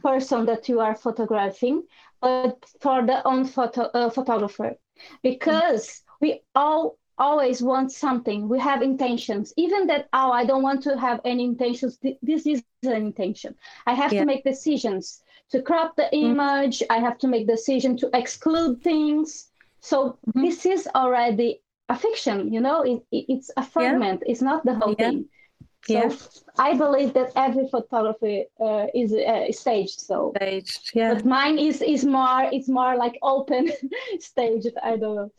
person 0.02 0.46
that 0.46 0.68
you 0.68 0.80
are 0.80 0.94
photographing, 0.94 1.82
but 2.20 2.64
for 2.80 3.04
the 3.04 3.26
own 3.26 3.44
photo 3.44 3.82
uh, 3.94 4.10
photographer, 4.10 4.76
because 5.22 5.86
mm-hmm. 5.86 6.16
we 6.20 6.40
all 6.54 6.98
always 7.22 7.62
want 7.62 7.92
something. 7.92 8.48
We 8.48 8.58
have 8.58 8.82
intentions, 8.82 9.54
even 9.56 9.86
that, 9.86 10.08
oh, 10.12 10.32
I 10.32 10.44
don't 10.44 10.64
want 10.68 10.82
to 10.82 10.98
have 10.98 11.20
any 11.24 11.44
intentions. 11.44 11.98
This 12.30 12.46
is 12.46 12.62
an 12.82 13.02
intention. 13.10 13.54
I 13.86 13.94
have 13.94 14.12
yeah. 14.12 14.20
to 14.20 14.26
make 14.26 14.42
decisions 14.44 15.22
to 15.50 15.62
crop 15.62 15.94
the 15.96 16.08
mm-hmm. 16.12 16.30
image. 16.30 16.78
Mm-hmm. 16.80 16.92
I 16.96 16.98
have 17.06 17.18
to 17.18 17.28
make 17.28 17.46
decision 17.46 17.96
to 17.98 18.10
exclude 18.12 18.82
things. 18.82 19.50
So 19.80 19.96
mm-hmm. 20.04 20.42
this 20.44 20.66
is 20.66 20.88
already 20.94 21.60
a 21.88 21.96
fiction, 21.96 22.52
you 22.52 22.60
know, 22.60 22.82
it, 22.82 22.98
it, 23.16 23.24
it's 23.34 23.50
a 23.56 23.64
fragment. 23.74 24.22
Yeah. 24.22 24.32
It's 24.32 24.42
not 24.42 24.64
the 24.64 24.74
whole 24.74 24.96
yeah. 24.98 25.10
thing. 25.10 25.28
So 25.84 25.94
yeah. 25.94 26.14
I 26.58 26.74
believe 26.74 27.12
that 27.14 27.32
every 27.34 27.66
photography 27.68 28.46
uh, 28.60 28.86
is 28.94 29.12
uh, 29.12 29.50
staged. 29.50 30.00
So 30.00 30.32
staged, 30.36 30.92
yeah. 30.94 31.14
But 31.14 31.24
mine 31.24 31.58
is 31.58 31.82
is 31.82 32.04
more 32.04 32.42
it's 32.56 32.68
more 32.68 32.94
like 32.96 33.18
open 33.20 33.72
staged. 34.20 34.76
I 34.90 34.96
don't 34.96 35.16
know 35.16 35.30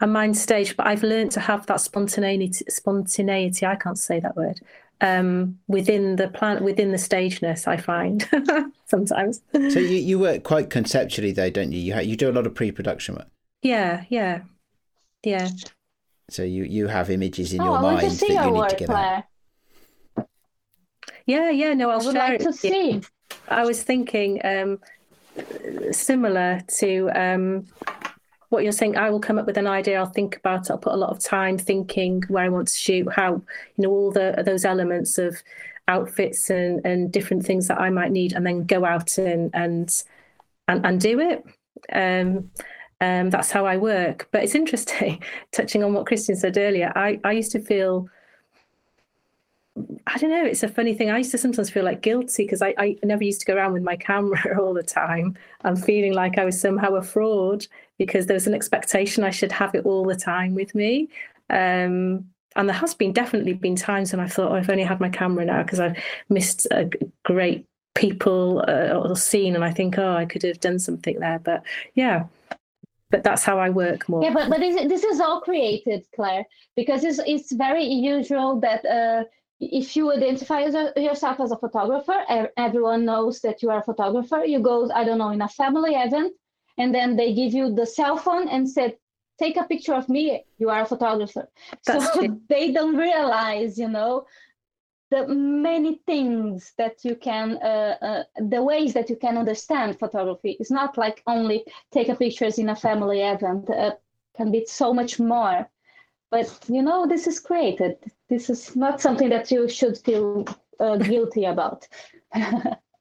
and 0.00 0.12
mind 0.12 0.36
stage, 0.36 0.76
but 0.76 0.86
I've 0.86 1.02
learned 1.02 1.30
to 1.32 1.40
have 1.40 1.66
that 1.66 1.80
spontaneity. 1.80 2.64
Spontaneity, 2.68 3.66
I 3.66 3.76
can't 3.76 3.98
say 3.98 4.20
that 4.20 4.36
word. 4.36 4.60
Um, 5.00 5.58
within 5.66 6.16
the 6.16 6.28
plan, 6.28 6.62
within 6.62 6.92
the 6.92 6.98
stageness, 6.98 7.66
I 7.66 7.76
find 7.76 8.28
sometimes. 8.86 9.40
so 9.52 9.78
you, 9.80 9.98
you 9.98 10.18
work 10.18 10.44
quite 10.44 10.70
conceptually, 10.70 11.32
though, 11.32 11.50
don't 11.50 11.72
you? 11.72 11.80
You 11.80 12.00
you 12.00 12.16
do 12.16 12.30
a 12.30 12.32
lot 12.32 12.46
of 12.46 12.54
pre-production 12.54 13.16
work. 13.16 13.28
Yeah, 13.62 14.04
yeah, 14.08 14.42
yeah. 15.24 15.48
So 16.30 16.42
you 16.42 16.64
you 16.64 16.86
have 16.86 17.10
images 17.10 17.52
in 17.52 17.60
oh, 17.60 17.64
your 17.64 17.80
mind 17.80 18.10
that 18.10 18.28
you 18.28 18.50
need 18.50 18.68
to 18.68 18.76
get 18.76 18.90
out. 18.90 19.24
Yeah, 21.26 21.50
yeah. 21.50 21.74
No, 21.74 21.90
I'll 21.90 22.00
I 22.00 22.04
would 22.04 22.14
share 22.14 22.28
like 22.28 22.40
it. 22.40 22.44
to 22.44 22.52
see. 22.52 23.00
I 23.48 23.64
was 23.64 23.82
thinking 23.82 24.40
um, 24.44 24.78
similar 25.92 26.62
to 26.78 27.10
um, 27.14 27.66
what 28.52 28.62
you're 28.62 28.72
saying, 28.72 28.96
I 28.96 29.10
will 29.10 29.20
come 29.20 29.38
up 29.38 29.46
with 29.46 29.56
an 29.56 29.66
idea. 29.66 29.98
I'll 29.98 30.06
think 30.06 30.36
about 30.36 30.66
it. 30.66 30.70
I'll 30.70 30.78
put 30.78 30.92
a 30.92 30.96
lot 30.96 31.10
of 31.10 31.18
time 31.18 31.56
thinking 31.56 32.22
where 32.28 32.44
I 32.44 32.48
want 32.48 32.68
to 32.68 32.76
shoot, 32.76 33.10
how 33.12 33.34
you 33.34 33.42
know 33.78 33.90
all 33.90 34.12
the 34.12 34.42
those 34.44 34.64
elements 34.64 35.18
of 35.18 35.42
outfits 35.88 36.50
and 36.50 36.84
and 36.84 37.12
different 37.12 37.44
things 37.44 37.68
that 37.68 37.80
I 37.80 37.90
might 37.90 38.12
need, 38.12 38.34
and 38.34 38.46
then 38.46 38.64
go 38.64 38.84
out 38.84 39.16
and 39.18 39.50
and 39.54 40.02
and, 40.68 40.84
and 40.86 41.00
do 41.00 41.18
it. 41.18 41.44
Um, 41.92 42.50
um, 43.00 43.30
that's 43.30 43.50
how 43.50 43.66
I 43.66 43.78
work. 43.78 44.28
But 44.30 44.44
it's 44.44 44.54
interesting, 44.54 45.22
touching 45.52 45.82
on 45.82 45.94
what 45.94 46.06
Christian 46.06 46.36
said 46.36 46.58
earlier. 46.58 46.92
I 46.94 47.20
I 47.24 47.32
used 47.32 47.52
to 47.52 47.60
feel 47.60 48.08
I 50.06 50.18
don't 50.18 50.30
know. 50.30 50.44
It's 50.44 50.62
a 50.62 50.68
funny 50.68 50.94
thing. 50.94 51.10
I 51.10 51.18
used 51.18 51.30
to 51.30 51.38
sometimes 51.38 51.70
feel 51.70 51.84
like 51.84 52.02
guilty 52.02 52.44
because 52.44 52.60
I, 52.60 52.74
I 52.76 52.96
never 53.02 53.24
used 53.24 53.40
to 53.40 53.46
go 53.46 53.54
around 53.54 53.72
with 53.72 53.82
my 53.82 53.96
camera 53.96 54.58
all 54.60 54.74
the 54.74 54.82
time. 54.82 55.36
I'm 55.62 55.76
feeling 55.76 56.12
like 56.12 56.38
I 56.38 56.44
was 56.44 56.60
somehow 56.60 56.94
a 56.94 57.02
fraud 57.02 57.66
because 57.98 58.26
there 58.26 58.34
was 58.34 58.46
an 58.46 58.54
expectation 58.54 59.24
I 59.24 59.30
should 59.30 59.52
have 59.52 59.74
it 59.74 59.86
all 59.86 60.04
the 60.04 60.16
time 60.16 60.54
with 60.54 60.74
me. 60.74 61.08
Um, 61.48 62.26
and 62.54 62.68
there 62.68 62.76
has 62.76 62.94
been 62.94 63.12
definitely 63.12 63.54
been 63.54 63.76
times 63.76 64.12
when 64.12 64.20
I 64.20 64.28
thought, 64.28 64.52
oh, 64.52 64.56
I've 64.56 64.68
only 64.68 64.82
had 64.82 65.00
my 65.00 65.08
camera 65.08 65.44
now 65.44 65.62
because 65.62 65.80
I've 65.80 65.96
missed 66.28 66.66
a 66.70 66.90
great 67.24 67.64
people 67.94 68.64
uh, 68.68 68.90
or 68.94 69.16
scene 69.16 69.54
and 69.54 69.64
I 69.64 69.70
think, 69.70 69.98
oh, 69.98 70.14
I 70.14 70.26
could 70.26 70.42
have 70.42 70.60
done 70.60 70.78
something 70.78 71.18
there. 71.20 71.38
But 71.38 71.62
yeah, 71.94 72.24
but 73.10 73.22
that's 73.22 73.44
how 73.44 73.58
I 73.58 73.70
work 73.70 74.08
more. 74.08 74.22
Yeah, 74.22 74.32
but 74.34 74.50
but 74.50 74.60
this 74.60 75.04
is 75.04 75.20
all 75.20 75.40
created, 75.40 76.04
Claire, 76.14 76.44
because 76.76 77.04
it's 77.04 77.20
it's 77.26 77.52
very 77.52 77.84
usual 77.84 78.60
that 78.60 78.84
uh, 78.84 79.24
if 79.62 79.96
you 79.96 80.12
identify 80.12 80.66
yourself 80.96 81.38
as 81.40 81.52
a 81.52 81.56
photographer, 81.56 82.18
everyone 82.56 83.04
knows 83.04 83.40
that 83.40 83.62
you 83.62 83.70
are 83.70 83.78
a 83.78 83.84
photographer. 83.84 84.44
You 84.44 84.58
go, 84.60 84.90
I 84.90 85.04
don't 85.04 85.18
know, 85.18 85.30
in 85.30 85.42
a 85.42 85.48
family 85.48 85.94
event, 85.94 86.34
and 86.78 86.94
then 86.94 87.16
they 87.16 87.32
give 87.32 87.52
you 87.52 87.72
the 87.72 87.86
cell 87.86 88.16
phone 88.16 88.48
and 88.48 88.68
said, 88.68 88.96
take 89.38 89.56
a 89.56 89.64
picture 89.64 89.94
of 89.94 90.08
me. 90.08 90.44
You 90.58 90.70
are 90.70 90.82
a 90.82 90.86
photographer. 90.86 91.48
That's 91.86 92.12
so 92.12 92.40
they 92.48 92.72
don't 92.72 92.96
realize, 92.96 93.78
you 93.78 93.88
know, 93.88 94.26
the 95.10 95.28
many 95.28 96.00
things 96.06 96.72
that 96.78 97.04
you 97.04 97.14
can, 97.14 97.58
uh, 97.62 97.96
uh, 98.02 98.22
the 98.48 98.62
ways 98.62 98.94
that 98.94 99.10
you 99.10 99.16
can 99.16 99.36
understand 99.36 99.98
photography. 99.98 100.56
It's 100.58 100.70
not 100.70 100.98
like 100.98 101.22
only 101.26 101.64
take 101.92 102.08
a 102.08 102.16
pictures 102.16 102.58
in 102.58 102.70
a 102.70 102.76
family 102.76 103.20
event. 103.20 103.70
Uh, 103.70 103.92
can 104.34 104.50
be 104.50 104.64
so 104.64 104.94
much 104.94 105.20
more. 105.20 105.68
But 106.30 106.58
you 106.66 106.82
know, 106.82 107.06
this 107.06 107.26
is 107.26 107.38
created. 107.38 107.98
This 108.32 108.48
is 108.48 108.74
not 108.74 108.98
something 108.98 109.28
that 109.28 109.50
you 109.50 109.68
should 109.68 109.98
feel 109.98 110.46
uh, 110.80 110.96
guilty 110.96 111.44
about. 111.44 111.86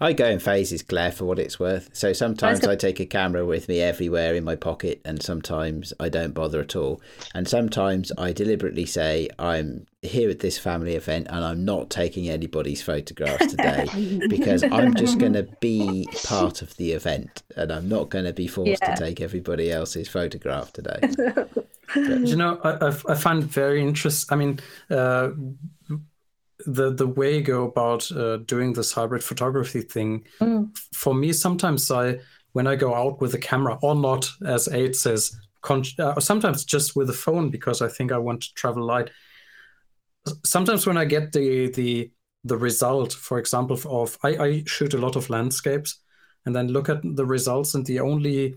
I 0.00 0.12
go 0.12 0.26
in 0.26 0.38
phases, 0.38 0.82
Claire, 0.82 1.12
for 1.12 1.24
what 1.24 1.38
it's 1.38 1.58
worth. 1.58 1.90
So 1.92 2.12
sometimes 2.12 2.64
I 2.66 2.76
take 2.76 3.00
a 3.00 3.06
camera 3.06 3.44
with 3.44 3.68
me 3.68 3.80
everywhere 3.80 4.34
in 4.34 4.44
my 4.44 4.56
pocket, 4.56 5.00
and 5.04 5.22
sometimes 5.22 5.92
I 6.00 6.08
don't 6.08 6.34
bother 6.34 6.60
at 6.60 6.76
all. 6.76 7.00
And 7.34 7.48
sometimes 7.48 8.12
I 8.18 8.32
deliberately 8.32 8.86
say, 8.86 9.28
I'm 9.38 9.86
here 10.02 10.28
at 10.28 10.40
this 10.40 10.58
family 10.58 10.96
event 10.96 11.28
and 11.30 11.44
I'm 11.44 11.64
not 11.64 11.88
taking 11.88 12.28
anybody's 12.28 12.82
photographs 12.82 13.46
today 13.46 13.86
because 14.28 14.64
I'm 14.64 14.94
just 14.96 15.18
going 15.18 15.32
to 15.34 15.44
be 15.60 16.08
part 16.24 16.60
of 16.60 16.76
the 16.76 16.92
event 16.92 17.44
and 17.56 17.70
I'm 17.70 17.88
not 17.88 18.08
going 18.10 18.24
to 18.24 18.32
be 18.32 18.48
forced 18.48 18.82
yeah. 18.82 18.94
to 18.94 19.00
take 19.00 19.20
everybody 19.20 19.70
else's 19.70 20.08
photograph 20.08 20.72
today. 20.72 20.98
but, 21.94 22.26
you 22.26 22.34
know, 22.34 22.60
I, 22.64 22.88
I 22.88 23.14
find 23.14 23.44
very 23.44 23.80
interesting. 23.80 24.32
I 24.32 24.36
mean, 24.36 24.60
uh, 24.90 25.30
the 26.66 26.92
the 26.92 27.06
way 27.06 27.36
you 27.36 27.42
go 27.42 27.64
about 27.64 28.10
uh, 28.12 28.38
doing 28.38 28.72
this 28.72 28.92
hybrid 28.92 29.22
photography 29.22 29.82
thing 29.82 30.24
mm. 30.40 30.68
for 30.94 31.14
me 31.14 31.32
sometimes 31.32 31.90
i 31.90 32.18
when 32.52 32.66
i 32.66 32.76
go 32.76 32.94
out 32.94 33.20
with 33.20 33.34
a 33.34 33.38
camera 33.38 33.78
or 33.82 33.94
not 33.94 34.28
as 34.46 34.68
Ade 34.68 34.96
says 34.96 35.36
con- 35.62 35.84
uh, 35.98 36.20
sometimes 36.20 36.64
just 36.64 36.96
with 36.96 37.10
a 37.10 37.14
phone 37.14 37.50
because 37.50 37.82
i 37.82 37.88
think 37.88 38.12
i 38.12 38.18
want 38.18 38.42
to 38.42 38.54
travel 38.54 38.84
light 38.84 39.10
sometimes 40.44 40.86
when 40.86 40.96
i 40.96 41.04
get 41.04 41.32
the 41.32 41.70
the 41.72 42.10
the 42.44 42.56
result 42.56 43.12
for 43.12 43.38
example 43.38 43.78
of 43.88 44.18
I, 44.22 44.28
I 44.28 44.62
shoot 44.66 44.94
a 44.94 44.98
lot 44.98 45.16
of 45.16 45.30
landscapes 45.30 46.00
and 46.44 46.54
then 46.54 46.68
look 46.68 46.88
at 46.88 47.00
the 47.02 47.26
results 47.26 47.74
and 47.74 47.86
the 47.86 48.00
only 48.00 48.56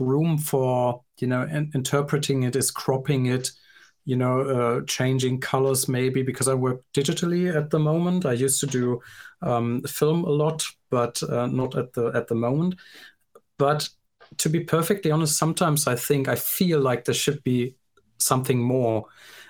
room 0.00 0.38
for 0.38 1.02
you 1.18 1.26
know 1.26 1.42
in- 1.42 1.70
interpreting 1.74 2.44
it 2.44 2.56
is 2.56 2.70
cropping 2.70 3.26
it 3.26 3.50
you 4.06 4.16
know, 4.16 4.40
uh, 4.40 4.80
changing 4.86 5.40
colors 5.40 5.88
maybe 5.88 6.22
because 6.22 6.48
I 6.48 6.54
work 6.54 6.80
digitally 6.94 7.54
at 7.54 7.70
the 7.70 7.80
moment. 7.80 8.24
I 8.24 8.32
used 8.32 8.60
to 8.60 8.66
do 8.66 9.02
um, 9.42 9.82
film 9.82 10.24
a 10.24 10.30
lot, 10.30 10.64
but 10.90 11.20
uh, 11.24 11.48
not 11.48 11.76
at 11.76 11.92
the 11.92 12.06
at 12.14 12.28
the 12.28 12.36
moment. 12.36 12.76
But 13.58 13.88
to 14.38 14.48
be 14.48 14.60
perfectly 14.60 15.10
honest, 15.10 15.36
sometimes 15.36 15.88
I 15.88 15.96
think 15.96 16.28
I 16.28 16.36
feel 16.36 16.80
like 16.80 17.04
there 17.04 17.14
should 17.14 17.42
be 17.42 17.74
something 18.18 18.60
more. 18.60 19.06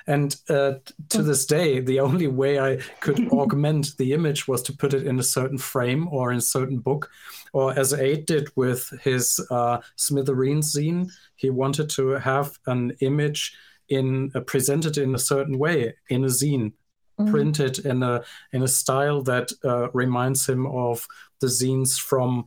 And 0.06 0.36
uh, 0.48 0.74
to 1.10 1.22
this 1.22 1.46
day, 1.46 1.80
the 1.80 2.00
only 2.00 2.28
way 2.28 2.58
I 2.58 2.78
could 3.00 3.28
augment 3.32 3.96
the 3.98 4.12
image 4.14 4.48
was 4.48 4.62
to 4.62 4.72
put 4.72 4.94
it 4.94 5.06
in 5.06 5.18
a 5.18 5.22
certain 5.22 5.58
frame 5.58 6.08
or 6.08 6.32
in 6.32 6.38
a 6.38 6.52
certain 6.56 6.78
book, 6.78 7.10
or 7.52 7.78
as 7.78 7.92
Ade 7.92 8.24
did 8.24 8.48
with 8.56 8.88
his 9.02 9.38
uh, 9.50 9.78
Smithereens 9.96 10.74
zine. 10.74 11.10
He 11.34 11.50
wanted 11.50 11.90
to 11.90 12.10
have 12.10 12.58
an 12.66 12.92
image 13.00 13.54
in 13.88 14.30
uh, 14.34 14.40
presented 14.40 14.98
in 14.98 15.14
a 15.14 15.18
certain 15.18 15.58
way 15.58 15.94
in 16.08 16.24
a 16.24 16.28
zine 16.28 16.72
mm. 17.20 17.30
printed 17.30 17.78
in 17.80 18.02
a 18.02 18.22
in 18.52 18.62
a 18.62 18.68
style 18.68 19.22
that 19.22 19.50
uh, 19.64 19.88
reminds 19.92 20.48
him 20.48 20.66
of 20.66 21.06
the 21.40 21.46
zines 21.46 21.98
from 21.98 22.46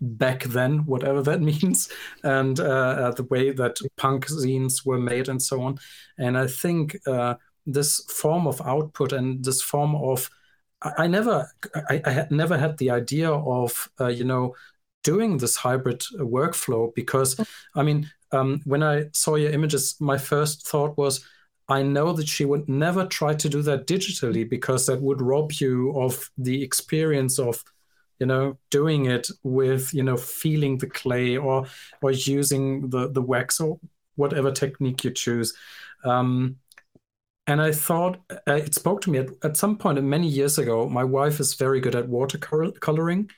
back 0.00 0.44
then 0.44 0.86
whatever 0.86 1.22
that 1.22 1.40
means 1.52 1.88
and 2.22 2.60
uh, 2.60 2.62
uh, 2.62 3.10
the 3.12 3.24
way 3.24 3.50
that 3.50 3.76
punk 3.96 4.26
zines 4.26 4.86
were 4.86 4.98
made 4.98 5.28
and 5.28 5.42
so 5.42 5.62
on 5.62 5.78
and 6.18 6.38
i 6.38 6.46
think 6.46 6.96
uh, 7.06 7.34
this 7.66 8.04
form 8.04 8.46
of 8.46 8.60
output 8.62 9.12
and 9.12 9.44
this 9.44 9.60
form 9.60 9.94
of 9.96 10.30
i, 10.82 10.92
I 10.98 11.06
never 11.06 11.50
I, 11.88 12.00
I, 12.04 12.10
had 12.10 12.30
never 12.30 12.56
had 12.56 12.78
the 12.78 12.90
idea 12.90 13.30
of 13.30 13.88
uh, 14.00 14.08
you 14.08 14.24
know 14.24 14.54
doing 15.04 15.38
this 15.38 15.56
hybrid 15.56 16.00
workflow 16.18 16.92
because 16.94 17.36
mm. 17.36 17.46
i 17.74 17.82
mean 17.82 18.10
um, 18.32 18.60
when 18.64 18.82
I 18.82 19.06
saw 19.12 19.36
your 19.36 19.50
images, 19.50 19.96
my 20.00 20.18
first 20.18 20.66
thought 20.66 20.96
was, 20.96 21.24
I 21.68 21.82
know 21.82 22.12
that 22.12 22.28
she 22.28 22.44
would 22.44 22.68
never 22.68 23.06
try 23.06 23.34
to 23.34 23.48
do 23.48 23.62
that 23.62 23.86
digitally 23.86 24.48
because 24.48 24.86
that 24.86 25.02
would 25.02 25.20
rob 25.20 25.52
you 25.52 25.92
of 26.00 26.30
the 26.38 26.62
experience 26.62 27.38
of, 27.38 27.62
you 28.18 28.26
know, 28.26 28.58
doing 28.70 29.06
it 29.06 29.28
with, 29.42 29.92
you 29.92 30.02
know, 30.02 30.16
feeling 30.16 30.78
the 30.78 30.86
clay 30.86 31.36
or 31.36 31.66
or 32.00 32.10
using 32.10 32.88
the 32.88 33.10
the 33.10 33.22
wax 33.22 33.60
or 33.60 33.78
whatever 34.16 34.50
technique 34.50 35.04
you 35.04 35.10
choose. 35.10 35.54
Um, 36.04 36.56
and 37.46 37.62
I 37.62 37.72
thought 37.72 38.18
uh, 38.30 38.54
it 38.54 38.74
spoke 38.74 39.02
to 39.02 39.10
me 39.10 39.18
at, 39.18 39.28
at 39.42 39.56
some 39.56 39.76
point 39.76 40.02
many 40.02 40.26
years 40.26 40.58
ago. 40.58 40.88
My 40.88 41.04
wife 41.04 41.38
is 41.38 41.54
very 41.54 41.80
good 41.80 41.94
at 41.94 42.08
watercoloring, 42.08 43.30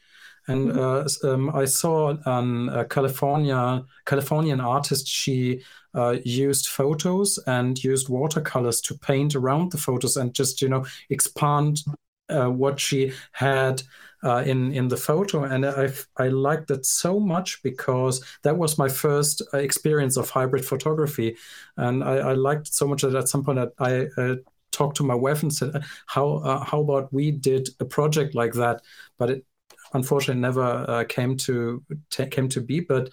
and 0.49 0.77
uh, 0.79 1.05
um, 1.25 1.51
I 1.55 1.65
saw 1.65 2.11
a 2.11 2.85
California 2.85 3.85
Californian 4.07 4.61
artist. 4.61 5.07
She 5.07 5.63
uh, 5.95 6.17
used 6.25 6.69
photos 6.69 7.39
and 7.47 7.83
used 7.83 8.09
watercolors 8.09 8.81
to 8.83 8.99
paint 8.99 9.35
around 9.35 9.73
the 9.73 9.79
photos 9.79 10.17
and 10.17 10.35
just 10.35 10.63
you 10.63 10.69
know 10.69 10.85
expand 11.09 11.83
uh, 12.29 12.49
what 12.49 12.79
she 12.79 13.13
had 13.33 13.83
uh, 14.23 14.43
in 14.47 14.73
in 14.73 14.89
the 14.89 14.97
photo, 14.97 15.45
and 15.45 15.65
I 15.67 15.91
I 16.17 16.29
liked 16.29 16.69
that 16.69 16.85
so 16.87 17.19
much 17.19 17.63
because 17.63 18.23
that 18.43 18.57
was 18.57 18.79
my 18.79 18.89
first 18.89 19.43
uh, 19.55 19.59
experience 19.59 20.17
of 20.17 20.29
hybrid 20.31 20.65
photography, 20.65 21.37
and 21.77 22.05
I, 22.05 22.17
I 22.17 22.33
liked 22.35 22.69
it 22.69 22.75
so 22.75 22.87
much 22.87 23.03
that 23.03 23.15
at 23.15 23.29
some 23.29 23.45
point 23.45 23.59
I. 23.79 24.07
I 24.17 24.37
talked 24.73 24.97
to 24.97 25.03
my 25.03 25.17
wife 25.17 25.43
and 25.43 25.53
said, 25.53 25.83
"How 26.07 26.35
uh, 26.37 26.65
how 26.65 26.81
about 26.81 27.13
we 27.13 27.33
did 27.33 27.69
a 27.81 27.85
project 27.85 28.37
like 28.37 28.53
that?" 28.55 28.83
But 29.19 29.31
it 29.31 29.45
unfortunately 29.93 30.41
never 30.41 30.63
uh, 30.89 31.05
came 31.05 31.37
to 31.39 31.83
t- 32.11 32.27
came 32.27 32.49
to 32.49 32.61
be. 32.61 32.81
But 32.81 33.11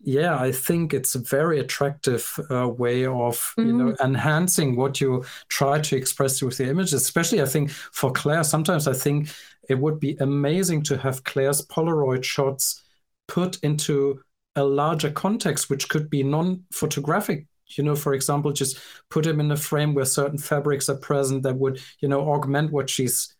yeah, 0.00 0.38
I 0.38 0.50
think 0.52 0.92
it's 0.92 1.14
a 1.14 1.20
very 1.20 1.60
attractive 1.60 2.28
uh, 2.50 2.68
way 2.68 3.06
of 3.06 3.36
mm-hmm. 3.36 3.66
you 3.66 3.72
know 3.72 3.92
mm-hmm. 3.92 4.04
enhancing 4.04 4.76
what 4.76 5.00
you 5.00 5.24
try 5.48 5.80
to 5.80 5.96
express 5.96 6.42
with 6.42 6.58
the 6.58 6.68
images. 6.68 6.94
Especially, 6.94 7.42
I 7.42 7.46
think 7.46 7.70
for 7.70 8.12
Claire, 8.12 8.44
sometimes 8.44 8.88
I 8.88 8.94
think 8.94 9.30
it 9.68 9.78
would 9.78 10.00
be 10.00 10.16
amazing 10.20 10.82
to 10.84 10.98
have 10.98 11.24
Claire's 11.24 11.66
Polaroid 11.66 12.24
shots 12.24 12.82
put 13.28 13.58
into 13.62 14.20
a 14.56 14.64
larger 14.64 15.10
context, 15.10 15.70
which 15.70 15.88
could 15.88 16.10
be 16.10 16.22
non-photographic 16.22 17.46
you 17.78 17.84
know 17.84 17.96
for 17.96 18.14
example 18.14 18.52
just 18.52 18.78
put 19.08 19.26
him 19.26 19.40
in 19.40 19.50
a 19.50 19.56
frame 19.56 19.94
where 19.94 20.04
certain 20.04 20.38
fabrics 20.38 20.88
are 20.88 20.96
present 20.96 21.42
that 21.42 21.56
would 21.56 21.80
you 22.00 22.08
know 22.08 22.20
augment 22.32 22.70
what 22.70 22.90
she's 22.90 23.34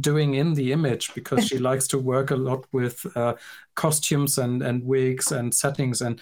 doing 0.00 0.34
in 0.34 0.54
the 0.54 0.72
image 0.72 1.14
because 1.14 1.46
she 1.46 1.58
likes 1.70 1.86
to 1.88 1.98
work 1.98 2.30
a 2.30 2.36
lot 2.36 2.66
with 2.72 3.06
uh, 3.16 3.34
costumes 3.74 4.38
and 4.38 4.62
and 4.62 4.84
wigs 4.84 5.32
and 5.32 5.54
settings. 5.54 6.00
And 6.02 6.20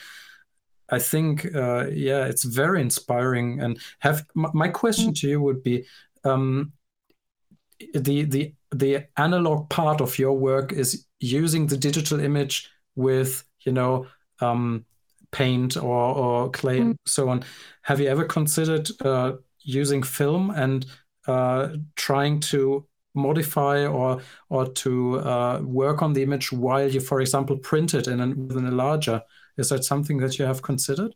I 0.90 0.98
think 0.98 1.46
uh, 1.54 1.86
yeah 1.86 2.26
it's 2.26 2.44
very 2.44 2.80
inspiring. 2.80 3.60
And 3.60 3.78
have 4.00 4.26
my 4.34 4.68
question 4.68 5.14
to 5.14 5.28
you 5.28 5.40
would 5.40 5.62
be 5.62 5.84
um, 6.24 6.72
the 7.94 8.24
the 8.24 8.54
the 8.70 9.06
analog 9.16 9.68
part 9.68 10.00
of 10.00 10.18
your 10.18 10.32
work 10.32 10.72
is 10.72 11.06
using 11.20 11.66
the 11.66 11.76
digital 11.76 12.20
image 12.20 12.70
with 12.96 13.44
you 13.60 13.72
know 13.72 14.06
um, 14.40 14.84
paint 15.30 15.76
or 15.76 16.14
or 16.14 16.50
clay 16.50 16.78
mm. 16.78 16.82
and 16.82 16.98
so 17.06 17.28
on. 17.28 17.44
Have 17.82 18.00
you 18.00 18.08
ever 18.08 18.24
considered 18.24 18.88
uh, 19.04 19.32
using 19.60 20.02
film 20.02 20.50
and 20.50 20.86
uh, 21.26 21.68
trying 21.96 22.40
to 22.40 22.86
modify 23.14 23.86
or 23.86 24.20
or 24.48 24.66
to 24.66 25.20
uh, 25.20 25.60
work 25.62 26.02
on 26.02 26.12
the 26.12 26.22
image 26.22 26.52
while 26.52 26.88
you, 26.88 27.00
for 27.00 27.20
example, 27.20 27.56
print 27.56 27.94
it 27.94 28.06
in 28.08 28.20
an, 28.20 28.48
within 28.48 28.66
a 28.66 28.70
larger. 28.70 29.22
Is 29.56 29.68
that 29.68 29.84
something 29.84 30.18
that 30.18 30.38
you 30.38 30.44
have 30.44 30.62
considered? 30.62 31.14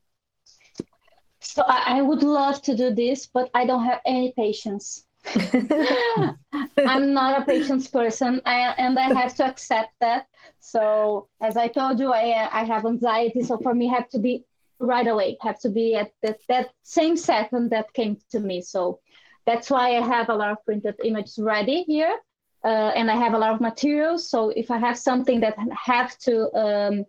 So 1.41 1.63
I, 1.67 1.99
I 1.99 2.03
would 2.03 2.23
love 2.23 2.61
to 2.63 2.77
do 2.77 2.95
this, 2.95 3.27
but 3.27 3.51
I 3.55 3.65
don't 3.67 3.85
have 3.85 4.01
any 4.05 4.33
patience. 4.37 5.05
I'm 5.35 7.13
not 7.13 7.43
a 7.43 7.45
patience 7.45 7.89
person, 7.89 8.41
I, 8.45 8.75
and 8.79 8.99
I 8.99 9.13
have 9.15 9.35
to 9.37 9.47
accept 9.47 9.93
that. 10.01 10.27
So 10.61 11.29
as 11.41 11.57
I 11.57 11.69
told 11.69 11.99
you, 11.99 12.13
I 12.13 12.49
I 12.53 12.65
have 12.65 12.85
anxiety. 12.87 13.43
So 13.43 13.59
for 13.59 13.75
me, 13.75 13.89
have 13.89 14.09
to 14.11 14.19
be 14.19 14.45
right 14.79 15.07
away, 15.07 15.37
have 15.41 15.59
to 15.61 15.69
be 15.69 15.95
at 15.95 16.13
that, 16.23 16.39
that 16.49 16.71
same 16.83 17.17
second 17.17 17.71
that 17.71 17.93
came 17.95 18.19
to 18.31 18.41
me. 18.41 18.61
So 18.61 19.01
that's 19.47 19.71
why 19.71 19.97
I 19.97 20.03
have 20.03 20.29
a 20.29 20.35
lot 20.35 20.51
of 20.51 20.65
printed 20.65 20.97
images 21.05 21.39
ready 21.39 21.85
here. 21.85 22.17
uh, 22.65 22.93
and 22.97 23.11
I 23.11 23.17
have 23.17 23.35
a 23.35 23.39
lot 23.39 23.55
of 23.55 23.61
materials. 23.61 24.29
So 24.29 24.51
if 24.51 24.71
I 24.71 24.79
have 24.79 24.99
something 24.99 25.41
that 25.41 25.57
have 25.71 26.19
to 26.21 26.35
um, 26.55 27.05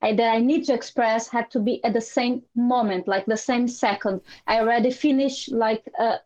I, 0.00 0.14
that 0.14 0.34
I 0.34 0.40
need 0.40 0.64
to 0.66 0.74
express, 0.74 1.28
have 1.28 1.48
to 1.50 1.60
be 1.60 1.82
at 1.84 1.92
the 1.92 2.00
same 2.00 2.42
moment, 2.56 3.08
like 3.08 3.26
the 3.26 3.36
same 3.36 3.68
second. 3.68 4.20
I 4.46 4.60
already 4.60 4.90
finished 4.90 5.50
like 5.52 5.84
uh, 5.98 6.18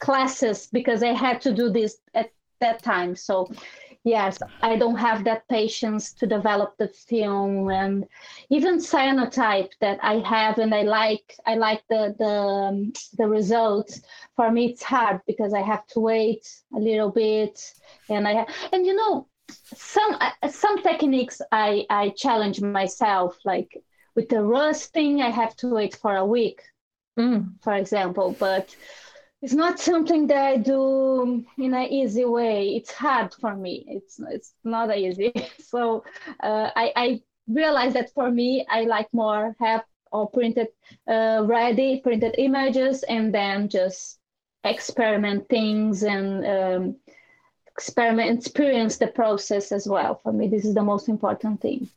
classes 0.00 0.68
because 0.72 1.02
I 1.02 1.12
had 1.12 1.40
to 1.42 1.52
do 1.54 1.70
this 1.70 1.98
at 2.14 2.30
that 2.60 2.82
time. 2.82 3.16
So 3.16 3.50
yes 4.04 4.38
i 4.62 4.76
don't 4.76 4.96
have 4.96 5.24
that 5.24 5.46
patience 5.48 6.12
to 6.12 6.26
develop 6.26 6.76
the 6.76 6.88
film 6.88 7.70
and 7.70 8.04
even 8.50 8.78
cyanotype 8.78 9.70
that 9.80 9.98
i 10.02 10.14
have 10.18 10.58
and 10.58 10.74
i 10.74 10.82
like 10.82 11.36
i 11.46 11.54
like 11.54 11.82
the 11.88 12.14
the 12.18 12.24
um, 12.24 12.92
the 13.18 13.26
results 13.26 14.00
for 14.34 14.50
me 14.50 14.66
it's 14.66 14.82
hard 14.82 15.20
because 15.26 15.54
i 15.54 15.60
have 15.60 15.86
to 15.86 16.00
wait 16.00 16.48
a 16.74 16.78
little 16.78 17.10
bit 17.10 17.72
and 18.08 18.26
i 18.26 18.44
and 18.72 18.84
you 18.84 18.94
know 18.94 19.28
some 19.74 20.16
uh, 20.20 20.48
some 20.48 20.82
techniques 20.82 21.40
i 21.52 21.86
i 21.88 22.08
challenge 22.10 22.60
myself 22.60 23.38
like 23.44 23.76
with 24.16 24.28
the 24.28 24.42
rusting 24.42 25.22
i 25.22 25.30
have 25.30 25.54
to 25.54 25.68
wait 25.68 25.94
for 25.94 26.16
a 26.16 26.26
week 26.26 26.60
mm. 27.18 27.48
for 27.62 27.74
example 27.74 28.34
but 28.38 28.74
it's 29.42 29.52
not 29.52 29.80
something 29.80 30.28
that 30.28 30.44
I 30.44 30.56
do 30.56 31.44
in 31.58 31.74
an 31.74 31.88
easy 31.88 32.24
way. 32.24 32.76
It's 32.76 32.92
hard 32.92 33.34
for 33.34 33.56
me. 33.56 33.84
It's 33.88 34.20
it's 34.30 34.54
not 34.64 34.96
easy. 34.96 35.32
So 35.58 36.04
uh, 36.40 36.70
I 36.76 36.92
I 36.96 37.22
realize 37.48 37.94
that 37.94 38.12
for 38.14 38.30
me, 38.30 38.64
I 38.70 38.82
like 38.84 39.08
more 39.12 39.56
have 39.58 39.84
or 40.12 40.30
printed 40.30 40.68
uh, 41.08 41.42
ready 41.44 42.00
printed 42.00 42.36
images 42.38 43.02
and 43.02 43.34
then 43.34 43.68
just 43.68 44.18
experiment 44.64 45.48
things 45.48 46.04
and 46.04 46.46
um, 46.46 46.96
experiment 47.66 48.38
experience 48.38 48.98
the 48.98 49.08
process 49.08 49.72
as 49.72 49.88
well. 49.88 50.20
For 50.22 50.32
me, 50.32 50.46
this 50.46 50.64
is 50.64 50.74
the 50.74 50.84
most 50.84 51.08
important 51.08 51.60
thing. 51.60 51.88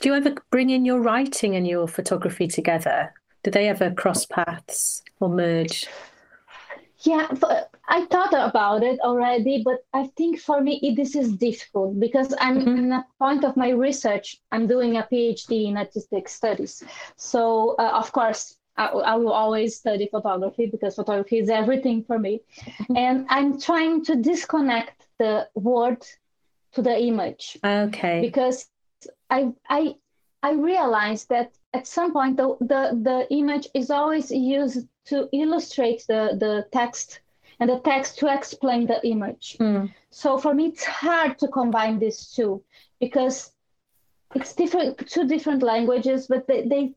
Do 0.00 0.08
you 0.08 0.14
ever 0.14 0.34
bring 0.50 0.70
in 0.70 0.84
your 0.86 1.00
writing 1.00 1.56
and 1.56 1.66
your 1.66 1.88
photography 1.88 2.46
together? 2.46 3.12
Do 3.42 3.50
they 3.50 3.68
ever 3.68 3.90
cross 3.90 4.24
paths 4.24 5.02
or 5.20 5.28
merge? 5.28 5.86
Yeah, 7.04 7.28
I 7.86 8.06
thought 8.06 8.32
about 8.32 8.82
it 8.82 8.98
already, 9.00 9.62
but 9.62 9.84
I 9.92 10.06
think 10.16 10.40
for 10.40 10.60
me 10.60 10.80
it, 10.82 10.96
this 10.96 11.14
is 11.14 11.36
difficult 11.36 12.00
because 12.00 12.34
I'm 12.40 12.60
mm-hmm. 12.60 12.78
in 12.78 12.92
a 12.92 13.06
point 13.18 13.44
of 13.44 13.56
my 13.56 13.70
research. 13.70 14.38
I'm 14.50 14.66
doing 14.66 14.96
a 14.96 15.02
PhD 15.02 15.66
in 15.66 15.76
artistic 15.76 16.28
studies, 16.28 16.82
so 17.16 17.76
uh, 17.78 17.90
of 17.94 18.10
course 18.12 18.56
I, 18.76 18.86
I, 18.86 19.16
will 19.16 19.32
always 19.32 19.76
study 19.76 20.08
photography 20.10 20.66
because 20.66 20.96
photography 20.96 21.38
is 21.38 21.50
everything 21.50 22.04
for 22.04 22.18
me, 22.18 22.40
mm-hmm. 22.60 22.96
and 22.96 23.26
I'm 23.28 23.60
trying 23.60 24.04
to 24.06 24.16
disconnect 24.16 25.06
the 25.18 25.48
word 25.54 26.04
to 26.72 26.82
the 26.82 26.98
image. 26.98 27.58
Okay. 27.62 28.20
Because 28.22 28.66
I 29.28 29.52
I 29.68 29.96
I 30.42 30.52
realized 30.52 31.28
that 31.28 31.52
at 31.74 31.86
some 31.86 32.12
point 32.12 32.36
the, 32.36 32.56
the, 32.60 32.98
the 33.02 33.26
image 33.30 33.68
is 33.74 33.90
always 33.90 34.30
used 34.30 34.86
to 35.06 35.28
illustrate 35.32 36.04
the, 36.08 36.36
the 36.38 36.66
text 36.72 37.20
and 37.60 37.68
the 37.68 37.78
text 37.80 38.18
to 38.18 38.32
explain 38.32 38.86
the 38.86 39.04
image. 39.06 39.56
Mm. 39.60 39.92
So 40.10 40.38
for 40.38 40.54
me, 40.54 40.66
it's 40.66 40.84
hard 40.84 41.38
to 41.38 41.48
combine 41.48 41.98
these 41.98 42.32
two 42.32 42.62
because 43.00 43.52
it's 44.34 44.54
different, 44.54 45.06
two 45.08 45.26
different 45.26 45.62
languages, 45.62 46.26
but 46.26 46.46
they, 46.46 46.66
they 46.66 46.94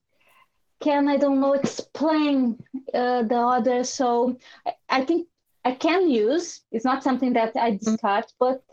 can, 0.80 1.08
I 1.08 1.18
don't 1.18 1.40
know, 1.40 1.54
explain 1.54 2.64
uh, 2.94 3.24
the 3.24 3.38
other. 3.38 3.84
So 3.84 4.38
I, 4.66 4.74
I, 4.90 5.06
think 5.06 5.28
I 5.66 5.72
can 5.72 6.10
use, 6.10 6.62
it's 6.72 6.86
not 6.86 7.04
something 7.04 7.34
that 7.34 7.56
I 7.56 7.72
discard, 7.72 8.26
mm. 8.26 8.34
but 8.40 8.64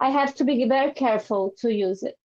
I 0.00 0.10
have 0.10 0.34
to 0.36 0.44
be 0.44 0.68
very 0.68 0.92
careful 0.92 1.54
to 1.58 1.72
use 1.72 2.02
it. 2.02 2.17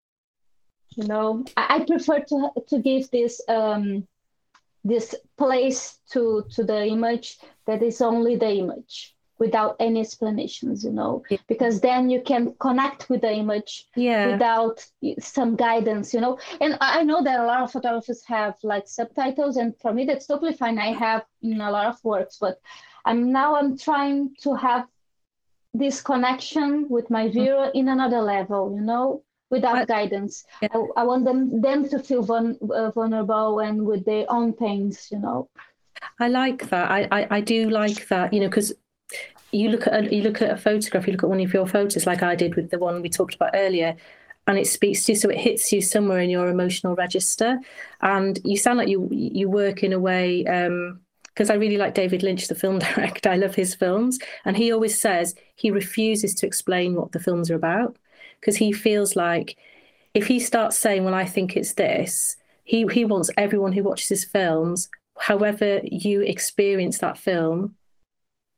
You 0.96 1.08
know, 1.08 1.46
I, 1.56 1.78
I 1.78 1.86
prefer 1.86 2.20
to, 2.20 2.50
to 2.68 2.80
give 2.80 3.10
this 3.12 3.42
um, 3.48 4.08
this 4.84 5.16
place 5.38 6.00
to 6.12 6.46
to 6.52 6.64
the 6.64 6.86
image 6.86 7.38
that 7.66 7.84
is 7.84 8.02
only 8.02 8.36
the 8.36 8.50
image 8.50 9.16
without 9.38 9.76
any 9.80 10.00
explanations 10.00 10.84
you 10.84 10.92
know 10.92 11.24
yeah. 11.30 11.38
because 11.48 11.82
then 11.82 12.10
you 12.12 12.22
can 12.22 12.54
connect 12.60 13.10
with 13.10 13.22
the 13.22 13.34
image 13.34 13.88
yeah. 13.96 14.34
without 14.34 14.86
some 15.20 15.56
guidance 15.56 16.14
you 16.14 16.22
know 16.22 16.38
and 16.62 16.78
i 16.80 17.04
know 17.04 17.24
that 17.24 17.40
a 17.40 17.46
lot 17.46 17.62
of 17.62 17.72
photographers 17.72 18.24
have 18.24 18.54
like 18.62 18.88
subtitles 18.88 19.58
and 19.58 19.76
for 19.82 19.92
me 19.94 20.06
that's 20.06 20.28
totally 20.28 20.54
fine 20.54 20.78
i 20.78 20.92
have 21.06 21.24
in 21.42 21.60
a 21.60 21.72
lot 21.72 21.88
of 21.88 21.98
works 22.04 22.38
but 22.40 22.60
i'm 23.06 23.32
now 23.32 23.56
i'm 23.56 23.76
trying 23.76 24.30
to 24.40 24.54
have 24.54 24.86
this 25.74 26.02
connection 26.02 26.88
with 26.90 27.10
my 27.10 27.28
viewer 27.28 27.68
mm-hmm. 27.68 27.80
in 27.80 27.88
another 27.88 28.22
level 28.22 28.72
you 28.76 28.82
know 28.82 29.24
without 29.52 29.88
guidance. 29.88 30.46
Yeah. 30.62 30.70
I, 30.74 31.02
I, 31.02 31.04
want 31.04 31.26
them 31.26 31.62
them 31.62 31.88
to 31.90 32.00
feel 32.00 32.24
vul- 32.24 32.58
uh, 32.74 32.90
vulnerable 32.92 33.60
and 33.60 33.86
with 33.86 34.06
their 34.06 34.26
own 34.30 34.54
pains, 34.54 35.10
you 35.12 35.20
know. 35.20 35.50
I 36.20 36.30
like 36.30 36.70
that. 36.70 36.90
I, 36.90 37.08
I, 37.12 37.28
I 37.30 37.42
do 37.42 37.70
like 37.70 38.08
that, 38.08 38.34
you 38.34 38.40
know, 38.40 38.48
because 38.48 38.74
you 39.52 39.70
look 39.70 39.86
at 39.86 40.06
a, 40.06 40.16
you 40.16 40.24
look 40.24 40.42
at 40.42 40.50
a 40.50 40.58
photograph, 40.58 41.06
you 41.06 41.14
look 41.14 41.24
at 41.24 41.30
one 41.30 41.42
of 41.42 41.54
your 41.54 41.68
photos, 41.68 42.08
like 42.08 42.24
I 42.24 42.36
did 42.36 42.56
with 42.56 42.72
the 42.72 42.80
one 42.80 43.02
we 43.02 43.10
talked 43.10 43.36
about 43.36 43.52
earlier, 43.54 43.96
and 44.48 44.58
it 44.58 44.66
speaks 44.66 45.06
to 45.06 45.12
you, 45.12 45.18
so 45.18 45.30
it 45.30 45.38
hits 45.38 45.72
you 45.72 45.82
somewhere 45.82 46.20
in 46.20 46.30
your 46.30 46.48
emotional 46.48 46.96
register, 46.96 47.60
and 48.02 48.40
you 48.44 48.58
sound 48.58 48.80
like 48.80 48.88
you 48.88 49.08
you 49.12 49.50
work 49.50 49.84
in 49.84 49.94
a 49.94 50.00
way. 50.00 50.46
Um, 50.46 51.02
because 51.34 51.50
I 51.50 51.54
really 51.54 51.78
like 51.78 51.94
David 51.94 52.24
Lynch, 52.24 52.50
the 52.50 52.56
film 52.56 52.80
director. 52.96 53.30
I 53.30 53.38
love 53.38 53.56
his 53.56 53.74
films. 53.74 54.20
And 54.44 54.58
he 54.58 54.74
always 54.74 55.00
says 55.00 55.34
he 55.56 55.72
refuses 55.72 56.36
to 56.36 56.46
explain 56.46 56.94
what 56.94 57.14
the 57.14 57.22
films 57.22 57.50
are 57.50 57.56
about 57.56 57.96
because 58.42 58.58
he 58.58 58.72
feels 58.74 59.16
like 59.16 59.56
if 60.14 60.28
he 60.28 60.40
starts 60.40 60.78
saying, 60.78 61.06
"Well, 61.06 61.14
I 61.14 61.26
think 61.26 61.56
it's 61.56 61.74
this," 61.76 62.36
he 62.64 62.86
he 62.92 63.06
wants 63.06 63.30
everyone 63.38 63.72
who 63.72 63.84
watches 63.84 64.10
his 64.10 64.26
films, 64.26 64.90
however 65.18 65.80
you 65.84 66.22
experience 66.22 66.98
that 66.98 67.18
film, 67.18 67.76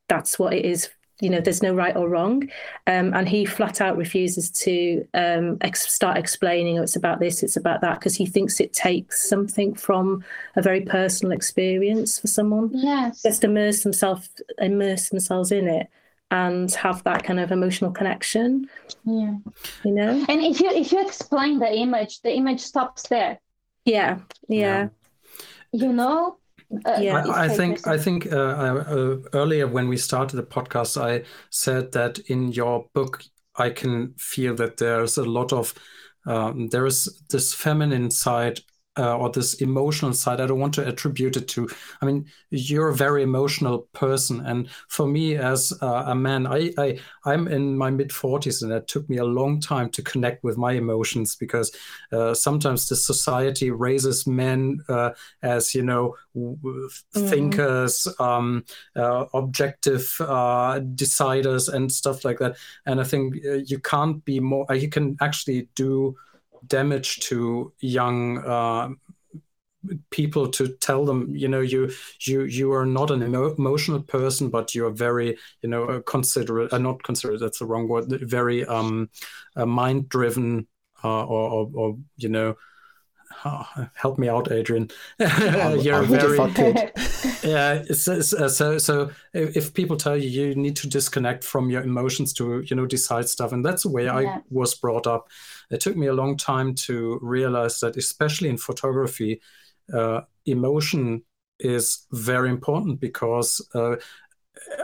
that's 0.07 0.39
what 0.39 0.53
it 0.53 0.65
is. 0.65 0.89
You 1.21 1.29
know, 1.29 1.39
there's 1.39 1.61
no 1.61 1.73
right 1.73 1.95
or 1.95 2.09
wrong, 2.09 2.49
um, 2.87 3.13
and 3.13 3.29
he 3.29 3.45
flat 3.45 3.79
out 3.81 3.97
refuses 3.97 4.49
to 4.65 5.07
um, 5.13 5.57
ex- 5.61 5.93
start 5.93 6.17
explaining. 6.17 6.79
Oh, 6.79 6.83
it's 6.83 6.95
about 6.95 7.19
this, 7.19 7.43
it's 7.43 7.55
about 7.55 7.81
that, 7.81 7.99
because 7.99 8.15
he 8.15 8.25
thinks 8.25 8.59
it 8.59 8.73
takes 8.73 9.29
something 9.29 9.75
from 9.75 10.23
a 10.55 10.61
very 10.61 10.81
personal 10.81 11.31
experience 11.31 12.19
for 12.19 12.27
someone. 12.27 12.71
Yes, 12.73 13.21
just 13.21 13.43
immerse 13.43 13.83
themselves, 13.83 14.29
immerse 14.57 15.09
themselves 15.09 15.51
in 15.51 15.67
it 15.67 15.87
and 16.31 16.71
have 16.73 17.03
that 17.03 17.23
kind 17.23 17.39
of 17.39 17.51
emotional 17.51 17.91
connection 17.91 18.67
yeah. 19.05 19.35
you 19.83 19.91
know? 19.91 20.25
And 20.27 20.41
if 20.41 20.59
you 20.59 20.69
if 20.69 20.91
you 20.91 21.05
explain 21.05 21.59
the 21.59 21.71
image 21.71 22.21
the 22.21 22.33
image 22.33 22.61
stops 22.61 23.07
there. 23.07 23.39
Yeah 23.85 24.19
yeah, 24.47 24.87
yeah. 25.71 25.85
you 25.85 25.93
know 25.93 26.37
uh, 26.85 26.97
yeah, 26.99 27.23
I, 27.27 27.45
I 27.45 27.47
think 27.49 27.85
I 27.87 27.97
think 27.97 28.31
uh, 28.31 28.37
uh, 28.37 29.17
earlier 29.33 29.67
when 29.67 29.87
we 29.87 29.97
started 29.97 30.37
the 30.37 30.43
podcast, 30.43 30.99
I 30.99 31.23
said 31.51 31.91
that 31.91 32.17
in 32.19 32.51
your 32.51 32.87
book 32.93 33.23
I 33.55 33.69
can 33.69 34.13
feel 34.17 34.55
that 34.55 34.77
there's 34.77 35.17
a 35.17 35.23
lot 35.23 35.53
of 35.53 35.73
um, 36.25 36.69
there 36.69 36.85
is 36.85 37.21
this 37.29 37.53
feminine 37.53 38.09
side 38.09 38.61
uh, 38.97 39.17
or 39.17 39.29
this 39.29 39.55
emotional 39.55 40.13
side 40.13 40.39
i 40.39 40.45
don't 40.45 40.59
want 40.59 40.73
to 40.73 40.87
attribute 40.87 41.35
it 41.37 41.47
to 41.47 41.67
i 42.01 42.05
mean 42.05 42.25
you're 42.49 42.89
a 42.89 42.95
very 42.95 43.23
emotional 43.23 43.87
person 43.93 44.45
and 44.45 44.69
for 44.87 45.07
me 45.07 45.35
as 45.35 45.73
uh, 45.81 46.03
a 46.07 46.15
man 46.15 46.45
I, 46.45 46.71
I 46.77 46.99
i'm 47.25 47.47
in 47.47 47.77
my 47.77 47.89
mid 47.89 48.09
40s 48.09 48.61
and 48.61 48.71
it 48.71 48.87
took 48.87 49.09
me 49.09 49.17
a 49.17 49.25
long 49.25 49.59
time 49.59 49.89
to 49.91 50.01
connect 50.01 50.43
with 50.43 50.57
my 50.57 50.73
emotions 50.73 51.35
because 51.35 51.75
uh, 52.11 52.33
sometimes 52.33 52.87
the 52.87 52.95
society 52.95 53.71
raises 53.71 54.27
men 54.27 54.79
uh, 54.89 55.11
as 55.41 55.73
you 55.73 55.83
know 55.83 56.15
mm-hmm. 56.35 57.27
thinkers 57.27 58.07
um, 58.19 58.63
uh, 58.95 59.25
objective 59.33 60.15
uh, 60.21 60.79
deciders 60.95 61.71
and 61.71 61.91
stuff 61.91 62.23
like 62.23 62.39
that 62.39 62.55
and 62.85 63.01
i 63.01 63.03
think 63.03 63.35
you 63.65 63.79
can't 63.79 64.23
be 64.25 64.39
more 64.39 64.65
you 64.73 64.89
can 64.89 65.17
actually 65.21 65.67
do 65.75 66.15
damage 66.67 67.19
to 67.21 67.73
young 67.79 68.39
uh, 68.39 68.89
people 70.11 70.47
to 70.47 70.69
tell 70.77 71.05
them 71.05 71.35
you 71.35 71.47
know 71.47 71.59
you 71.59 71.91
you 72.21 72.43
you 72.43 72.71
are 72.71 72.85
not 72.85 73.11
an 73.11 73.21
emo- 73.21 73.53
emotional 73.55 74.01
person 74.01 74.49
but 74.49 74.73
you 74.73 74.85
are 74.85 74.91
very 74.91 75.37
you 75.61 75.67
know 75.67 76.01
considerate 76.03 76.71
uh, 76.71 76.77
not 76.77 77.03
considerate 77.03 77.41
that's 77.41 77.59
the 77.59 77.65
wrong 77.65 77.87
word 77.89 78.05
very 78.21 78.65
um 78.65 79.09
mind 79.57 80.07
driven 80.07 80.65
uh, 81.03 81.25
or, 81.25 81.49
or, 81.49 81.71
or 81.73 81.97
you 82.15 82.29
know 82.29 82.55
oh, 83.45 83.87
help 83.93 84.17
me 84.17 84.29
out 84.29 84.51
adrian 84.51 84.89
you're 85.19 86.03
very 86.03 86.37
yeah 87.43 87.83
so, 87.93 88.21
so 88.21 88.77
so 88.77 89.09
if 89.33 89.73
people 89.73 89.97
tell 89.97 90.17
you 90.17 90.29
you 90.29 90.55
need 90.55 90.75
to 90.75 90.87
disconnect 90.87 91.43
from 91.43 91.69
your 91.69 91.83
emotions 91.83 92.33
to 92.33 92.61
you 92.61 92.75
know 92.75 92.85
decide 92.85 93.27
stuff 93.27 93.51
and 93.51 93.65
that's 93.65 93.83
the 93.83 93.89
way 93.89 94.05
yeah. 94.05 94.15
i 94.15 94.39
was 94.49 94.75
brought 94.75 95.07
up 95.07 95.27
it 95.73 95.81
took 95.81 95.97
me 95.97 96.07
a 96.07 96.13
long 96.13 96.37
time 96.37 96.75
to 96.75 97.19
realize 97.21 97.79
that, 97.79 97.97
especially 97.97 98.49
in 98.49 98.57
photography, 98.57 99.41
uh, 99.93 100.21
emotion 100.45 101.23
is 101.59 102.05
very 102.11 102.49
important 102.49 102.99
because 102.99 103.65
uh, 103.73 103.95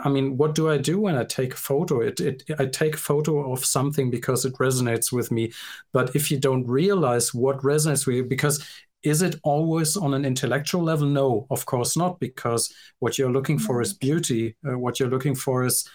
I 0.03 0.09
mean, 0.09 0.37
what 0.37 0.55
do 0.55 0.69
I 0.69 0.77
do 0.77 0.99
when 0.99 1.15
I 1.15 1.23
take 1.23 1.53
a 1.53 1.57
photo? 1.57 2.01
It, 2.01 2.19
it, 2.19 2.43
I 2.57 2.65
take 2.65 2.95
a 2.95 2.99
photo 2.99 3.51
of 3.51 3.65
something 3.65 4.09
because 4.09 4.45
it 4.45 4.53
resonates 4.53 5.11
with 5.11 5.31
me. 5.31 5.51
But 5.91 6.15
if 6.15 6.31
you 6.31 6.39
don't 6.39 6.65
realize 6.67 7.33
what 7.33 7.59
resonates 7.59 8.07
with 8.07 8.15
you, 8.15 8.23
because 8.23 8.65
is 9.03 9.21
it 9.21 9.35
always 9.43 9.95
on 9.95 10.13
an 10.13 10.25
intellectual 10.25 10.83
level? 10.83 11.07
No, 11.07 11.47
of 11.49 11.65
course 11.65 11.95
not, 11.95 12.19
because 12.19 12.73
what 12.99 13.17
you're 13.17 13.31
looking 13.31 13.59
for 13.59 13.81
is 13.81 13.93
beauty. 13.93 14.55
Uh, 14.67 14.77
what 14.77 14.99
you're 14.99 15.09
looking 15.09 15.35
for 15.35 15.65
is 15.65 15.87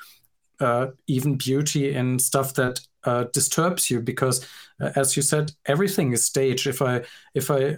uh, 0.61 0.89
even 1.07 1.37
beauty 1.37 1.95
in 1.95 2.19
stuff 2.19 2.55
that 2.55 2.81
uh, 3.05 3.25
disturbs 3.33 3.91
you 3.91 4.01
because 4.01 4.47
uh, 4.81 4.91
as 4.97 5.17
you 5.17 5.23
said 5.23 5.53
everything 5.67 6.13
is 6.13 6.25
staged. 6.25 6.67
If 6.67 6.83
i 6.83 7.03
if 7.35 7.51
i 7.51 7.77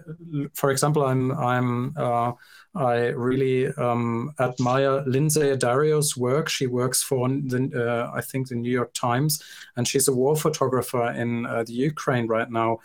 for 0.55 0.71
example 0.71 1.05
i'm 1.05 1.33
i'm 1.33 1.95
uh, 1.97 2.33
i 2.75 3.07
really 3.09 3.69
um, 3.75 4.33
admire 4.39 5.03
Lynsey 5.07 5.41
Addario's 5.41 6.17
work. 6.17 6.49
She 6.49 6.67
works 6.67 7.03
for 7.03 7.29
the 7.29 7.71
uh, 7.75 8.17
i 8.17 8.21
think 8.21 8.49
the 8.49 8.55
new 8.55 8.71
york 8.71 8.93
times 8.95 9.43
and 9.77 9.87
she's 9.87 10.09
a 10.09 10.13
war 10.13 10.37
photographer 10.37 11.11
in 11.13 11.47
uh, 11.47 11.65
the 11.65 11.73
ukraine 11.73 12.27
right 12.27 12.51
now. 12.51 12.79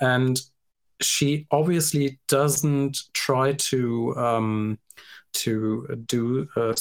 And 0.00 0.40
she 1.00 1.46
obviously 1.50 2.18
doesn't 2.28 3.12
try 3.12 3.52
to 3.52 4.16
um, 4.16 4.78
to 5.32 6.02
do 6.06 6.48
uh, 6.56 6.74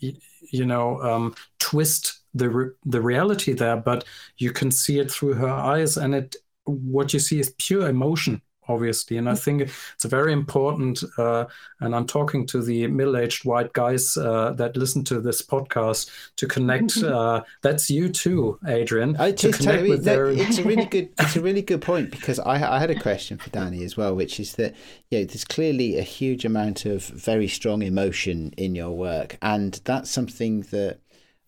you 0.00 0.66
know 0.66 1.00
um, 1.02 1.34
twist 1.58 2.21
the 2.34 2.50
re- 2.50 2.70
the 2.84 3.00
reality 3.00 3.52
there 3.52 3.76
but 3.76 4.04
you 4.38 4.50
can 4.50 4.70
see 4.70 4.98
it 4.98 5.10
through 5.10 5.34
her 5.34 5.48
eyes 5.48 5.96
and 5.96 6.14
it 6.14 6.36
what 6.64 7.12
you 7.12 7.18
see 7.18 7.40
is 7.40 7.54
pure 7.58 7.88
emotion 7.88 8.40
obviously. 8.68 9.16
And 9.16 9.28
i 9.28 9.34
think 9.34 9.62
it's 9.62 10.04
very 10.04 10.32
important 10.32 11.02
uh, 11.18 11.46
and 11.80 11.94
i'm 11.94 12.06
talking 12.06 12.46
to 12.46 12.62
the 12.62 12.86
middle-aged 12.86 13.44
white 13.44 13.72
guys 13.72 14.16
uh, 14.16 14.52
that 14.52 14.76
listen 14.76 15.04
to 15.04 15.20
this 15.20 15.42
podcast 15.42 16.10
to 16.36 16.46
connect 16.46 16.96
uh, 17.02 17.42
that's 17.62 17.90
you 17.90 18.08
too 18.08 18.58
adrian 18.66 19.16
I 19.18 19.32
to 19.32 19.52
totally, 19.52 19.90
with 19.90 20.04
their... 20.04 20.26
it's 20.26 20.58
a 20.58 20.64
really 20.64 20.86
good 20.86 21.10
it's 21.18 21.36
a 21.36 21.40
really 21.40 21.62
good 21.62 21.82
point 21.82 22.10
because 22.10 22.38
I, 22.38 22.76
I 22.76 22.78
had 22.78 22.90
a 22.90 23.00
question 23.00 23.38
for 23.38 23.50
danny 23.50 23.84
as 23.84 23.96
well 23.96 24.14
which 24.14 24.38
is 24.38 24.54
that 24.54 24.74
yeah 25.10 25.24
there's 25.24 25.44
clearly 25.44 25.98
a 25.98 26.02
huge 26.02 26.44
amount 26.44 26.84
of 26.84 27.04
very 27.04 27.48
strong 27.48 27.82
emotion 27.82 28.52
in 28.56 28.74
your 28.74 28.92
work 28.92 29.38
and 29.42 29.80
that's 29.84 30.10
something 30.10 30.62
that 30.70 31.00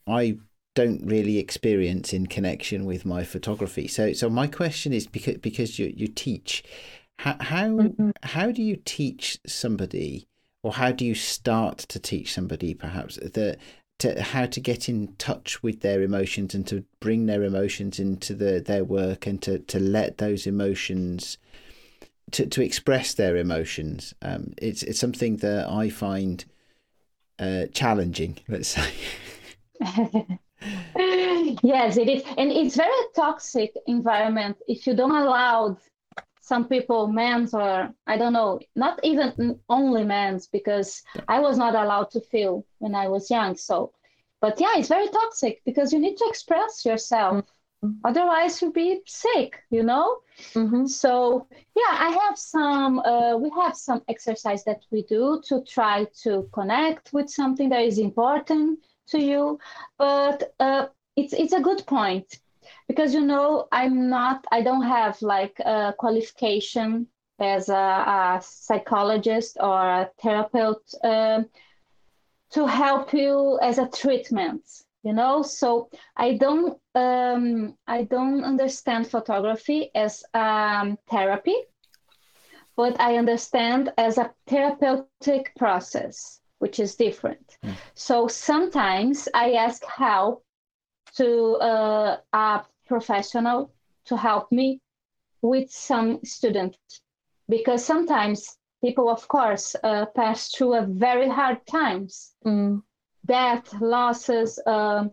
i 0.06 0.36
don't 0.74 1.04
really 1.06 1.38
experience 1.38 2.12
in 2.12 2.26
connection 2.26 2.84
with 2.84 3.04
my 3.04 3.22
photography 3.22 3.86
so 3.86 4.12
so 4.12 4.28
my 4.28 4.46
question 4.46 4.92
is 4.92 5.06
because 5.06 5.36
because 5.38 5.78
you 5.78 5.92
you 5.96 6.08
teach 6.08 6.64
how 7.18 7.36
how, 7.40 7.68
mm-hmm. 7.68 8.10
how 8.22 8.50
do 8.50 8.62
you 8.62 8.76
teach 8.76 9.38
somebody, 9.46 10.28
or 10.62 10.72
how 10.72 10.92
do 10.92 11.04
you 11.04 11.14
start 11.14 11.78
to 11.78 11.98
teach 11.98 12.32
somebody, 12.32 12.74
perhaps 12.74 13.16
that 13.16 13.58
to 14.00 14.20
how 14.20 14.46
to 14.46 14.60
get 14.60 14.88
in 14.88 15.14
touch 15.18 15.62
with 15.62 15.80
their 15.80 16.02
emotions 16.02 16.54
and 16.54 16.66
to 16.66 16.84
bring 16.98 17.26
their 17.26 17.44
emotions 17.44 18.00
into 18.00 18.34
the 18.34 18.60
their 18.60 18.84
work 18.84 19.26
and 19.26 19.40
to 19.42 19.58
to 19.60 19.78
let 19.78 20.18
those 20.18 20.46
emotions 20.46 21.38
to 22.32 22.46
to 22.46 22.62
express 22.62 23.14
their 23.14 23.36
emotions. 23.36 24.14
Um, 24.22 24.54
it's 24.58 24.82
it's 24.82 24.98
something 24.98 25.36
that 25.38 25.68
I 25.68 25.90
find 25.90 26.44
uh, 27.38 27.66
challenging. 27.72 28.38
Let's 28.48 28.68
say. 28.68 28.90
yes, 31.62 31.96
it 31.96 32.08
is, 32.08 32.22
and 32.38 32.50
it's 32.50 32.76
very 32.76 33.02
toxic 33.14 33.74
environment. 33.86 34.56
If 34.66 34.86
you 34.86 34.94
don't 34.94 35.14
allow 35.14 35.76
some 36.44 36.68
people 36.68 37.06
men's 37.06 37.54
or 37.54 37.90
i 38.06 38.18
don't 38.18 38.34
know 38.34 38.60
not 38.76 39.00
even 39.02 39.58
only 39.70 40.04
men's 40.04 40.46
because 40.46 41.02
i 41.26 41.40
was 41.40 41.56
not 41.56 41.74
allowed 41.74 42.10
to 42.10 42.20
feel 42.20 42.64
when 42.78 42.94
i 42.94 43.08
was 43.08 43.30
young 43.30 43.56
so. 43.56 43.92
But 44.42 44.60
yeah 44.60 44.74
it's 44.76 44.88
very 44.88 45.08
toxic 45.08 45.62
because 45.64 45.90
you 45.90 45.98
need 45.98 46.18
to 46.18 46.26
express 46.28 46.84
yourself. 46.84 47.44
Mm-hmm. 47.82 48.06
otherwise 48.08 48.60
you'll 48.60 48.72
be 48.72 49.00
sick 49.06 49.50
you 49.70 49.82
know? 49.82 50.06
Mm-hmm. 50.54 50.86
so 50.86 51.46
yeah 51.80 51.94
i 52.06 52.10
have 52.22 52.36
some 52.38 52.98
uh, 53.00 53.36
we 53.36 53.50
have 53.62 53.74
some 53.88 54.00
exercise 54.08 54.64
that 54.64 54.82
we 54.92 55.02
do 55.16 55.40
to 55.48 55.62
try 55.76 56.06
to 56.24 56.48
connect 56.52 57.12
with 57.12 57.28
something 57.30 57.68
that 57.70 57.82
is 57.90 57.98
important 57.98 58.80
to 59.06 59.18
you 59.18 59.58
but 59.98 60.54
uh, 60.60 60.86
it's 61.16 61.32
it's 61.32 61.52
a 61.52 61.60
good 61.60 61.84
point 61.86 62.40
because 62.88 63.14
you 63.14 63.20
know 63.20 63.66
i'm 63.72 64.08
not 64.08 64.44
i 64.50 64.62
don't 64.62 64.84
have 64.84 65.20
like 65.22 65.58
a 65.60 65.94
qualification 65.98 67.06
as 67.38 67.68
a, 67.68 67.74
a 67.74 68.40
psychologist 68.42 69.56
or 69.60 69.80
a 69.80 70.10
therapist 70.22 70.96
uh, 71.04 71.42
to 72.50 72.66
help 72.66 73.12
you 73.12 73.58
as 73.62 73.78
a 73.78 73.88
treatment 73.88 74.62
you 75.04 75.12
know? 75.12 75.42
So 75.42 75.90
i 76.16 76.34
don't 76.34 76.78
um, 76.94 77.76
i 77.86 78.02
don't 78.04 78.42
understand 78.42 79.06
photography 79.06 79.90
as 79.94 80.24
um, 80.34 80.98
therapy 81.10 81.56
but 82.76 82.98
i 83.00 83.16
understand 83.16 83.92
as 83.98 84.18
a 84.18 84.32
therapeutic 84.46 85.52
process 85.56 86.40
which 86.58 86.78
is 86.80 86.94
different 86.94 87.58
mm. 87.64 87.74
so 87.94 88.28
sometimes 88.28 89.28
i 89.34 89.52
ask 89.52 89.84
help 89.84 90.44
to 91.16 91.54
uh, 91.56 92.16
a 92.32 92.62
professional 92.86 93.72
to 94.04 94.16
help 94.16 94.50
me 94.50 94.80
with 95.42 95.70
some 95.70 96.20
students 96.24 96.78
because 97.48 97.84
sometimes 97.84 98.56
people 98.82 99.08
of 99.08 99.26
course 99.28 99.76
uh, 99.82 100.06
pass 100.16 100.50
through 100.50 100.74
a 100.74 100.86
very 100.86 101.28
hard 101.28 101.58
times 101.66 102.34
mm. 102.44 102.82
death 103.26 103.72
losses 103.80 104.58
um, 104.66 105.10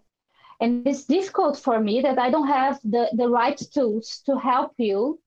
and 0.60 0.86
it's 0.88 1.06
difficult 1.06 1.58
for 1.58 1.80
me 1.80 2.02
that 2.02 2.20
i 2.20 2.30
don't 2.30 2.48
have 2.48 2.80
the, 2.84 3.10
the 3.14 3.28
right 3.28 3.62
tools 3.74 4.22
to 4.26 4.38
help 4.38 4.74
you 4.78 5.20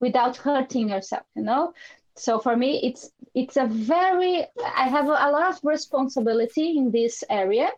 without 0.00 0.36
hurting 0.36 0.88
yourself 0.90 1.26
you 1.34 1.42
know 1.42 1.72
so 2.16 2.38
for 2.38 2.56
me 2.56 2.80
it's 2.82 3.10
it's 3.34 3.56
a 3.56 3.66
very 3.66 4.44
i 4.76 4.88
have 4.88 5.06
a, 5.06 5.30
lot 5.36 5.54
of 5.54 5.60
responsibility 5.62 6.76
in 6.78 6.90
this 6.90 7.22
area 7.30 7.70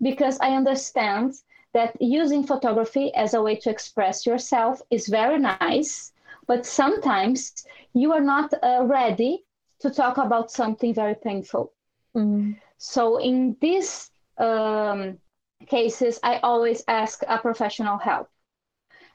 because 0.00 0.38
i 0.40 0.50
understand 0.50 1.34
that 1.72 2.00
using 2.00 2.44
photography 2.46 3.12
as 3.14 3.34
a 3.34 3.42
way 3.42 3.56
to 3.56 3.70
express 3.70 4.26
yourself 4.26 4.82
is 4.90 5.08
very 5.08 5.38
nice, 5.38 6.12
but 6.46 6.66
sometimes 6.66 7.66
you 7.94 8.12
are 8.12 8.20
not 8.20 8.52
uh, 8.62 8.80
ready 8.82 9.44
to 9.80 9.90
talk 9.90 10.18
about 10.18 10.50
something 10.50 10.94
very 10.94 11.14
painful. 11.14 11.72
Mm. 12.14 12.56
So 12.76 13.18
in 13.18 13.56
these 13.60 14.10
um, 14.38 15.18
cases, 15.66 16.20
I 16.22 16.38
always 16.38 16.84
ask 16.88 17.22
a 17.26 17.38
professional 17.38 17.96
help 17.96 18.28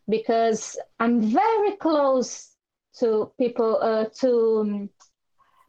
because 0.10 0.78
I'm 1.00 1.22
very 1.22 1.76
close 1.76 2.47
to 3.00 3.32
people 3.38 3.80
uh, 3.82 4.06
to 4.22 4.60
um, 4.62 4.90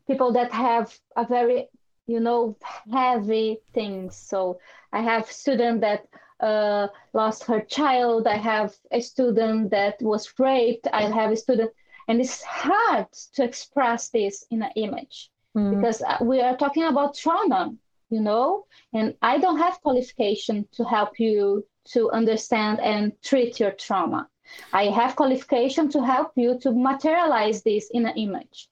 people 0.07 0.33
that 0.33 0.53
have 0.53 0.97
a 1.16 1.24
very 1.26 1.68
you 2.07 2.20
know 2.20 2.57
heavy 2.93 3.59
things. 3.74 4.16
So 4.16 4.59
I 4.93 5.01
have 5.03 5.31
student 5.31 5.81
that 5.83 6.07
uh, 6.41 6.89
lost 7.12 7.45
her 7.45 7.61
child. 7.61 8.26
I 8.26 8.37
have 8.37 8.74
a 8.91 9.01
student 9.01 9.70
that 9.70 10.01
was 10.01 10.33
raped. 10.39 10.87
I 10.93 11.03
have 11.03 11.31
a 11.33 11.37
student, 11.37 11.70
and 12.09 12.20
it's 12.20 12.43
hard 12.43 13.07
to 13.35 13.45
express 13.45 14.09
this 14.09 14.45
in 14.51 14.62
an 14.62 14.72
image 14.76 15.31
mm. 15.57 15.76
because 15.76 16.03
uh, 16.03 16.18
we 16.22 16.41
are 16.41 16.57
talking 16.57 16.85
about 16.85 17.16
trauma, 17.16 17.74
you 18.11 18.20
know, 18.20 18.66
and 18.93 19.14
I 19.20 19.39
don't 19.39 19.59
have 19.59 19.83
qualification 19.83 20.66
to 20.72 20.85
help 20.85 21.18
you 21.20 21.66
to 21.93 22.11
understand 22.11 22.81
and 22.81 23.12
treat 23.22 23.59
your 23.59 23.72
trauma. 23.72 24.29
I 24.72 24.84
have 24.84 25.16
qualification 25.16 25.88
to 25.90 26.05
help 26.05 26.32
you 26.36 26.59
to 26.61 26.72
materialize 26.72 27.62
this 27.62 27.90
in 27.92 28.07
an 28.07 28.16
image. 28.16 28.68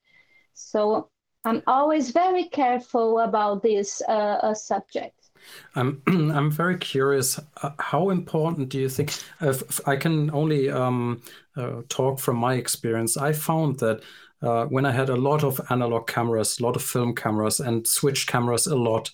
So 0.55 1.11
I'm 1.45 1.63
always 1.67 2.11
very 2.11 2.45
careful 2.45 3.21
about 3.21 3.63
this 3.63 4.03
uh, 4.09 4.39
uh, 4.43 4.55
subject. 4.55 5.31
I'm 5.75 6.03
I'm 6.07 6.51
very 6.51 6.77
curious. 6.79 7.39
Uh, 7.63 7.71
how 7.79 8.11
important 8.11 8.69
do 8.69 8.79
you 8.79 8.89
think? 8.89 9.13
If 9.41 9.87
I 9.87 9.97
can 9.97 10.31
only 10.31 10.71
um, 10.71 11.23
uh, 11.57 11.83
talk 11.89 12.19
from 12.19 12.37
my 12.37 12.55
experience. 12.55 13.17
I 13.17 13.33
found 13.33 13.79
that 13.79 14.03
uh, 14.43 14.67
when 14.67 14.85
I 14.85 14.93
had 14.93 15.09
a 15.09 15.17
lot 15.17 15.45
of 15.45 15.61
analog 15.71 16.07
cameras, 16.07 16.59
a 16.59 16.63
lot 16.63 16.77
of 16.77 16.83
film 16.83 17.15
cameras, 17.15 17.61
and 17.61 17.87
switch 17.87 18.27
cameras 18.27 18.67
a 18.67 18.77
lot, 18.77 19.11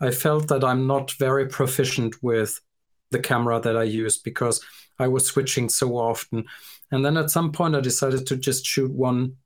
I 0.00 0.10
felt 0.10 0.48
that 0.48 0.64
I'm 0.64 0.86
not 0.86 1.12
very 1.12 1.46
proficient 1.46 2.22
with 2.22 2.60
the 3.10 3.18
camera 3.18 3.60
that 3.60 3.76
I 3.76 3.84
used 3.84 4.24
because 4.24 4.64
I 4.98 5.08
was 5.08 5.26
switching 5.26 5.68
so 5.68 5.96
often. 5.96 6.44
And 6.90 7.04
then 7.04 7.16
at 7.16 7.30
some 7.30 7.52
point, 7.52 7.76
I 7.76 7.80
decided 7.80 8.26
to 8.26 8.36
just 8.36 8.64
shoot 8.64 8.90
one 8.90 9.36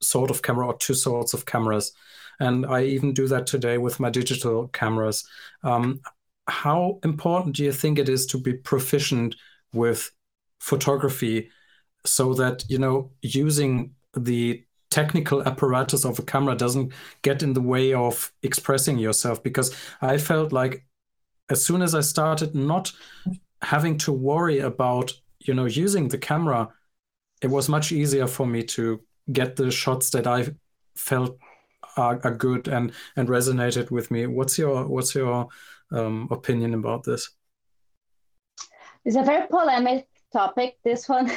sort 0.00 0.30
of 0.30 0.42
camera 0.42 0.66
or 0.66 0.76
two 0.78 0.94
sorts 0.94 1.32
of 1.32 1.46
cameras 1.46 1.92
and 2.40 2.66
I 2.66 2.84
even 2.84 3.12
do 3.12 3.28
that 3.28 3.46
today 3.46 3.78
with 3.78 4.00
my 4.00 4.10
digital 4.10 4.68
cameras. 4.68 5.24
Um, 5.62 6.00
how 6.48 6.98
important 7.04 7.56
do 7.56 7.62
you 7.64 7.72
think 7.72 7.98
it 7.98 8.08
is 8.08 8.26
to 8.26 8.38
be 8.38 8.54
proficient 8.54 9.36
with 9.72 10.10
photography 10.58 11.50
so 12.04 12.34
that 12.34 12.64
you 12.68 12.78
know 12.78 13.12
using 13.22 13.94
the 14.14 14.64
technical 14.90 15.42
apparatus 15.44 16.04
of 16.04 16.18
a 16.18 16.22
camera 16.22 16.54
doesn't 16.54 16.92
get 17.22 17.42
in 17.42 17.52
the 17.52 17.60
way 17.60 17.94
of 17.94 18.30
expressing 18.42 18.98
yourself 18.98 19.42
because 19.42 19.74
i 20.02 20.18
felt 20.18 20.52
like 20.52 20.84
as 21.52 21.64
soon 21.64 21.82
as 21.82 21.94
I 21.94 22.00
started 22.00 22.54
not 22.54 22.90
having 23.60 23.98
to 23.98 24.12
worry 24.12 24.60
about 24.60 25.12
you 25.46 25.54
know 25.54 25.66
using 25.66 26.08
the 26.08 26.18
camera, 26.18 26.68
it 27.42 27.50
was 27.50 27.68
much 27.68 27.92
easier 27.92 28.26
for 28.26 28.46
me 28.46 28.62
to 28.76 29.00
get 29.32 29.56
the 29.56 29.70
shots 29.70 30.10
that 30.10 30.26
I 30.26 30.54
felt 30.96 31.38
are, 31.96 32.18
are 32.24 32.34
good 32.34 32.68
and 32.68 32.92
and 33.16 33.28
resonated 33.28 33.90
with 33.90 34.10
me. 34.10 34.26
What's 34.26 34.58
your 34.58 34.86
what's 34.86 35.14
your 35.14 35.48
um, 35.92 36.28
opinion 36.30 36.74
about 36.74 37.04
this? 37.04 37.30
It's 39.04 39.16
a 39.16 39.22
very 39.22 39.46
polemic 39.48 40.06
topic, 40.32 40.78
this 40.84 41.08
one, 41.08 41.30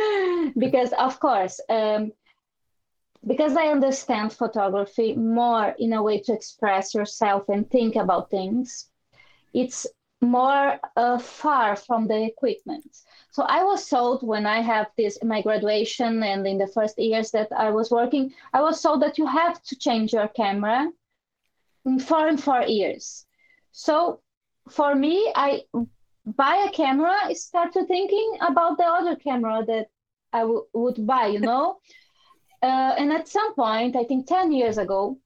because 0.58 0.92
of 0.98 1.20
course, 1.20 1.60
um, 1.68 2.10
because 3.26 3.56
I 3.56 3.66
understand 3.66 4.32
photography 4.32 5.14
more 5.14 5.74
in 5.78 5.92
a 5.92 6.02
way 6.02 6.20
to 6.22 6.32
express 6.32 6.94
yourself 6.94 7.48
and 7.48 7.70
think 7.70 7.96
about 7.96 8.30
things. 8.30 8.91
It's 9.52 9.86
more 10.20 10.78
uh, 10.96 11.18
far 11.18 11.76
from 11.76 12.06
the 12.08 12.24
equipment. 12.24 12.86
So 13.30 13.42
I 13.42 13.62
was 13.64 13.88
told 13.88 14.22
when 14.26 14.46
I 14.46 14.60
have 14.60 14.86
this 14.96 15.18
my 15.22 15.42
graduation 15.42 16.22
and 16.22 16.46
in 16.46 16.58
the 16.58 16.66
first 16.66 16.98
years 16.98 17.30
that 17.32 17.48
I 17.52 17.70
was 17.70 17.90
working, 17.90 18.32
I 18.52 18.60
was 18.62 18.80
told 18.82 19.02
that 19.02 19.18
you 19.18 19.26
have 19.26 19.62
to 19.64 19.76
change 19.76 20.12
your 20.12 20.28
camera 20.28 20.90
in 21.84 21.98
four 21.98 22.26
and 22.28 22.42
four 22.42 22.62
years. 22.62 23.26
So 23.72 24.20
for 24.68 24.94
me, 24.94 25.32
I 25.34 25.62
buy 26.26 26.66
a 26.68 26.70
camera, 26.72 27.14
I 27.24 27.32
start 27.34 27.72
to 27.74 27.84
thinking 27.86 28.38
about 28.40 28.78
the 28.78 28.84
other 28.84 29.16
camera 29.16 29.64
that 29.66 29.88
I 30.32 30.40
w- 30.40 30.66
would 30.74 31.06
buy, 31.06 31.26
you 31.26 31.40
know. 31.40 31.78
uh, 32.62 32.94
and 32.98 33.12
at 33.12 33.28
some 33.28 33.54
point, 33.54 33.96
I 33.96 34.04
think 34.04 34.26
10 34.26 34.52
years 34.52 34.78
ago, 34.78 35.18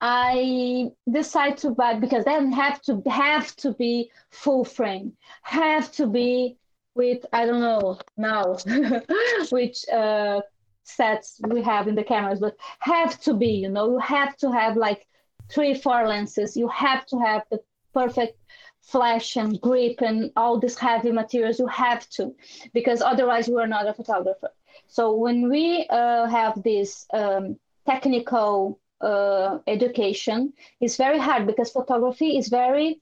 I 0.00 0.90
decide 1.10 1.58
to 1.58 1.70
buy 1.70 1.94
because 1.94 2.24
then 2.24 2.52
have 2.52 2.80
to 2.82 3.02
have 3.06 3.54
to 3.56 3.72
be 3.74 4.10
full 4.30 4.64
frame, 4.64 5.12
have 5.42 5.92
to 5.92 6.06
be 6.06 6.56
with 6.94 7.24
I 7.32 7.46
don't 7.46 7.60
know 7.60 7.98
now 8.16 8.56
which 9.50 9.88
uh, 9.88 10.40
sets 10.84 11.40
we 11.48 11.62
have 11.62 11.86
in 11.86 11.94
the 11.94 12.04
cameras, 12.04 12.40
but 12.40 12.56
have 12.80 13.20
to 13.22 13.34
be 13.34 13.48
you 13.48 13.68
know 13.68 13.90
you 13.92 13.98
have 13.98 14.36
to 14.38 14.50
have 14.50 14.76
like 14.76 15.06
three 15.50 15.74
four 15.74 16.06
lenses. 16.08 16.56
You 16.56 16.68
have 16.68 17.04
to 17.06 17.18
have 17.18 17.42
the 17.50 17.60
perfect 17.92 18.38
flash 18.80 19.36
and 19.36 19.60
grip 19.60 20.00
and 20.00 20.32
all 20.36 20.58
these 20.58 20.78
heavy 20.78 21.12
materials. 21.12 21.58
You 21.58 21.66
have 21.66 22.08
to 22.10 22.34
because 22.72 23.02
otherwise 23.02 23.48
you 23.48 23.58
are 23.58 23.66
not 23.66 23.86
a 23.86 23.92
photographer. 23.92 24.50
So 24.86 25.14
when 25.14 25.48
we 25.50 25.86
uh, 25.90 26.26
have 26.26 26.62
this 26.62 27.06
um, 27.12 27.58
technical 27.86 28.80
uh, 29.00 29.58
education 29.66 30.52
is 30.80 30.96
very 30.96 31.18
hard 31.18 31.46
because 31.46 31.70
photography 31.70 32.36
is 32.36 32.48
very 32.48 33.00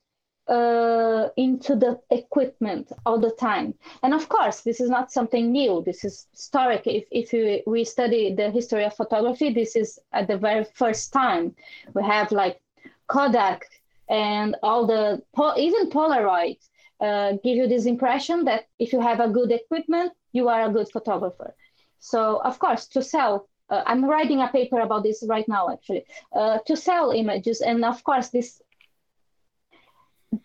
uh, 0.49 1.29
into 1.37 1.77
the 1.77 2.01
equipment 2.11 2.91
all 3.05 3.19
the 3.19 3.31
time. 3.33 3.75
And 4.03 4.15
of 4.15 4.29
course, 4.29 4.63
this 4.63 4.81
is 4.81 4.89
not 4.89 5.13
something 5.13 5.53
new. 5.53 5.83
This 5.85 6.05
is 6.05 6.27
historic. 6.33 6.87
If, 6.87 7.05
if 7.11 7.33
you, 7.33 7.63
we 7.67 7.85
study 7.85 8.35
the 8.35 8.51
history 8.51 8.85
of 8.85 8.95
photography, 8.97 9.53
this 9.53 9.77
is 9.77 9.99
at 10.13 10.27
the 10.27 10.39
very 10.39 10.65
first 10.65 11.13
time. 11.13 11.55
We 11.95 12.03
have 12.03 12.33
like 12.33 12.61
Kodak 13.09 13.67
and 14.09 14.57
all 14.63 14.87
the, 14.87 15.23
even 15.59 15.91
Polaroid 15.91 16.59
uh, 17.01 17.33
give 17.45 17.57
you 17.57 17.69
this 17.69 17.85
impression 17.85 18.45
that 18.45 18.69
if 18.79 18.93
you 18.93 19.01
have 19.01 19.21
a 19.21 19.29
good 19.29 19.53
equipment, 19.53 20.13
you 20.33 20.49
are 20.49 20.65
a 20.65 20.73
good 20.73 20.89
photographer. 20.91 21.55
So 22.01 22.41
of 22.43 22.59
course, 22.59 22.87
to 22.89 23.03
sell 23.03 23.49
uh, 23.71 23.83
I'm 23.87 24.05
writing 24.05 24.41
a 24.41 24.49
paper 24.49 24.81
about 24.81 25.03
this 25.03 25.25
right 25.27 25.47
now, 25.49 25.71
actually, 25.71 26.05
uh, 26.33 26.59
to 26.66 26.77
sell 26.77 27.11
images. 27.11 27.61
And 27.61 27.85
of 27.85 28.03
course, 28.05 28.29
this 28.29 28.62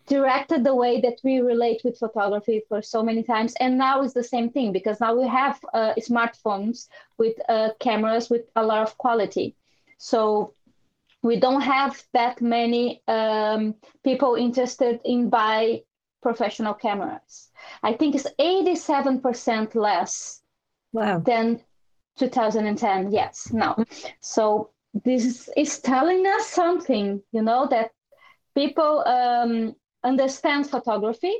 directed 0.07 0.63
the 0.63 0.75
way 0.75 1.01
that 1.01 1.19
we 1.23 1.39
relate 1.39 1.81
with 1.83 1.97
photography 1.97 2.61
for 2.67 2.81
so 2.81 3.03
many 3.03 3.23
times. 3.23 3.53
And 3.59 3.77
now 3.77 4.01
it's 4.01 4.13
the 4.13 4.23
same 4.23 4.49
thing 4.49 4.71
because 4.71 4.99
now 4.99 5.15
we 5.15 5.27
have 5.27 5.59
uh, 5.73 5.93
smartphones 5.99 6.87
with 7.17 7.35
uh, 7.49 7.69
cameras 7.79 8.29
with 8.29 8.43
a 8.55 8.63
lot 8.63 8.81
of 8.81 8.97
quality. 8.97 9.55
So 9.97 10.53
we 11.21 11.39
don't 11.39 11.61
have 11.61 12.03
that 12.13 12.41
many 12.41 13.01
um, 13.07 13.75
people 14.03 14.35
interested 14.35 14.99
in 15.05 15.29
buy 15.29 15.83
professional 16.21 16.73
cameras. 16.73 17.49
I 17.81 17.93
think 17.93 18.15
it's 18.15 18.27
87% 18.39 19.75
less 19.75 20.41
wow. 20.91 21.19
than 21.19 21.61
2010 22.17 23.11
yes 23.11 23.51
no. 23.51 23.75
So 24.19 24.69
this 25.03 25.49
is 25.57 25.79
telling 25.79 26.25
us 26.27 26.47
something 26.47 27.21
you 27.31 27.41
know 27.41 27.67
that 27.67 27.91
people 28.55 29.03
um, 29.07 29.75
understand 30.03 30.69
photography 30.69 31.35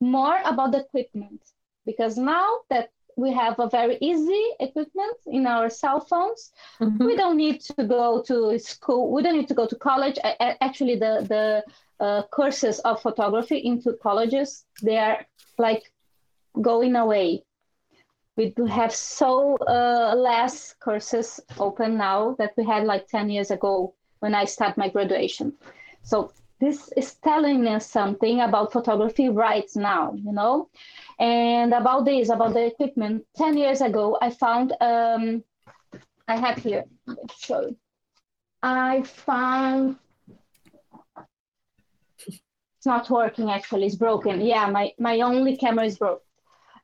more 0.00 0.38
about 0.44 0.72
the 0.72 0.80
equipment. 0.80 1.40
Because 1.86 2.16
now 2.16 2.60
that 2.70 2.90
we 3.16 3.32
have 3.32 3.58
a 3.58 3.68
very 3.68 3.98
easy 4.00 4.44
equipment 4.58 5.16
in 5.26 5.46
our 5.46 5.70
cell 5.70 6.00
phones 6.00 6.50
mm-hmm. 6.80 7.04
we 7.04 7.14
don't 7.14 7.36
need 7.36 7.60
to 7.60 7.84
go 7.86 8.20
to 8.22 8.58
school 8.58 9.12
we 9.12 9.22
don't 9.22 9.36
need 9.36 9.48
to 9.48 9.54
go 9.54 9.66
to 9.66 9.76
college. 9.76 10.18
Actually 10.60 10.96
the 10.96 11.24
the 11.28 11.44
uh, 12.04 12.22
courses 12.32 12.80
of 12.80 13.00
photography 13.00 13.58
into 13.58 13.92
colleges 14.02 14.64
they 14.82 14.96
are 14.96 15.24
like 15.58 15.92
going 16.60 16.96
away 16.96 17.44
we 18.36 18.50
do 18.50 18.64
have 18.64 18.92
so 18.94 19.56
uh, 19.68 20.14
less 20.16 20.74
courses 20.80 21.40
open 21.58 21.96
now 21.96 22.34
that 22.38 22.52
we 22.56 22.64
had 22.64 22.84
like 22.84 23.06
10 23.06 23.30
years 23.30 23.50
ago 23.50 23.94
when 24.18 24.34
I 24.34 24.44
started 24.44 24.76
my 24.76 24.88
graduation. 24.88 25.52
So 26.02 26.32
this 26.60 26.90
is 26.96 27.14
telling 27.14 27.66
us 27.68 27.88
something 27.88 28.40
about 28.40 28.72
photography 28.72 29.28
right 29.28 29.68
now, 29.76 30.14
you 30.14 30.32
know? 30.32 30.68
And 31.18 31.72
about 31.72 32.04
this, 32.04 32.28
about 32.28 32.54
the 32.54 32.66
equipment, 32.66 33.24
10 33.36 33.56
years 33.56 33.80
ago, 33.80 34.18
I 34.20 34.30
found, 34.30 34.72
um, 34.80 35.44
I 36.26 36.36
have 36.36 36.58
here, 36.58 36.84
let's 37.06 37.44
show 37.44 37.60
you. 37.60 37.76
I 38.62 39.02
found, 39.02 39.96
it's 42.26 42.86
not 42.86 43.10
working 43.10 43.50
actually, 43.50 43.86
it's 43.86 43.96
broken. 43.96 44.40
Yeah, 44.40 44.66
my, 44.70 44.92
my 44.98 45.20
only 45.20 45.56
camera 45.56 45.84
is 45.84 45.98
broken. 45.98 46.24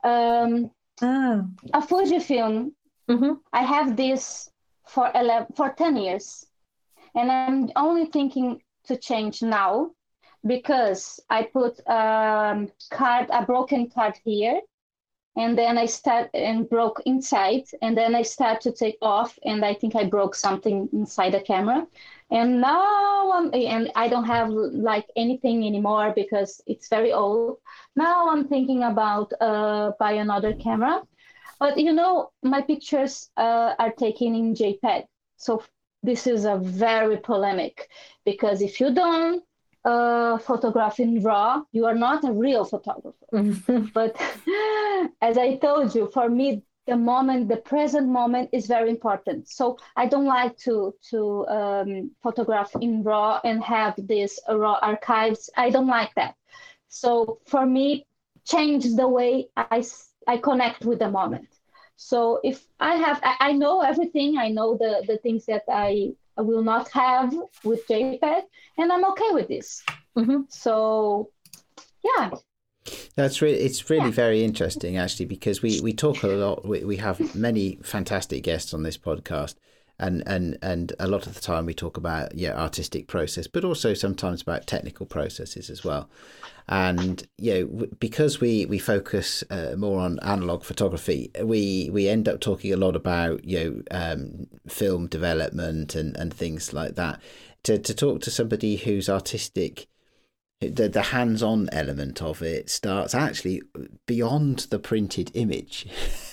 Um, 0.05 0.70
Oh. 1.03 1.48
A 1.72 1.80
Fujifilm. 1.80 2.72
Mm-hmm. 3.09 3.32
I 3.53 3.62
have 3.62 3.96
this 3.96 4.51
for 4.86 5.11
11, 5.14 5.48
for 5.57 5.70
10 5.70 5.96
years. 5.96 6.46
And 7.14 7.30
I'm 7.30 7.70
only 7.76 8.07
thinking 8.07 8.62
to 8.84 8.96
change 8.96 9.42
now 9.42 9.90
because 10.46 11.20
I 11.28 11.42
put 11.42 11.80
a 11.86 12.53
um, 12.53 12.68
card, 12.90 13.28
a 13.30 13.44
broken 13.44 13.90
card 13.90 14.14
here. 14.24 14.61
And 15.37 15.57
then 15.57 15.78
I 15.78 15.87
start 15.87 16.31
and 16.35 16.68
broke 16.68 17.01
inside. 17.07 17.64
And 17.83 17.97
then 17.97 18.14
I 18.14 18.22
start 18.22 18.61
to 18.62 18.72
take 18.72 18.99
off. 19.01 19.39
And 19.45 19.64
I 19.64 19.74
think 19.74 19.95
I 19.97 20.05
broke 20.05 20.35
something 20.35 20.89
inside 20.93 21.33
the 21.35 21.41
camera. 21.41 21.87
And 22.31 22.61
now 22.61 23.33
I'm, 23.33 23.53
and 23.53 23.91
I 23.97 24.09
don't 24.09 24.24
have 24.24 24.51
like 24.51 25.07
anything 25.16 25.66
anymore 25.66 26.12
because 26.14 26.61
it's 26.66 26.89
very 26.89 27.12
old. 27.12 27.59
Now 27.97 28.31
I'm 28.31 28.47
thinking 28.47 28.85
about 28.85 29.33
uh, 29.41 29.93
buy 29.99 30.12
another 30.12 30.55
camera, 30.55 31.03
but 31.59 31.76
you 31.76 31.93
know 31.93 32.31
my 32.43 32.62
pictures 32.62 33.31
uh, 33.37 33.74
are 33.78 33.93
taken 33.93 34.35
in 34.35 34.55
JPEG, 34.55 35.07
so 35.37 35.62
this 36.03 36.26
is 36.26 36.45
a 36.45 36.57
very 36.57 37.16
polemic 37.16 37.89
because 38.24 38.62
if 38.62 38.81
you 38.81 38.95
don't 38.95 39.45
uh, 39.85 40.39
photograph 40.39 41.01
in 41.01 41.22
RAW, 41.22 41.62
you 41.72 41.87
are 41.87 41.95
not 41.95 42.24
a 42.24 42.33
real 42.33 42.64
photographer. 42.64 43.26
but 43.95 44.16
as 45.22 45.39
I 45.39 45.59
told 45.61 45.95
you, 45.95 46.11
for 46.12 46.28
me 46.28 46.62
the 46.87 46.97
moment, 46.97 47.49
the 47.49 47.57
present 47.57 48.09
moment 48.09 48.51
is 48.53 48.66
very 48.66 48.91
important. 48.91 49.49
So 49.49 49.78
I 49.97 50.07
don't 50.07 50.26
like 50.26 50.57
to 50.59 50.95
to 51.11 51.47
um, 51.47 52.11
photograph 52.22 52.70
in 52.81 53.03
RAW 53.03 53.41
and 53.45 53.62
have 53.62 53.95
these 53.97 54.39
RAW 54.49 54.78
archives. 54.83 55.51
I 55.57 55.70
don't 55.70 55.87
like 55.87 56.14
that. 56.16 56.35
So 56.89 57.39
for 57.47 57.64
me, 57.64 58.07
change 58.45 58.85
the 58.97 59.09
way 59.09 59.49
I 59.57 59.85
I 60.26 60.39
connect 60.39 60.85
with 60.85 60.99
the 60.99 61.11
moment. 61.11 61.49
So 61.97 62.41
if 62.43 62.66
I 62.81 62.95
have, 62.97 63.20
I, 63.22 63.37
I 63.41 63.53
know 63.53 63.83
everything. 63.83 64.39
I 64.39 64.49
know 64.49 64.76
the 64.76 65.05
the 65.07 65.18
things 65.18 65.47
that 65.47 65.64
I 65.68 66.12
will 66.41 66.62
not 66.62 66.91
have 66.91 67.34
with 67.64 67.86
JPEG, 67.88 68.43
and 68.78 68.93
I'm 68.93 69.05
okay 69.05 69.30
with 69.32 69.49
this. 69.49 69.82
Mm-hmm. 70.16 70.43
So 70.49 71.30
yeah 72.03 72.30
that's 73.14 73.43
really 73.43 73.59
it's 73.59 73.88
really 73.91 74.07
yeah. 74.07 74.11
very 74.11 74.45
interesting 74.45 74.97
actually 74.97 75.26
because 75.26 75.62
we 75.62 75.80
we 75.80 75.93
talk 75.93 76.22
a 76.22 76.28
lot. 76.28 76.66
We, 76.66 76.84
we 76.84 76.97
have 76.97 77.34
many 77.34 77.78
fantastic 77.82 78.43
guests 78.43 78.72
on 78.72 78.82
this 78.82 78.97
podcast, 78.97 79.57
and 80.01 80.22
and 80.26 80.59
and 80.62 80.92
a 80.98 81.07
lot 81.07 81.26
of 81.26 81.34
the 81.34 81.40
time 81.40 81.66
we 81.66 81.74
talk 81.74 81.96
about 81.96 82.34
yeah 82.34 82.59
artistic 82.59 83.07
process, 83.07 83.46
but 83.46 83.64
also 83.64 83.94
sometimes 83.94 84.42
about 84.42 84.66
technical 84.66 85.07
processes 85.07 85.70
as 85.70 85.84
well. 85.84 86.09
And 86.68 87.26
you 87.36 87.55
know 87.55 87.86
because 88.01 88.40
we 88.40 88.64
we 88.66 88.78
focus 88.78 89.44
uh, 89.51 89.74
more 89.76 90.01
on 90.01 90.18
analog 90.20 90.64
photography, 90.64 91.30
we 91.42 91.90
we 91.92 92.09
end 92.09 92.28
up 92.28 92.40
talking 92.40 92.72
a 92.72 92.76
lot 92.76 92.96
about 92.96 93.44
you 93.44 93.59
know 93.59 93.82
um, 93.90 94.46
film 94.66 95.07
development 95.07 95.94
and 95.94 96.16
and 96.16 96.32
things 96.32 96.72
like 96.72 96.96
that. 96.96 97.20
To 97.64 97.78
to 97.78 97.94
talk 97.94 98.22
to 98.22 98.30
somebody 98.30 98.76
who's 98.76 99.09
artistic 99.09 99.86
the 100.61 100.88
the 100.88 101.03
hands-on 101.03 101.68
element 101.72 102.22
of 102.22 102.42
it 102.42 102.70
starts 102.70 103.14
actually 103.14 103.62
beyond 104.07 104.61
the 104.70 104.78
printed 104.78 105.30
image 105.34 105.86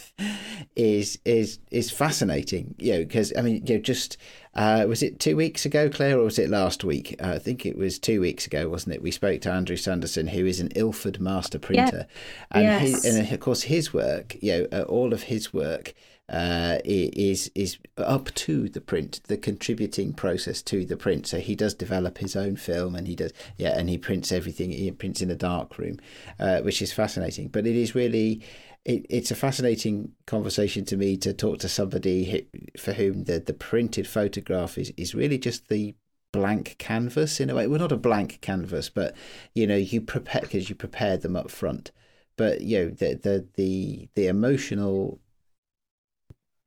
is 0.75 1.19
is 1.25 1.59
is 1.71 1.91
fascinating 1.91 2.73
you 2.77 2.93
know 2.93 2.99
because 2.99 3.33
i 3.37 3.41
mean 3.41 3.65
you 3.65 3.75
know 3.75 3.81
just 3.81 4.17
uh, 4.55 4.85
was 4.87 5.03
it 5.03 5.19
two 5.19 5.35
weeks 5.35 5.65
ago 5.65 5.87
claire 5.87 6.17
or 6.17 6.23
was 6.23 6.39
it 6.39 6.49
last 6.49 6.83
week 6.83 7.15
uh, 7.21 7.33
i 7.33 7.39
think 7.39 7.65
it 7.65 7.77
was 7.77 7.99
two 7.99 8.19
weeks 8.19 8.47
ago 8.47 8.67
wasn't 8.67 8.93
it 8.93 9.01
we 9.01 9.11
spoke 9.11 9.41
to 9.41 9.51
andrew 9.51 9.75
sanderson 9.75 10.27
who 10.27 10.45
is 10.45 10.59
an 10.59 10.69
ilford 10.75 11.19
master 11.19 11.59
printer 11.59 12.07
yeah. 12.51 12.59
and, 12.59 12.63
yes. 12.63 13.03
his, 13.03 13.15
and 13.15 13.31
of 13.31 13.39
course 13.39 13.63
his 13.63 13.93
work 13.93 14.35
you 14.41 14.51
know 14.51 14.79
uh, 14.79 14.83
all 14.83 15.13
of 15.13 15.23
his 15.23 15.53
work 15.53 15.93
uh, 16.29 16.79
is 16.83 17.49
is 17.55 17.77
up 17.97 18.33
to 18.33 18.67
the 18.67 18.81
print, 18.81 19.21
the 19.27 19.37
contributing 19.37 20.11
process 20.13 20.61
to 20.61 20.85
the 20.85 20.97
print. 20.97 21.25
So 21.25 21.39
he 21.39 21.55
does 21.55 21.73
develop 21.73 22.17
his 22.17 22.35
own 22.35 22.57
film, 22.57 22.95
and 22.95 23.07
he 23.07 23.15
does 23.15 23.31
yeah, 23.57 23.77
and 23.77 23.89
he 23.89 23.97
prints 23.97 24.31
everything. 24.31 24.71
He 24.71 24.91
prints 24.91 25.21
in 25.21 25.31
a 25.31 25.35
dark 25.35 25.77
room, 25.77 25.99
uh, 26.39 26.59
which 26.61 26.81
is 26.81 26.91
fascinating. 26.91 27.47
But 27.47 27.65
it 27.65 27.75
is 27.75 27.95
really. 27.95 28.41
It, 28.87 29.05
it's 29.09 29.31
a 29.31 29.35
fascinating 29.35 30.13
conversation 30.25 30.85
to 30.85 30.95
me 30.97 31.17
to 31.17 31.33
talk 31.33 31.59
to 31.59 31.69
somebody 31.69 32.47
for 32.79 32.93
whom 32.93 33.25
the, 33.25 33.37
the 33.39 33.53
printed 33.53 34.07
photograph 34.07 34.77
is, 34.77 34.93
is 34.95 35.13
really 35.13 35.37
just 35.37 35.67
the 35.67 35.93
blank 36.31 36.77
canvas 36.79 37.41
in 37.41 37.49
a 37.49 37.55
way. 37.55 37.67
Well, 37.67 37.79
not 37.81 37.91
a 37.91 37.97
blank 37.97 38.39
canvas, 38.39 38.89
but 38.89 39.13
you 39.53 39.67
know, 39.67 39.75
you 39.75 39.99
prepare 39.99 40.41
because 40.41 40.69
you 40.69 40.75
prepare 40.75 41.17
them 41.17 41.35
up 41.35 41.51
front. 41.51 41.91
But 42.37 42.61
you 42.61 42.85
know, 42.85 42.89
the 42.91 43.15
the 43.15 43.47
the 43.55 44.09
the 44.15 44.27
emotional 44.27 45.19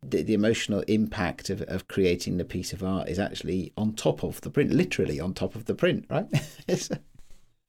the, 0.03 0.23
the 0.23 0.35
emotional 0.35 0.81
impact 0.89 1.51
of, 1.51 1.63
of 1.63 1.89
creating 1.89 2.37
the 2.37 2.45
piece 2.45 2.73
of 2.75 2.83
art 2.83 3.09
is 3.09 3.19
actually 3.19 3.73
on 3.79 3.95
top 3.95 4.23
of 4.23 4.41
the 4.43 4.51
print, 4.51 4.73
literally 4.73 5.21
on 5.21 5.35
top 5.35 5.55
of 5.55 5.65
the 5.67 5.75
print, 5.75 6.05
right? 6.11 6.27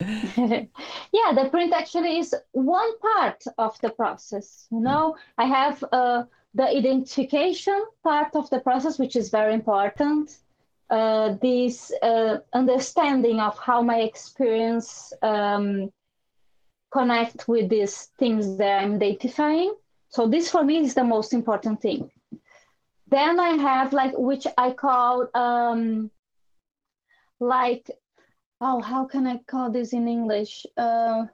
yeah, 0.37 1.33
the 1.33 1.49
print 1.49 1.73
actually 1.73 2.19
is 2.19 2.35
one 2.51 2.97
part 2.99 3.43
of 3.57 3.79
the 3.81 3.89
process. 3.89 4.67
You 4.71 4.79
know, 4.79 5.15
I 5.37 5.45
have 5.45 5.83
uh, 5.91 6.23
the 6.53 6.67
identification 6.67 7.79
part 8.03 8.35
of 8.35 8.49
the 8.49 8.59
process, 8.59 8.99
which 8.99 9.15
is 9.15 9.29
very 9.29 9.53
important. 9.53 10.37
Uh, 10.89 11.35
this 11.41 11.91
uh, 12.01 12.39
understanding 12.53 13.39
of 13.39 13.57
how 13.57 13.81
my 13.81 14.01
experience 14.01 15.13
um, 15.21 15.91
connect 16.91 17.47
with 17.47 17.69
these 17.69 18.09
things 18.19 18.57
that 18.57 18.83
I'm 18.83 18.95
identifying. 18.95 19.73
So 20.09 20.27
this 20.27 20.51
for 20.51 20.63
me 20.63 20.79
is 20.79 20.93
the 20.93 21.05
most 21.05 21.33
important 21.33 21.81
thing. 21.81 22.11
Then 23.07 23.39
I 23.39 23.51
have 23.51 23.93
like 23.93 24.13
which 24.17 24.45
I 24.57 24.71
call 24.71 25.29
um, 25.33 26.11
like 27.39 27.89
oh 28.61 28.81
how 28.81 29.05
can 29.05 29.27
I 29.27 29.37
call 29.47 29.71
this 29.71 29.93
in 29.93 30.07
English? 30.07 30.65
Uh, 30.77 31.25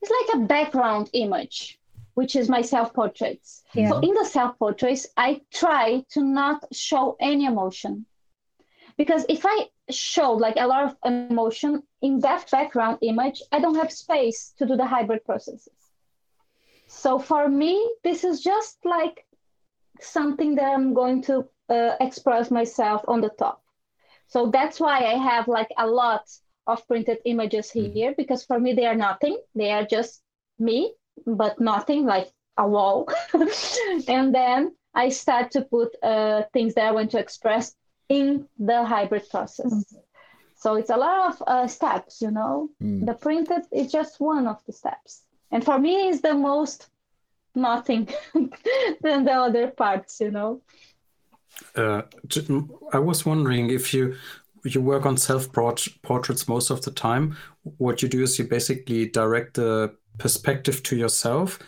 it's 0.00 0.12
like 0.18 0.42
a 0.42 0.46
background 0.46 1.10
image, 1.12 1.78
which 2.14 2.36
is 2.36 2.48
my 2.48 2.62
self 2.62 2.94
portraits. 2.94 3.62
Yeah. 3.74 3.90
So 3.90 3.98
in 3.98 4.14
the 4.14 4.24
self 4.24 4.58
portraits, 4.58 5.06
I 5.16 5.42
try 5.52 6.04
to 6.10 6.24
not 6.24 6.64
show 6.72 7.16
any 7.20 7.44
emotion 7.44 8.06
because 8.96 9.24
if 9.28 9.44
I 9.44 9.68
show 9.90 10.32
like 10.32 10.56
a 10.58 10.66
lot 10.66 10.84
of 10.84 10.96
emotion 11.04 11.82
in 12.00 12.20
that 12.20 12.50
background 12.50 12.98
image, 13.02 13.42
I 13.50 13.60
don't 13.60 13.76
have 13.76 13.92
space 13.92 14.54
to 14.58 14.66
do 14.66 14.76
the 14.76 14.86
hybrid 14.86 15.24
processes. 15.24 15.74
So 16.86 17.18
for 17.18 17.48
me, 17.48 17.94
this 18.04 18.22
is 18.22 18.42
just 18.42 18.78
like 18.84 19.24
something 20.00 20.56
that 20.56 20.66
I'm 20.66 20.94
going 20.94 21.22
to 21.22 21.48
uh, 21.68 21.96
express 22.00 22.50
myself 22.50 23.02
on 23.08 23.20
the 23.20 23.30
top. 23.30 23.61
So 24.32 24.46
that's 24.46 24.80
why 24.80 24.96
I 25.04 25.18
have 25.30 25.46
like 25.46 25.68
a 25.76 25.86
lot 25.86 26.24
of 26.66 26.88
printed 26.88 27.18
images 27.26 27.70
mm-hmm. 27.70 27.92
here 27.92 28.14
because 28.16 28.42
for 28.42 28.58
me 28.58 28.72
they 28.72 28.86
are 28.86 28.94
nothing. 28.94 29.38
They 29.54 29.70
are 29.72 29.84
just 29.84 30.22
me, 30.58 30.94
but 31.26 31.60
nothing 31.60 32.06
like 32.06 32.32
a 32.56 32.66
wall. 32.66 33.08
and 34.08 34.34
then 34.34 34.74
I 34.94 35.10
start 35.10 35.50
to 35.50 35.60
put 35.60 35.90
uh, 36.02 36.44
things 36.54 36.72
that 36.74 36.86
I 36.86 36.92
want 36.92 37.10
to 37.10 37.18
express 37.18 37.74
in 38.08 38.48
the 38.58 38.86
hybrid 38.86 39.28
process. 39.28 39.70
Mm-hmm. 39.70 39.98
So 40.56 40.76
it's 40.76 40.90
a 40.90 40.96
lot 40.96 41.34
of 41.34 41.42
uh, 41.46 41.66
steps, 41.66 42.22
you 42.22 42.30
know. 42.30 42.70
Mm. 42.82 43.04
The 43.04 43.14
printed 43.14 43.64
is 43.70 43.92
just 43.92 44.18
one 44.18 44.46
of 44.46 44.64
the 44.64 44.72
steps. 44.72 45.24
And 45.50 45.62
for 45.62 45.78
me, 45.78 46.08
it's 46.08 46.22
the 46.22 46.34
most 46.34 46.88
nothing 47.54 48.08
than 49.02 49.24
the 49.24 49.32
other 49.32 49.68
parts, 49.68 50.20
you 50.20 50.30
know. 50.30 50.62
Uh, 51.74 52.02
I 52.92 52.98
was 52.98 53.24
wondering 53.24 53.70
if 53.70 53.94
you 53.94 54.14
you 54.64 54.80
work 54.80 55.06
on 55.06 55.16
self 55.16 55.52
portraits 55.52 56.48
most 56.48 56.70
of 56.70 56.82
the 56.82 56.90
time. 56.90 57.36
What 57.78 58.02
you 58.02 58.08
do 58.08 58.22
is 58.22 58.38
you 58.38 58.44
basically 58.44 59.08
direct 59.08 59.54
the 59.54 59.94
perspective 60.18 60.82
to 60.84 60.96
yourself 60.96 61.58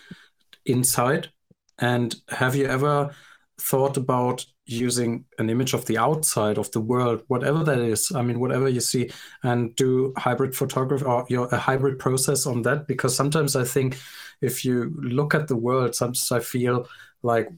inside. 0.66 1.30
And 1.78 2.14
have 2.28 2.55
you 2.55 2.66
ever 2.66 3.14
thought 3.61 3.97
about 3.97 4.45
using 4.66 5.24
an 5.39 5.51
image 5.51 5.74
of 5.74 5.85
the 5.87 5.99
outside 5.99 6.57
of 6.57 6.70
the 6.70 6.80
world, 6.80 7.22
whatever 7.26 7.64
that 7.64 7.78
is? 7.78 8.12
I 8.12 8.22
mean, 8.22 8.39
whatever 8.39 8.68
you 8.68 8.80
see, 8.80 9.11
and 9.43 9.74
do 9.74 10.12
hybrid 10.16 10.55
photography 10.55 11.05
or 11.05 11.26
your 11.28 11.49
a 11.49 11.57
hybrid 11.57 11.99
process 11.99 12.47
on 12.47 12.62
that? 12.62 12.87
Because 12.87 13.16
sometimes 13.16 13.57
I 13.57 13.64
think 13.64 13.99
if 14.41 14.64
you 14.64 14.95
look 15.01 15.35
at 15.35 15.49
the 15.49 15.57
world, 15.57 15.95
sometimes 15.95 16.30
I 16.30 16.41
feel 16.41 16.87
like 17.22 17.49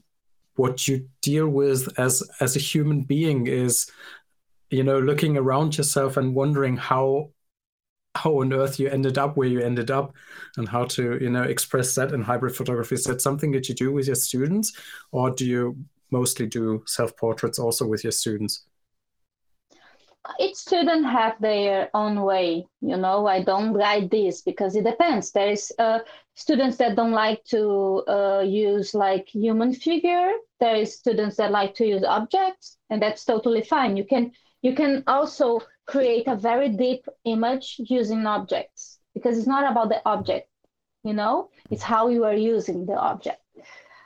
what 0.57 0.87
you 0.87 1.07
deal 1.21 1.47
with 1.47 1.97
as 1.99 2.23
as 2.39 2.55
a 2.55 2.59
human 2.59 3.01
being 3.01 3.47
is, 3.47 3.89
you 4.69 4.83
know, 4.83 4.99
looking 4.99 5.37
around 5.37 5.77
yourself 5.77 6.17
and 6.17 6.35
wondering 6.35 6.77
how 6.77 7.29
how 8.15 8.39
on 8.41 8.51
earth 8.51 8.79
you 8.79 8.89
ended 8.89 9.17
up 9.17 9.37
where 9.37 9.47
you 9.47 9.61
ended 9.61 9.91
up 9.91 10.13
and 10.57 10.67
how 10.67 10.83
to 10.85 11.17
you 11.21 11.29
know 11.29 11.43
express 11.43 11.95
that 11.95 12.11
in 12.11 12.21
hybrid 12.21 12.55
photography. 12.55 12.95
Is 12.95 13.03
that 13.05 13.21
something 13.21 13.51
that 13.51 13.69
you 13.69 13.75
do 13.75 13.91
with 13.91 14.07
your 14.07 14.15
students 14.15 14.73
or 15.11 15.29
do 15.29 15.45
you 15.45 15.77
mostly 16.11 16.47
do 16.47 16.83
self 16.85 17.15
portraits 17.15 17.59
also 17.59 17.85
with 17.85 18.03
your 18.03 18.11
students? 18.11 18.65
Each 20.39 20.55
student 20.55 21.05
have 21.05 21.39
their 21.39 21.89
own 21.93 22.21
way 22.21 22.65
you 22.81 22.97
know. 22.97 23.27
I 23.27 23.43
don't 23.43 23.73
like 23.73 24.09
this 24.09 24.41
because 24.41 24.75
it 24.75 24.83
depends. 24.83 25.31
There 25.31 25.49
is 25.49 25.71
uh, 25.79 25.99
students 26.37 26.77
that 26.77 26.95
don't 26.95 27.11
like 27.11 27.43
to 27.45 28.03
uh, 28.07 28.43
use 28.45 28.93
like 28.93 29.27
human 29.27 29.73
figure. 29.73 30.31
There 30.59 30.75
is 30.75 30.95
students 30.95 31.35
that 31.37 31.51
like 31.51 31.73
to 31.75 31.85
use 31.85 32.03
objects 32.03 32.77
and 32.89 33.01
that's 33.01 33.25
totally 33.25 33.63
fine. 33.63 33.97
You 33.97 34.05
can 34.05 34.31
you 34.61 34.73
can 34.73 35.03
also 35.07 35.59
create 35.85 36.27
a 36.27 36.35
very 36.35 36.69
deep 36.69 37.05
image 37.25 37.75
using 37.79 38.25
objects 38.25 38.99
because 39.13 39.37
it's 39.37 39.47
not 39.47 39.69
about 39.71 39.89
the 39.89 40.01
object 40.05 40.47
you 41.07 41.13
know? 41.13 41.49
It's 41.71 41.83
how 41.83 42.09
you 42.09 42.25
are 42.25 42.35
using 42.35 42.85
the 42.85 42.97
object. 42.97 43.41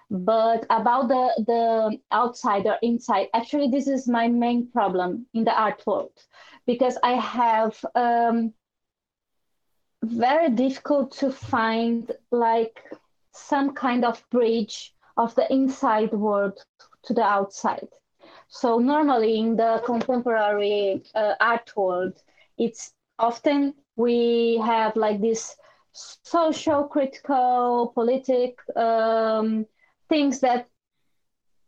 But 0.09 0.65
about 0.69 1.07
the 1.07 1.23
the 1.51 1.97
outside 2.11 2.67
or 2.67 2.77
inside 2.81 3.27
actually 3.33 3.69
this 3.69 3.87
is 3.87 4.07
my 4.07 4.27
main 4.27 4.69
problem 4.69 5.25
in 5.33 5.45
the 5.45 5.57
art 5.57 5.81
world 5.87 6.11
because 6.65 6.97
i 7.01 7.13
have 7.13 7.73
um, 7.95 8.53
very 10.01 10.49
difficult 10.49 11.11
to 11.11 11.31
find 11.31 12.11
like 12.31 12.83
some 13.31 13.73
kind 13.73 14.03
of 14.05 14.23
bridge 14.29 14.93
of 15.17 15.35
the 15.35 15.51
inside 15.51 16.11
world 16.11 16.59
to 17.03 17.13
the 17.13 17.23
outside 17.23 17.87
so 18.47 18.77
normally 18.79 19.37
in 19.39 19.55
the 19.55 19.81
contemporary 19.85 21.03
uh, 21.15 21.33
art 21.39 21.71
world 21.75 22.13
it's 22.57 22.93
often 23.19 23.73
we 23.95 24.57
have 24.63 24.95
like 24.95 25.21
this 25.21 25.55
social 25.93 26.83
critical 26.85 27.91
politic 27.95 28.57
um, 28.75 29.65
things 30.09 30.39
that 30.41 30.67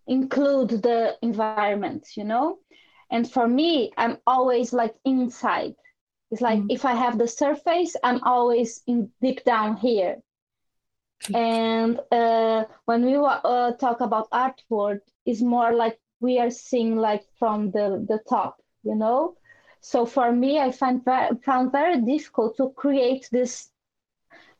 include 0.07 0.69
the 0.69 1.17
environment, 1.21 2.09
you 2.15 2.23
know? 2.23 2.59
And 3.11 3.29
for 3.29 3.47
me, 3.47 3.91
I'm 3.97 4.17
always 4.25 4.73
like 4.73 4.95
inside. 5.05 5.75
It's 6.33 6.41
like 6.41 6.61
mm 6.61 6.71
if 6.75 6.83
I 6.83 6.95
have 6.95 7.19
the 7.19 7.27
surface, 7.27 7.95
I'm 8.03 8.19
always 8.23 8.81
in 8.87 9.11
deep 9.21 9.43
down 9.43 9.77
here. 9.77 10.15
And 11.31 11.99
uh, 12.11 12.65
when 12.85 13.05
we 13.05 13.15
uh, 13.15 13.73
talk 13.73 14.01
about 14.01 14.31
artwork, 14.31 15.01
it's 15.27 15.43
more 15.43 15.71
like 15.75 15.99
we 16.21 16.39
are 16.39 16.49
seeing 16.49 16.95
like 16.97 17.23
from 17.37 17.69
the, 17.69 18.03
the 18.09 18.19
top, 18.27 18.57
you 18.81 18.95
know? 18.95 19.35
So 19.81 20.07
for 20.07 20.31
me, 20.31 20.57
I 20.57 20.71
find 20.71 21.05
very, 21.05 21.37
found 21.45 21.71
very 21.71 22.01
difficult 22.01 22.57
to 22.57 22.71
create 22.71 23.29
this 23.31 23.69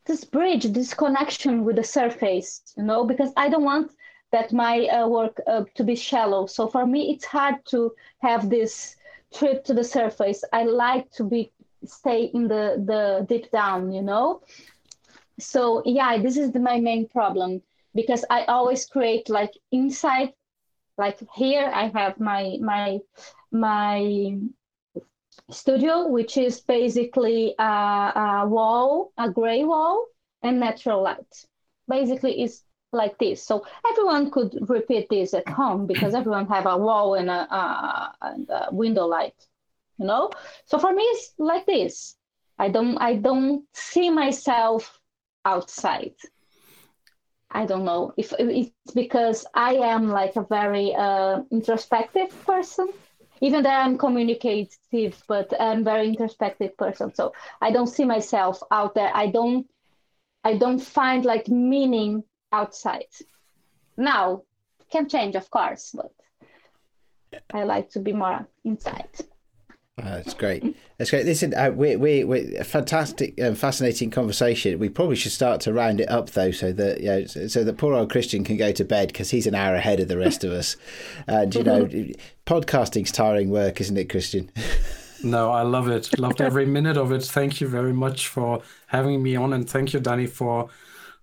this 0.05 0.23
bridge, 0.25 0.65
this 0.65 0.93
connection 0.93 1.63
with 1.65 1.77
the 1.77 1.83
surface, 1.83 2.61
you 2.77 2.83
know, 2.83 3.03
because 3.03 3.31
I 3.35 3.49
don't 3.49 3.63
want 3.63 3.91
that 4.31 4.53
my 4.53 4.85
uh, 4.89 5.07
work 5.07 5.41
uh, 5.47 5.63
to 5.73 5.83
be 5.83 5.95
shallow. 5.95 6.45
So 6.45 6.67
for 6.67 6.85
me, 6.85 7.13
it's 7.13 7.25
hard 7.25 7.55
to 7.71 7.93
have 8.19 8.51
this 8.51 8.95
trip 9.33 9.63
to 9.63 9.73
the 9.73 9.83
surface. 9.83 10.43
I 10.53 10.65
like 10.65 11.09
to 11.13 11.23
be 11.23 11.51
stay 11.85 12.25
in 12.33 12.47
the 12.47 12.83
the 12.85 13.25
deep 13.27 13.51
down, 13.51 13.91
you 13.91 14.01
know. 14.01 14.41
So 15.39 15.81
yeah, 15.85 16.17
this 16.17 16.37
is 16.37 16.51
the, 16.51 16.59
my 16.59 16.79
main 16.79 17.07
problem 17.07 17.61
because 17.95 18.25
I 18.29 18.45
always 18.45 18.85
create 18.85 19.29
like 19.29 19.53
inside, 19.71 20.33
like 20.97 21.19
here 21.35 21.69
I 21.73 21.87
have 21.89 22.19
my 22.19 22.57
my 22.61 22.99
my 23.51 24.37
studio, 25.51 26.07
which 26.07 26.37
is 26.37 26.61
basically 26.61 27.55
a, 27.59 27.63
a 27.63 28.47
wall, 28.47 29.11
a 29.17 29.29
gray 29.29 29.63
wall, 29.63 30.05
and 30.41 30.59
natural 30.59 31.03
light. 31.03 31.45
Basically, 31.87 32.41
it's 32.41 32.63
like 32.91 33.17
this. 33.17 33.43
So 33.43 33.65
everyone 33.89 34.31
could 34.31 34.69
repeat 34.69 35.09
this 35.09 35.33
at 35.33 35.47
home 35.47 35.87
because 35.87 36.13
everyone 36.13 36.47
have 36.47 36.65
a 36.65 36.77
wall 36.77 37.15
and 37.15 37.29
a, 37.29 37.53
a, 37.53 38.15
a 38.49 38.67
window 38.71 39.05
light, 39.05 39.35
you 39.97 40.05
know. 40.05 40.29
So 40.65 40.77
for 40.77 40.93
me, 40.93 41.03
it's 41.03 41.33
like 41.37 41.65
this. 41.65 42.17
I 42.57 42.69
don't 42.69 42.97
I 42.97 43.15
don't 43.15 43.65
see 43.73 44.09
myself 44.09 44.99
outside. 45.45 46.15
I 47.51 47.65
don't 47.65 47.85
know 47.85 48.13
if 48.17 48.33
it's 48.39 48.93
because 48.93 49.45
I 49.53 49.75
am 49.75 50.09
like 50.09 50.35
a 50.35 50.43
very 50.43 50.95
uh, 50.95 51.41
introspective 51.51 52.29
person, 52.45 52.89
even 53.41 53.63
though 53.63 53.69
I'm 53.69 53.97
communicative, 53.97 55.23
but 55.27 55.53
I'm 55.59 55.83
very 55.83 56.07
introspective 56.07 56.75
person. 56.77 57.13
So 57.13 57.33
I 57.61 57.71
don't 57.71 57.87
see 57.87 58.05
myself 58.05 58.61
out 58.71 58.95
there. 58.95 59.11
I 59.13 59.27
don't 59.27 59.67
I 60.43 60.57
don't 60.57 60.79
find 60.79 61.25
like 61.25 61.47
meaning 61.47 62.23
outside. 62.51 63.13
Now 63.97 64.43
can 64.91 65.07
change, 65.09 65.35
of 65.35 65.49
course, 65.49 65.95
but 65.95 66.11
I 67.53 67.63
like 67.63 67.89
to 67.91 67.99
be 67.99 68.13
more 68.13 68.47
inside. 68.63 69.09
Oh, 69.99 70.05
that's 70.05 70.33
great. 70.33 70.75
That's 70.97 71.11
great. 71.11 71.25
Listen, 71.25 71.53
uh, 71.53 71.69
we 71.69 71.95
we 71.95 72.23
we 72.23 72.55
a 72.55 72.63
fantastic, 72.63 73.39
um, 73.39 73.53
fascinating 73.53 74.09
conversation. 74.09 74.79
We 74.79 74.89
probably 74.89 75.15
should 75.15 75.31
start 75.31 75.61
to 75.61 75.73
round 75.73 76.01
it 76.01 76.09
up 76.09 76.31
though, 76.31 76.49
so 76.49 76.73
that 76.73 76.99
you 76.99 77.07
know, 77.07 77.25
so 77.25 77.63
that 77.63 77.77
poor 77.77 77.93
old 77.93 78.09
Christian 78.09 78.43
can 78.43 78.57
go 78.57 78.71
to 78.71 78.83
bed 78.83 79.09
because 79.09 79.29
he's 79.29 79.45
an 79.45 79.53
hour 79.53 79.75
ahead 79.75 79.99
of 79.99 80.07
the 80.07 80.17
rest 80.17 80.43
of 80.43 80.51
us. 80.51 80.77
And 81.27 81.53
you 81.53 81.63
know, 81.63 81.85
podcasting's 82.47 83.11
tiring 83.11 83.51
work, 83.51 83.79
isn't 83.81 83.97
it, 83.97 84.09
Christian? 84.09 84.49
No, 85.23 85.51
I 85.51 85.61
love 85.61 85.87
it. 85.87 86.19
Loved 86.19 86.41
every 86.41 86.65
minute 86.65 86.97
of 86.97 87.13
it. 87.13 87.23
Thank 87.23 87.61
you 87.61 87.67
very 87.69 87.93
much 87.93 88.27
for 88.27 88.61
having 88.87 89.23
me 89.23 89.37
on, 89.37 89.53
and 89.53 89.69
thank 89.69 89.93
you, 89.93 90.01
Danny, 90.01 90.27
for 90.27 90.69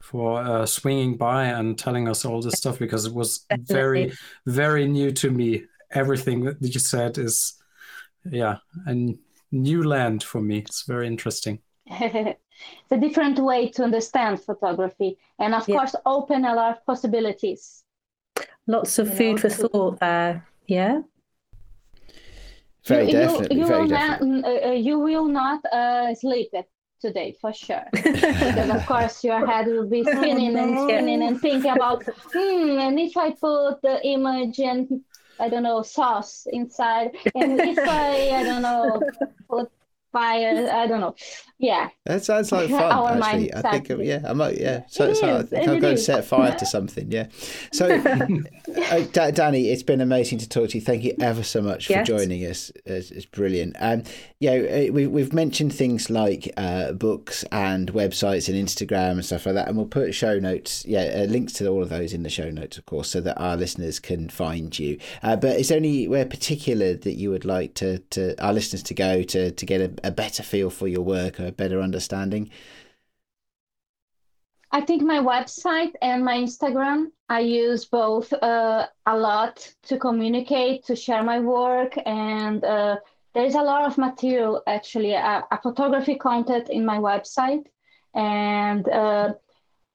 for 0.00 0.40
uh, 0.40 0.64
swinging 0.64 1.16
by 1.16 1.44
and 1.44 1.78
telling 1.78 2.08
us 2.08 2.24
all 2.24 2.40
this 2.40 2.54
stuff 2.54 2.78
because 2.78 3.04
it 3.04 3.12
was 3.12 3.40
Definitely. 3.50 3.74
very, 3.74 4.12
very 4.46 4.86
new 4.88 5.12
to 5.12 5.30
me. 5.30 5.64
Everything 5.90 6.44
that 6.44 6.62
you 6.62 6.80
said 6.80 7.18
is, 7.18 7.59
yeah, 8.30 8.58
a 8.86 9.14
new 9.52 9.82
land 9.82 10.22
for 10.22 10.40
me. 10.40 10.58
It's 10.58 10.84
very 10.86 11.06
interesting. 11.06 11.60
it's 11.86 12.38
a 12.90 12.98
different 12.98 13.38
way 13.38 13.68
to 13.70 13.84
understand 13.84 14.42
photography, 14.42 15.18
and 15.38 15.54
of 15.54 15.68
yeah. 15.68 15.76
course, 15.76 15.94
open 16.06 16.44
a 16.44 16.54
lot 16.54 16.76
of 16.76 16.86
possibilities. 16.86 17.84
Lots 18.66 18.98
of 18.98 19.08
you 19.08 19.14
food 19.16 19.36
know, 19.36 19.36
for 19.36 19.48
to... 19.48 19.68
thought 19.68 20.00
there. 20.00 20.46
Yeah. 20.66 21.00
Very 22.86 23.06
you, 23.06 23.12
definitely. 23.12 23.56
You, 23.56 23.62
you 23.62 23.68
very 23.68 23.80
will 23.82 23.88
definitely. 23.88 24.40
Not, 24.40 24.64
uh, 24.64 24.70
you 24.72 24.98
will 24.98 25.26
not 25.26 25.64
uh, 25.66 26.14
sleep 26.14 26.48
at 26.54 26.66
today 27.00 27.34
for 27.40 27.52
sure 27.52 27.84
because 27.92 28.70
of 28.70 28.84
course 28.86 29.24
your 29.24 29.46
head 29.46 29.66
will 29.66 29.88
be 29.88 30.02
spinning 30.02 30.56
and 30.56 30.78
spinning 30.78 31.22
and 31.22 31.40
thinking 31.40 31.70
about 31.70 32.04
hmm 32.32 32.78
and 32.78 33.00
if 33.00 33.16
i 33.16 33.30
put 33.30 33.80
the 33.82 34.00
image 34.04 34.60
and 34.60 35.00
i 35.40 35.48
don't 35.48 35.62
know 35.62 35.82
sauce 35.82 36.46
inside. 36.52 37.16
And 37.34 37.60
if 37.60 37.78
i 37.78 38.30
i 38.40 38.42
don't 38.44 38.62
know 38.62 39.02
put 39.48 39.70
fire 40.12 40.68
i 40.72 40.86
don't 40.86 41.00
know. 41.00 41.14
Yeah. 41.58 41.90
That 42.06 42.24
sounds 42.24 42.52
like 42.52 42.70
fun 42.70 43.22
actually. 43.22 43.52
I 43.54 43.78
think 43.78 43.88
yeah 44.00 44.22
i 44.26 44.32
might 44.32 44.58
yeah. 44.58 44.84
So, 44.88 45.12
so 45.12 45.38
i 45.38 45.42
think 45.42 45.68
i'll 45.68 45.80
go 45.80 45.90
and 45.90 45.98
set 45.98 46.24
fire 46.24 46.56
to 46.56 46.66
something 46.76 47.10
yeah. 47.12 47.26
So 47.72 47.86
uh, 48.90 49.30
danny 49.30 49.68
it's 49.68 49.82
been 49.82 50.00
amazing 50.00 50.38
to 50.38 50.48
talk 50.48 50.70
to 50.70 50.78
you. 50.78 50.84
Thank 50.84 51.04
you 51.04 51.14
ever 51.20 51.42
so 51.42 51.60
much 51.60 51.86
for 51.86 52.02
joining 52.02 52.44
us. 52.46 52.72
It's, 52.86 53.10
it's 53.10 53.26
brilliant. 53.26 53.76
Um 53.78 54.04
yeah 54.38 54.52
uh, 54.52 54.92
we, 54.92 55.06
we've 55.06 55.32
mentioned 55.32 55.74
things 55.74 56.08
like 56.08 56.50
uh, 56.56 56.92
books 56.92 57.44
and 57.52 57.92
websites 57.92 58.48
and 58.48 58.56
instagram 58.56 59.12
and 59.12 59.24
stuff 59.24 59.44
like 59.46 59.54
that 59.54 59.68
and 59.68 59.76
we'll 59.76 59.86
put 59.86 60.14
show 60.14 60.38
notes 60.38 60.84
yeah 60.86 61.02
uh, 61.14 61.24
links 61.24 61.52
to 61.52 61.68
all 61.68 61.82
of 61.82 61.90
those 61.90 62.12
in 62.12 62.22
the 62.22 62.30
show 62.30 62.50
notes 62.50 62.78
of 62.78 62.86
course 62.86 63.10
so 63.10 63.20
that 63.20 63.38
our 63.40 63.56
listeners 63.56 63.98
can 63.98 64.28
find 64.28 64.78
you. 64.78 64.98
Uh, 65.22 65.36
but 65.36 65.58
is 65.58 65.68
there 65.68 65.78
anywhere 65.78 66.24
particular 66.24 66.94
that 66.94 67.14
you 67.14 67.30
would 67.30 67.44
like 67.44 67.74
to, 67.74 67.98
to 68.10 68.40
our 68.42 68.52
listeners 68.52 68.82
to 68.82 68.94
go 68.94 69.22
to 69.22 69.50
to 69.50 69.66
get 69.66 69.80
a, 69.80 69.99
a 70.02 70.10
better 70.10 70.42
feel 70.42 70.70
for 70.70 70.88
your 70.88 71.02
work 71.02 71.40
or 71.40 71.46
a 71.46 71.52
better 71.52 71.80
understanding? 71.80 72.50
I 74.72 74.80
think 74.80 75.02
my 75.02 75.18
website 75.18 75.94
and 76.00 76.24
my 76.24 76.36
Instagram, 76.36 77.06
I 77.28 77.40
use 77.40 77.84
both 77.86 78.32
uh, 78.32 78.86
a 79.06 79.16
lot 79.16 79.74
to 79.84 79.98
communicate, 79.98 80.84
to 80.84 80.94
share 80.94 81.24
my 81.24 81.40
work, 81.40 81.98
and 82.06 82.62
uh, 82.62 82.96
there's 83.34 83.56
a 83.56 83.62
lot 83.62 83.86
of 83.86 83.98
material 83.98 84.62
actually, 84.68 85.12
a, 85.12 85.44
a 85.50 85.60
photography 85.60 86.14
content 86.14 86.68
in 86.70 86.84
my 86.84 86.98
website. 86.98 87.66
And 88.14 88.88
uh, 88.88 89.34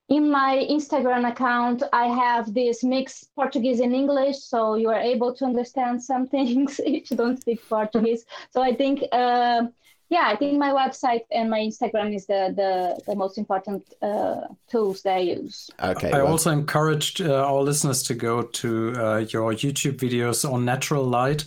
in 0.10 0.30
my 0.30 0.66
Instagram 0.70 1.30
account, 1.30 1.84
I 1.92 2.08
have 2.08 2.54
this 2.54 2.84
mixed 2.84 3.34
Portuguese 3.36 3.80
and 3.80 3.94
English, 3.94 4.40
so 4.40 4.76
you 4.76 4.90
are 4.90 5.00
able 5.00 5.34
to 5.36 5.46
understand 5.46 6.04
some 6.04 6.28
things 6.36 6.80
if 6.84 7.10
you 7.10 7.18
don't 7.18 7.40
speak 7.40 7.68
Portuguese. 7.68 8.26
So 8.52 8.62
I 8.62 8.76
think 8.76 9.04
uh, 9.12 9.64
yeah, 10.10 10.28
I 10.28 10.36
think 10.36 10.60
my 10.60 10.70
website 10.70 11.22
and 11.32 11.50
my 11.50 11.60
Instagram 11.60 12.16
is 12.16 12.28
the 12.28 12.54
the, 12.56 13.02
the 13.08 13.16
most 13.16 13.38
important 13.38 13.94
uh, 14.02 14.42
tools 14.70 15.02
that 15.04 15.16
I 15.16 15.20
use. 15.20 15.70
Okay. 15.82 16.12
I 16.12 16.22
well. 16.22 16.34
also 16.34 16.52
encouraged 16.52 17.22
uh, 17.22 17.46
our 17.46 17.62
listeners 17.62 18.04
to 18.04 18.14
go 18.14 18.44
to 18.44 18.94
uh, 18.98 19.18
your 19.30 19.54
YouTube 19.54 19.98
videos 19.98 20.50
on 20.52 20.64
natural 20.64 21.04
light 21.04 21.46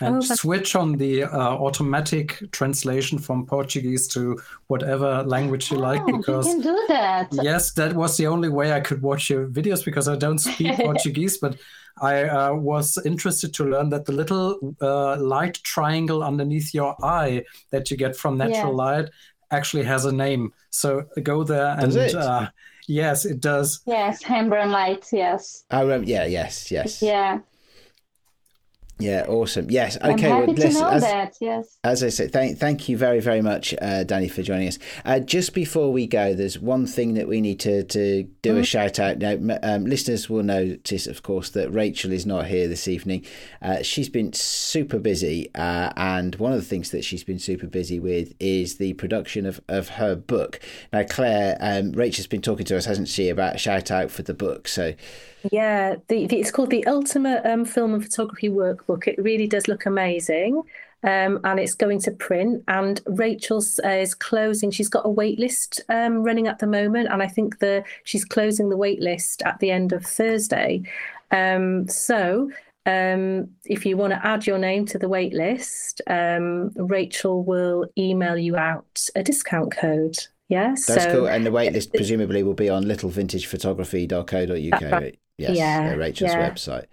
and 0.00 0.16
oh, 0.16 0.20
switch 0.20 0.76
on 0.76 0.92
the 0.92 1.24
uh, 1.24 1.28
automatic 1.38 2.42
translation 2.52 3.18
from 3.18 3.46
Portuguese 3.46 4.06
to 4.08 4.38
whatever 4.66 5.22
language 5.24 5.70
you 5.70 5.78
oh, 5.78 5.80
like. 5.80 6.04
Because 6.06 6.46
you 6.46 6.52
can 6.52 6.62
do 6.62 6.84
that. 6.88 7.28
Yes, 7.32 7.72
that 7.72 7.94
was 7.94 8.16
the 8.16 8.26
only 8.26 8.48
way 8.48 8.72
I 8.72 8.80
could 8.80 9.02
watch 9.02 9.30
your 9.30 9.48
videos 9.48 9.84
because 9.84 10.06
I 10.06 10.16
don't 10.16 10.38
speak 10.38 10.76
Portuguese, 10.80 11.38
but 11.38 11.56
I 12.00 12.24
uh, 12.24 12.54
was 12.54 12.98
interested 13.04 13.54
to 13.54 13.64
learn 13.64 13.88
that 13.90 14.04
the 14.04 14.12
little 14.12 14.76
uh, 14.80 15.16
light 15.16 15.54
triangle 15.62 16.22
underneath 16.22 16.74
your 16.74 16.94
eye 17.04 17.44
that 17.70 17.90
you 17.90 17.96
get 17.96 18.16
from 18.16 18.36
natural 18.36 18.72
yeah. 18.72 18.84
light 18.84 19.10
actually 19.50 19.84
has 19.84 20.04
a 20.04 20.12
name. 20.12 20.52
So 20.70 21.04
go 21.22 21.44
there 21.44 21.76
and 21.78 21.96
uh, 21.96 22.48
yes, 22.86 23.24
it 23.24 23.40
does. 23.40 23.80
Yes, 23.86 24.28
Rembrandt 24.28 24.70
light. 24.70 25.06
Yes. 25.12 25.64
I 25.70 25.80
remember. 25.82 26.10
yeah, 26.10 26.26
yes, 26.26 26.70
yes. 26.70 27.00
Yeah. 27.00 27.40
Yeah, 28.98 29.26
awesome. 29.28 29.70
Yes, 29.70 29.98
okay. 29.98 30.08
I'm 30.08 30.18
happy 30.18 30.46
well, 30.46 30.54
to 30.54 30.72
know 30.72 30.88
as, 30.88 31.02
that. 31.02 31.34
Yes. 31.38 31.78
As 31.84 32.02
I 32.02 32.08
say, 32.08 32.28
thank 32.28 32.58
thank 32.58 32.88
you 32.88 32.96
very 32.96 33.20
very 33.20 33.42
much, 33.42 33.74
uh, 33.82 34.04
Danny, 34.04 34.28
for 34.28 34.42
joining 34.42 34.68
us. 34.68 34.78
Uh, 35.04 35.20
just 35.20 35.52
before 35.52 35.92
we 35.92 36.06
go, 36.06 36.32
there's 36.32 36.58
one 36.58 36.86
thing 36.86 37.12
that 37.12 37.28
we 37.28 37.42
need 37.42 37.60
to 37.60 37.84
to 37.84 38.22
do 38.40 38.50
mm-hmm. 38.50 38.60
a 38.60 38.64
shout 38.64 38.98
out. 38.98 39.18
Now, 39.18 39.58
um, 39.62 39.84
listeners 39.84 40.30
will 40.30 40.42
notice, 40.42 41.06
of 41.06 41.22
course, 41.22 41.50
that 41.50 41.70
Rachel 41.70 42.10
is 42.10 42.24
not 42.24 42.46
here 42.46 42.68
this 42.68 42.88
evening. 42.88 43.26
Uh, 43.60 43.82
she's 43.82 44.08
been 44.08 44.32
super 44.32 44.98
busy, 44.98 45.50
uh, 45.54 45.92
and 45.98 46.34
one 46.36 46.52
of 46.52 46.58
the 46.58 46.64
things 46.64 46.90
that 46.92 47.04
she's 47.04 47.24
been 47.24 47.38
super 47.38 47.66
busy 47.66 48.00
with 48.00 48.32
is 48.40 48.78
the 48.78 48.94
production 48.94 49.44
of 49.44 49.60
of 49.68 49.90
her 49.90 50.16
book. 50.16 50.58
Now, 50.90 51.02
Claire, 51.02 51.58
um, 51.60 51.92
Rachel's 51.92 52.28
been 52.28 52.40
talking 52.40 52.64
to 52.64 52.76
us, 52.78 52.86
hasn't 52.86 53.08
she, 53.08 53.28
about 53.28 53.56
a 53.56 53.58
shout 53.58 53.90
out 53.90 54.10
for 54.10 54.22
the 54.22 54.34
book? 54.34 54.68
So. 54.68 54.94
Yeah, 55.52 55.96
the, 56.08 56.26
the, 56.26 56.40
it's 56.40 56.50
called 56.50 56.70
the 56.70 56.86
Ultimate 56.86 57.42
um, 57.44 57.64
Film 57.64 57.94
and 57.94 58.02
Photography 58.02 58.48
Workbook. 58.48 59.06
It 59.06 59.18
really 59.18 59.46
does 59.46 59.68
look 59.68 59.86
amazing. 59.86 60.62
Um, 61.02 61.40
and 61.44 61.60
it's 61.60 61.74
going 61.74 62.00
to 62.00 62.10
print. 62.10 62.64
And 62.68 63.00
Rachel 63.06 63.62
uh, 63.84 63.88
is 63.88 64.14
closing. 64.14 64.70
She's 64.70 64.88
got 64.88 65.06
a 65.06 65.10
wait 65.10 65.38
list 65.38 65.82
um, 65.88 66.22
running 66.22 66.48
at 66.48 66.58
the 66.58 66.66
moment, 66.66 67.08
and 67.12 67.22
I 67.22 67.28
think 67.28 67.60
the 67.60 67.84
she's 68.04 68.24
closing 68.24 68.70
the 68.70 68.76
wait 68.76 69.00
list 69.00 69.42
at 69.42 69.60
the 69.60 69.70
end 69.70 69.92
of 69.92 70.04
Thursday. 70.04 70.82
Um, 71.30 71.88
so 71.88 72.50
um, 72.86 73.50
if 73.64 73.84
you 73.84 73.96
want 73.96 74.12
to 74.14 74.26
add 74.26 74.46
your 74.46 74.58
name 74.58 74.86
to 74.86 74.98
the 74.98 75.08
wait 75.08 75.32
list, 75.32 76.00
um, 76.06 76.70
Rachel 76.76 77.44
will 77.44 77.86
email 77.98 78.38
you 78.38 78.56
out 78.56 79.04
a 79.14 79.22
discount 79.22 79.70
code. 79.72 80.16
Yes, 80.48 80.86
that's 80.86 81.04
so, 81.04 81.12
cool. 81.12 81.28
And 81.28 81.44
the 81.44 81.52
wait 81.52 81.72
list 81.72 81.92
presumably 81.92 82.44
will 82.44 82.54
be 82.54 82.70
on 82.70 82.84
littlevintagephotography.co.uk. 82.84 84.92
Right? 84.92 85.18
Yes, 85.38 85.56
yeah, 85.56 85.90
Rachel's 85.94 86.32
yeah. 86.32 86.50
website. 86.50 86.86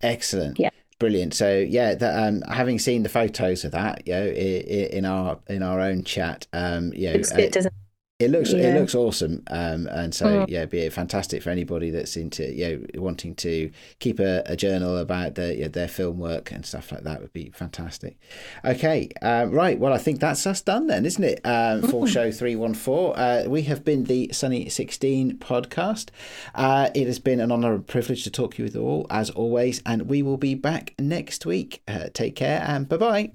Excellent. 0.00 0.58
Yeah. 0.58 0.70
Brilliant. 0.98 1.34
So 1.34 1.58
yeah, 1.58 1.94
that, 1.94 2.28
um, 2.28 2.42
having 2.42 2.78
seen 2.78 3.02
the 3.02 3.08
photos 3.08 3.64
of 3.64 3.72
that, 3.72 4.06
you 4.06 4.12
know, 4.12 4.26
in 4.26 5.04
our 5.04 5.38
in 5.48 5.62
our 5.62 5.80
own 5.80 6.04
chat, 6.04 6.46
um, 6.52 6.92
you 6.94 7.08
know, 7.08 7.14
it 7.14 7.52
doesn't 7.52 7.74
it 8.20 8.30
looks 8.30 8.52
yeah. 8.52 8.68
it 8.68 8.78
looks 8.78 8.94
awesome, 8.94 9.42
um, 9.46 9.86
and 9.86 10.14
so 10.14 10.26
mm. 10.26 10.44
yeah, 10.48 10.66
be 10.66 10.86
fantastic 10.90 11.42
for 11.42 11.48
anybody 11.48 11.90
that's 11.90 12.18
into 12.18 12.44
you 12.52 12.68
know 12.68 13.00
wanting 13.02 13.34
to 13.36 13.70
keep 13.98 14.20
a, 14.20 14.42
a 14.44 14.56
journal 14.56 14.98
about 14.98 15.36
their 15.36 15.52
you 15.52 15.62
know, 15.62 15.68
their 15.68 15.88
film 15.88 16.18
work 16.18 16.52
and 16.52 16.66
stuff 16.66 16.92
like 16.92 17.02
that 17.04 17.22
would 17.22 17.32
be 17.32 17.50
fantastic. 17.54 18.18
Okay, 18.62 19.08
uh, 19.22 19.46
right. 19.48 19.78
Well, 19.78 19.94
I 19.94 19.98
think 19.98 20.20
that's 20.20 20.46
us 20.46 20.60
done 20.60 20.86
then, 20.86 21.06
isn't 21.06 21.24
it? 21.24 21.40
Um, 21.44 21.80
for 21.80 22.04
mm. 22.04 22.08
show 22.08 22.30
three 22.30 22.56
one 22.56 22.74
four, 22.74 23.18
uh, 23.18 23.44
we 23.46 23.62
have 23.62 23.84
been 23.84 24.04
the 24.04 24.30
Sunny 24.32 24.68
Sixteen 24.68 25.38
podcast. 25.38 26.10
Uh, 26.54 26.90
it 26.94 27.06
has 27.06 27.18
been 27.18 27.40
an 27.40 27.50
honour 27.50 27.74
and 27.74 27.86
privilege 27.86 28.24
to 28.24 28.30
talk 28.30 28.56
to 28.56 28.58
you 28.62 28.64
with 28.64 28.76
all 28.76 29.06
as 29.08 29.30
always, 29.30 29.82
and 29.86 30.02
we 30.02 30.22
will 30.22 30.36
be 30.36 30.54
back 30.54 30.94
next 30.98 31.46
week. 31.46 31.82
Uh, 31.88 32.10
take 32.12 32.36
care 32.36 32.62
and 32.66 32.86
bye 32.86 32.98
bye. 32.98 33.32